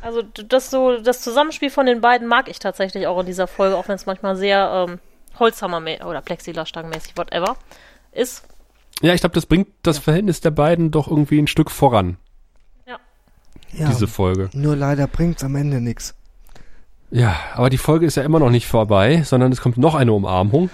[0.00, 3.76] Also das so das Zusammenspiel von den beiden mag ich tatsächlich auch in dieser Folge,
[3.76, 4.98] auch wenn es manchmal sehr ähm,
[5.38, 7.56] Holzhammer oder Plexiglasstangenmäßig whatever
[8.10, 8.44] ist.
[9.02, 10.02] Ja, ich glaube, das bringt das ja.
[10.02, 12.16] Verhältnis der beiden doch irgendwie ein Stück voran.
[13.74, 13.88] Ja.
[13.88, 14.50] Diese Folge.
[14.52, 16.14] Nur leider bringt's am Ende nichts.
[17.10, 20.12] Ja, aber die Folge ist ja immer noch nicht vorbei, sondern es kommt noch eine
[20.12, 20.70] Umarmung.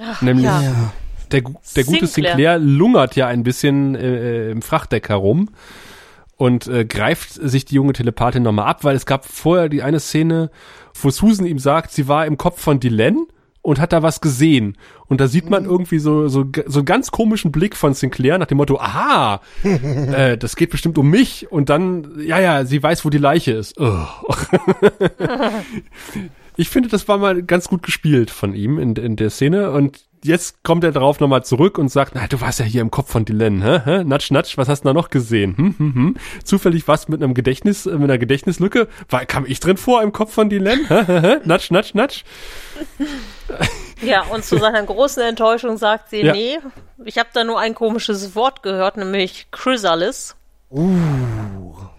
[0.00, 0.92] Ach, nämlich ja.
[1.32, 1.42] der,
[1.76, 5.50] der gute Sinclair lungert ja ein bisschen äh, im Frachtdeck herum
[6.36, 10.00] und äh, greift sich die junge Telepathin nochmal ab, weil es gab vorher die eine
[10.00, 10.50] Szene,
[10.94, 13.26] wo Susan ihm sagt, sie war im Kopf von Dylan
[13.62, 14.76] und hat da was gesehen.
[15.06, 15.70] Und da sieht man mhm.
[15.70, 20.38] irgendwie so, so, so einen ganz komischen Blick von Sinclair nach dem Motto, aha, äh,
[20.38, 21.50] das geht bestimmt um mich.
[21.50, 23.78] Und dann, ja, ja, sie weiß, wo die Leiche ist.
[23.78, 24.06] Oh.
[26.56, 29.70] ich finde, das war mal ganz gut gespielt von ihm in, in der Szene.
[29.70, 32.90] Und jetzt kommt er darauf nochmal zurück und sagt, na, du warst ja hier im
[32.90, 33.80] Kopf von Dylan, hä?
[33.84, 34.04] hä?
[34.04, 35.56] Natsch, natsch, was hast du da noch gesehen?
[35.56, 36.16] Hm, hm, hm.
[36.44, 38.88] Zufällig was mit einem Gedächtnis, äh, mit einer Gedächtnislücke?
[39.08, 40.86] War, kam ich drin vor im Kopf von Dylan?
[40.88, 41.36] Hä, hä, hä?
[41.44, 42.24] Natsch, natsch, natsch.
[44.02, 46.32] Ja, und zu seiner großen Enttäuschung sagt sie, ja.
[46.32, 46.58] nee,
[47.04, 50.36] ich habe da nur ein komisches Wort gehört, nämlich Chrysalis.
[50.70, 50.86] Uh.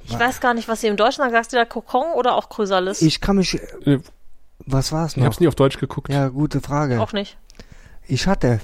[0.05, 1.31] Ich weiß gar nicht, was sie im Deutschen sagt.
[1.31, 3.01] Sagst du da Kokon oder auch Chrysalis?
[3.01, 3.59] Ich kann mich...
[3.85, 3.99] Äh,
[4.65, 5.23] was war's noch?
[5.23, 6.11] Ich hab's nie auf Deutsch geguckt.
[6.11, 7.01] Ja, gute Frage.
[7.01, 7.37] Auch nicht.
[8.09, 8.59] Ich hatte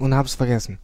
[0.00, 0.78] und hab's vergessen.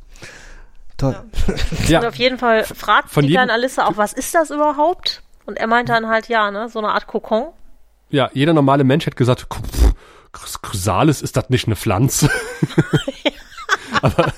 [0.96, 1.16] Toll.
[1.46, 1.54] Ja.
[1.88, 1.98] ja.
[2.00, 5.22] Und auf jeden Fall fragt Von die kleine Alissa auch, was ist das überhaupt?
[5.44, 7.48] Und er meint dann halt, ja, ne, so eine Art Kokon.
[8.10, 9.48] Ja, jeder normale Mensch hätte gesagt,
[10.62, 12.30] Chrysalis, ist das nicht eine Pflanze?
[14.02, 14.32] aber,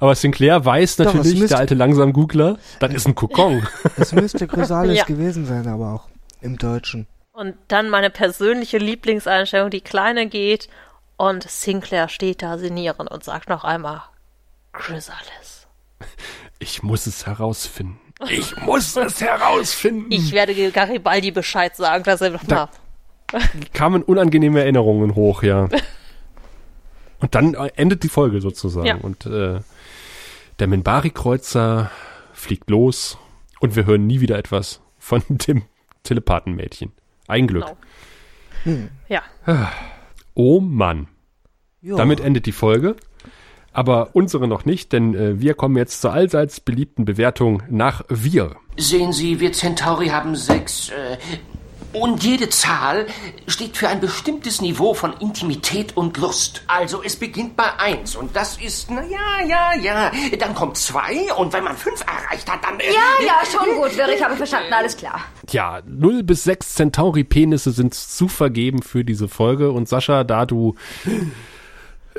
[0.00, 3.66] aber Sinclair weiß natürlich, Doch, müsste, der alte langsam Googler, das ist ein Kokon.
[3.96, 5.04] Es müsste Chrysalis ja.
[5.04, 6.08] gewesen sein, aber auch
[6.40, 7.06] im Deutschen.
[7.38, 10.68] Und dann meine persönliche Lieblingseinstellung, die Kleine geht
[11.16, 14.02] und Sinclair steht da sinnierend und sagt noch einmal
[14.72, 15.68] Chrysalis.
[16.58, 18.00] Ich muss es herausfinden.
[18.28, 20.10] Ich muss es herausfinden.
[20.10, 22.68] Ich werde Garibaldi Bescheid sagen, dass er noch mal.
[23.72, 25.68] kamen unangenehme Erinnerungen hoch, ja.
[27.20, 28.84] Und dann endet die Folge sozusagen.
[28.84, 28.96] Ja.
[28.96, 29.60] Und äh,
[30.58, 31.92] der Minbari-Kreuzer
[32.32, 33.16] fliegt los
[33.60, 35.62] und wir hören nie wieder etwas von dem
[36.02, 36.90] Telepathenmädchen.
[37.28, 37.64] Ein Glück.
[37.64, 37.76] Genau.
[38.64, 38.88] Hm.
[39.08, 39.22] Ja.
[40.34, 41.08] Oh Mann.
[41.80, 41.96] Jo.
[41.96, 42.94] Damit endet die Folge.
[43.72, 48.54] Aber unsere noch nicht, denn äh, wir kommen jetzt zur allseits beliebten Bewertung nach Wir.
[48.76, 51.16] Sehen Sie, wir Centauri haben sechs, äh,
[51.92, 53.06] und jede Zahl
[53.46, 56.62] steht für ein bestimmtes Niveau von Intimität und Lust.
[56.66, 60.12] Also es beginnt bei eins und das ist, na ja, ja, ja.
[60.38, 62.78] Dann kommt zwei und wenn man fünf erreicht hat, dann...
[62.80, 65.20] Äh, ja, ja, schon gut, ich habe verstanden, alles klar.
[65.46, 70.74] Tja, 0 bis 6 Centauri-Penisse sind zu vergeben für diese Folge und Sascha, da du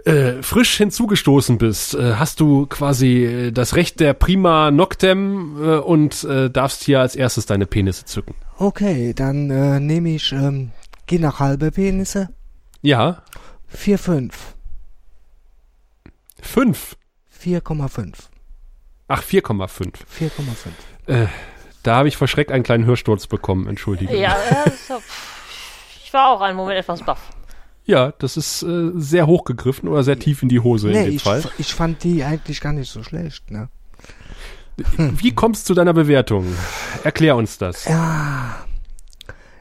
[0.05, 5.77] äh, frisch hinzugestoßen bist, äh, hast du quasi äh, das Recht der Prima Noctem äh,
[5.77, 8.35] und äh, darfst hier als erstes deine Penisse zücken.
[8.57, 10.71] Okay, dann äh, nehme ich, ähm,
[11.05, 12.30] geh nach halbe Penisse.
[12.81, 13.23] Ja.
[13.67, 14.35] 4, 5.
[16.41, 16.95] 5?
[17.43, 18.13] 4,5.
[19.07, 19.93] Ach, 4,5.
[20.19, 20.31] 4,5.
[21.07, 21.27] Äh,
[21.84, 24.15] da habe ich verschreckt einen kleinen Hörsturz bekommen, entschuldige.
[24.15, 24.35] Ja,
[26.05, 27.31] ich war auch einen Moment etwas baff.
[27.90, 31.16] Ja, das ist äh, sehr hochgegriffen oder sehr tief in die Hose nee, in dem
[31.16, 31.44] ich, Fall.
[31.57, 33.68] Ich fand die eigentlich gar nicht so schlecht, ne?
[34.98, 36.45] Wie kommst du zu deiner Bewertung?
[37.03, 37.86] Erklär uns das.
[37.86, 38.64] Ja,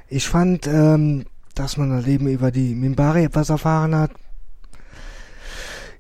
[0.09, 1.25] ich fand, ähm,
[1.55, 4.11] dass man eben über die Mimbari etwas erfahren hat.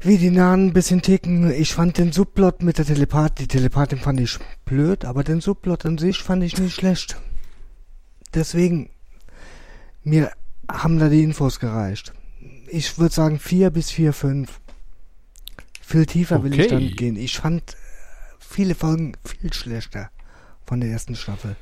[0.00, 1.50] Wie die Nahen ein bisschen ticken.
[1.50, 5.86] Ich fand den Subplot mit der Telepath, die Telepathin fand ich blöd, aber den Subplot
[5.86, 7.16] an sich fand ich nicht schlecht.
[8.34, 8.90] Deswegen,
[10.04, 10.30] mir
[10.70, 12.12] haben da die Infos gereicht
[12.70, 14.60] ich würde sagen vier bis vier, fünf.
[15.80, 16.44] Viel tiefer okay.
[16.44, 17.16] will ich dann gehen.
[17.16, 17.76] Ich fand äh,
[18.38, 20.10] viele Folgen viel schlechter
[20.66, 21.56] von der ersten Staffel.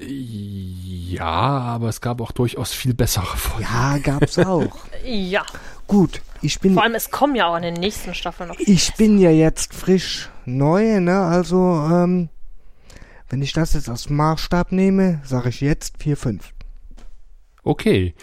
[0.00, 3.64] Ja, aber es gab auch durchaus viel bessere Folgen.
[3.64, 4.78] Ja, gab's auch.
[5.04, 5.44] ja.
[5.88, 6.74] Gut, ich bin.
[6.74, 8.58] Vor allem, es kommen ja auch in den nächsten Staffeln noch.
[8.60, 11.20] Ich bin ja jetzt frisch neu, ne?
[11.20, 11.56] Also,
[11.90, 12.28] ähm,
[13.28, 16.52] wenn ich das jetzt als Maßstab nehme, sage ich jetzt 4, 5.
[17.64, 18.14] Okay.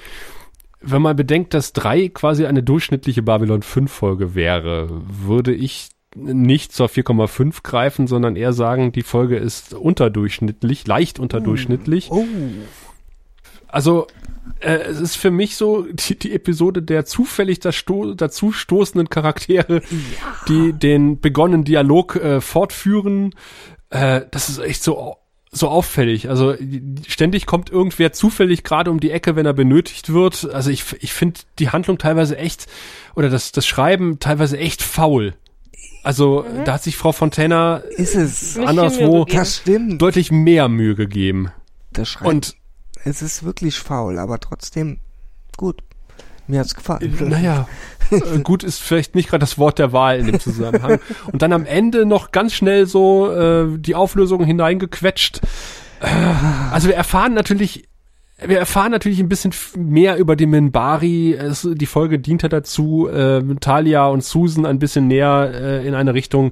[0.86, 6.72] Wenn man bedenkt, dass 3 quasi eine durchschnittliche Babylon 5 Folge wäre, würde ich nicht
[6.72, 12.10] zur 4,5 greifen, sondern eher sagen, die Folge ist unterdurchschnittlich, leicht unterdurchschnittlich.
[12.12, 12.26] Oh.
[13.68, 14.08] Also
[14.60, 20.36] äh, es ist für mich so die, die Episode der zufällig dazu stoßenden Charaktere, ja.
[20.48, 23.34] die den begonnenen Dialog äh, fortführen.
[23.90, 25.18] Äh, das ist echt so
[25.56, 26.30] so auffällig.
[26.30, 26.56] Also
[27.08, 30.50] ständig kommt irgendwer zufällig gerade um die Ecke, wenn er benötigt wird.
[30.54, 32.68] Also ich, ich finde die Handlung teilweise echt
[33.16, 35.34] oder das, das Schreiben teilweise echt faul.
[36.04, 36.66] Also mhm.
[36.66, 40.02] da hat sich Frau Fontana ist es anderswo das stimmt.
[40.02, 41.52] deutlich mehr Mühe gegeben.
[41.94, 42.36] Das Schreiben.
[42.36, 42.56] Und
[43.06, 45.00] es ist wirklich faul, aber trotzdem
[45.58, 45.82] gut.
[46.48, 47.16] Mir hat's gefallen.
[47.28, 47.68] Naja,
[48.12, 51.00] äh, gut ist vielleicht nicht gerade das Wort der Wahl in dem Zusammenhang.
[51.32, 55.42] Und dann am Ende noch ganz schnell so äh, die Auflösung hineingequetscht.
[56.02, 56.08] Äh,
[56.72, 57.88] also wir erfahren natürlich
[58.46, 61.34] wir erfahren natürlich ein bisschen mehr über die Minbari.
[61.34, 65.94] Es, die Folge dient ja dazu, äh, Talia und Susan ein bisschen näher äh, in
[65.94, 66.52] eine Richtung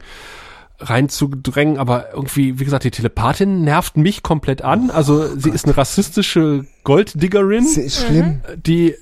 [0.80, 4.92] reinzudrängen, aber irgendwie, wie gesagt, die Telepathin nervt mich komplett an.
[4.92, 5.56] Also oh, sie Gott.
[5.56, 7.66] ist eine rassistische Golddiggerin.
[7.66, 8.42] Sie ist schlimm.
[8.66, 8.96] Die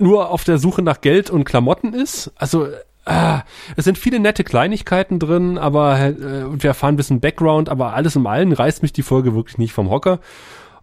[0.00, 2.32] nur auf der Suche nach Geld und Klamotten ist.
[2.36, 2.68] Also
[3.04, 3.42] ah,
[3.76, 6.14] es sind viele nette Kleinigkeiten drin, aber äh,
[6.62, 9.72] wir erfahren ein bisschen Background, aber alles im Allen reißt mich die Folge wirklich nicht
[9.72, 10.20] vom Hocker.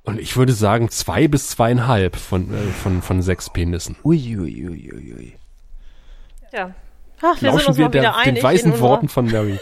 [0.03, 3.95] Und ich würde sagen zwei bis zweieinhalb von, äh, von, von sechs Penissen.
[4.03, 4.69] Uiuiuiui.
[4.69, 5.35] Ui, ui, ui.
[6.51, 6.71] Ja.
[7.21, 9.59] Ach, wir Lauschen sind uns wir mal der, den weisen Worten von Mary.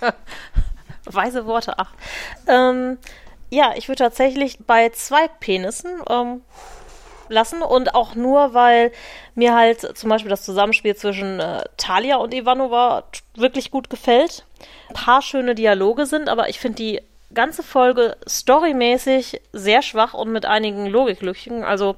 [1.04, 1.92] Weise Worte, ach.
[2.46, 2.98] Ähm,
[3.50, 6.42] ja, ich würde tatsächlich bei zwei Penissen ähm,
[7.28, 8.92] lassen und auch nur, weil
[9.34, 14.44] mir halt zum Beispiel das Zusammenspiel zwischen äh, Talia und Ivanova wirklich gut gefällt.
[14.88, 17.02] Ein paar schöne Dialoge sind, aber ich finde die
[17.34, 21.62] ganze Folge storymäßig sehr schwach und mit einigen Logiklücken.
[21.62, 21.96] Also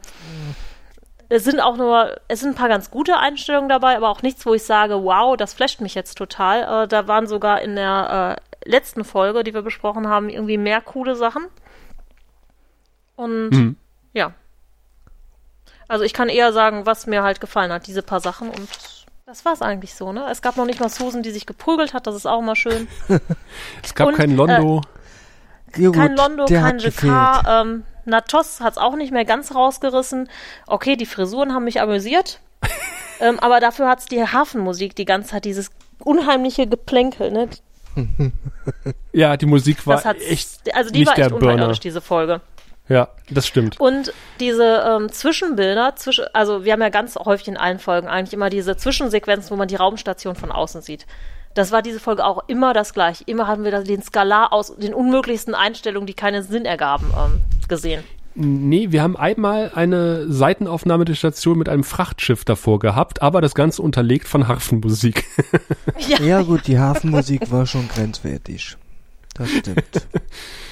[1.29, 4.45] es sind auch nur, es sind ein paar ganz gute Einstellungen dabei, aber auch nichts,
[4.45, 6.85] wo ich sage, wow, das flasht mich jetzt total.
[6.85, 10.81] Äh, da waren sogar in der äh, letzten Folge, die wir besprochen haben, irgendwie mehr
[10.81, 11.47] coole Sachen.
[13.15, 13.77] Und mhm.
[14.13, 14.33] ja.
[15.91, 18.69] Also ich kann eher sagen, was mir halt gefallen hat, diese paar Sachen und
[19.27, 20.25] das war es eigentlich so, ne?
[20.31, 22.87] Es gab noch nicht mal Susan, die sich geprügelt hat, das ist auch mal schön.
[23.83, 24.83] es gab und, kein Londo.
[25.73, 27.45] Äh, ja, kein Londo, kein Jacquard.
[27.49, 30.29] Ähm, Natos hat es auch nicht mehr ganz rausgerissen.
[30.69, 32.41] Okay, die Frisuren haben mich amüsiert.
[33.21, 37.49] ähm, aber dafür hat es die Hafenmusik die ganze Zeit, dieses unheimliche Geplänkel, ne?
[39.13, 40.73] ja, die Musik war echt.
[40.73, 42.43] Also die nicht war echt unirdisch, diese Folge.
[42.91, 43.79] Ja, das stimmt.
[43.79, 48.35] Und diese ähm, Zwischenbilder, zwischen, also wir haben ja ganz häufig in allen Folgen eigentlich
[48.35, 51.07] immer diese Zwischensequenzen, wo man die Raumstation von außen sieht.
[51.55, 53.23] Das war diese Folge auch immer das gleiche.
[53.27, 58.03] Immer hatten wir den Skalar aus den unmöglichsten Einstellungen, die keinen Sinn ergaben, ähm, gesehen.
[58.35, 63.55] Nee, wir haben einmal eine Seitenaufnahme der Station mit einem Frachtschiff davor gehabt, aber das
[63.55, 65.27] Ganze unterlegt von Hafenmusik.
[66.09, 66.21] ja.
[66.21, 68.77] ja gut, die Hafenmusik war schon grenzwertig.
[69.35, 69.85] Das stimmt.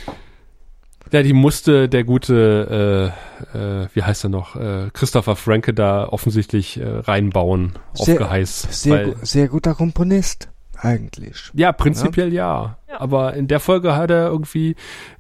[1.12, 3.12] Ja, die musste der gute,
[3.55, 8.18] äh, äh, wie heißt er noch, äh, Christopher Franke da offensichtlich äh, reinbauen, sehr, auf
[8.18, 8.68] Geheiß.
[8.70, 10.48] Sehr, sehr guter Komponist
[10.80, 11.51] eigentlich.
[11.55, 12.78] Ja, prinzipiell ja.
[12.89, 13.01] ja.
[13.01, 14.76] Aber in der Folge hat er irgendwie,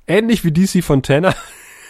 [0.06, 1.34] ähnlich wie DC Fontana,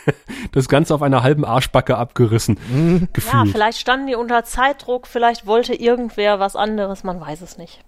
[0.52, 2.58] das Ganze auf einer halben Arschbacke abgerissen.
[2.70, 3.08] Mhm.
[3.32, 7.84] Ja, vielleicht standen die unter Zeitdruck, vielleicht wollte irgendwer was anderes, man weiß es nicht.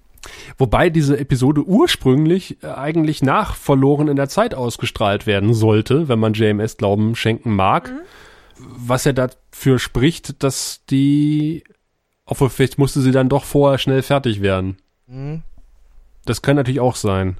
[0.58, 6.18] Wobei diese Episode ursprünglich äh, eigentlich nach verloren in der Zeit ausgestrahlt werden sollte, wenn
[6.18, 7.90] man JMS Glauben schenken mag.
[7.90, 8.00] Mhm.
[8.58, 11.64] Was ja dafür spricht, dass die,
[12.26, 14.76] obwohl vielleicht musste sie dann doch vorher schnell fertig werden.
[15.06, 15.42] Mhm.
[16.26, 17.38] Das kann natürlich auch sein.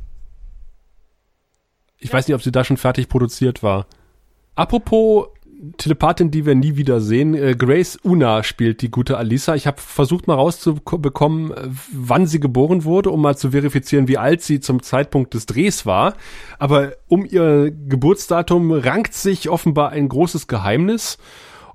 [1.99, 2.15] Ich ja.
[2.15, 3.87] weiß nicht, ob sie da schon fertig produziert war.
[4.55, 5.29] Apropos
[5.77, 9.55] Telepathin, die wir nie wieder sehen, äh, Grace Una spielt die gute Alisa.
[9.55, 14.19] Ich habe versucht mal rauszubekommen, äh, wann sie geboren wurde, um mal zu verifizieren, wie
[14.19, 16.15] alt sie zum Zeitpunkt des Drehs war.
[16.59, 21.19] Aber um ihr Geburtsdatum rankt sich offenbar ein großes Geheimnis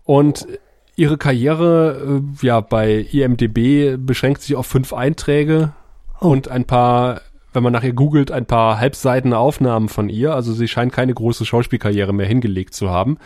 [0.04, 0.48] und
[0.96, 5.74] ihre Karriere äh, ja bei IMDb beschränkt sich auf fünf Einträge
[6.22, 6.30] oh.
[6.30, 7.22] und ein paar,
[7.56, 10.36] wenn man nachher googelt, ein paar halbseitene Aufnahmen von ihr.
[10.36, 13.18] Also sie scheint keine große Schauspielkarriere mehr hingelegt zu haben.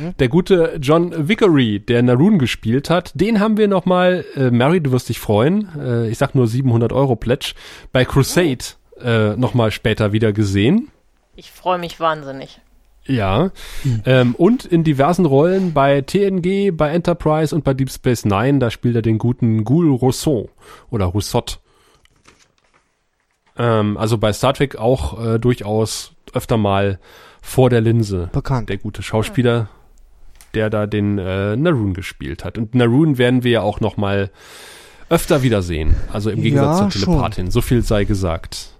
[0.00, 0.16] Mhm.
[0.18, 4.80] Der gute John Vickery, der Naroon gespielt hat, den haben wir noch mal, äh, Mary,
[4.80, 7.54] du wirst dich freuen, äh, ich sag nur 700 Euro Pledge,
[7.92, 8.64] bei Crusade
[9.00, 10.88] äh, noch mal später wieder gesehen.
[11.34, 12.60] Ich freue mich wahnsinnig.
[13.04, 13.50] Ja,
[13.82, 14.02] hm.
[14.06, 18.70] ähm, und in diversen Rollen bei TNG, bei Enterprise und bei Deep Space Nine, da
[18.70, 20.50] spielt er den guten Ghoul Rousseau
[20.90, 21.61] oder Roussot.
[23.56, 26.98] Ähm, also bei Star Trek auch äh, durchaus öfter mal
[27.40, 28.30] vor der Linse.
[28.32, 28.68] Bekannt.
[28.68, 29.68] Der gute Schauspieler,
[30.54, 32.58] der da den äh, Naroon gespielt hat.
[32.58, 34.30] Und Naroon werden wir ja auch noch mal
[35.10, 35.94] öfter wiedersehen.
[36.12, 37.46] Also im Gegensatz ja, zur Telepathin.
[37.46, 37.50] Schon.
[37.50, 38.70] So viel sei gesagt.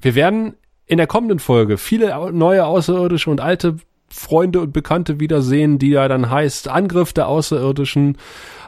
[0.00, 0.54] Wir werden
[0.86, 3.76] in der kommenden Folge viele neue Außerirdische und alte
[4.08, 8.18] Freunde und Bekannte wiedersehen, die ja dann heißt Angriff der Außerirdischen.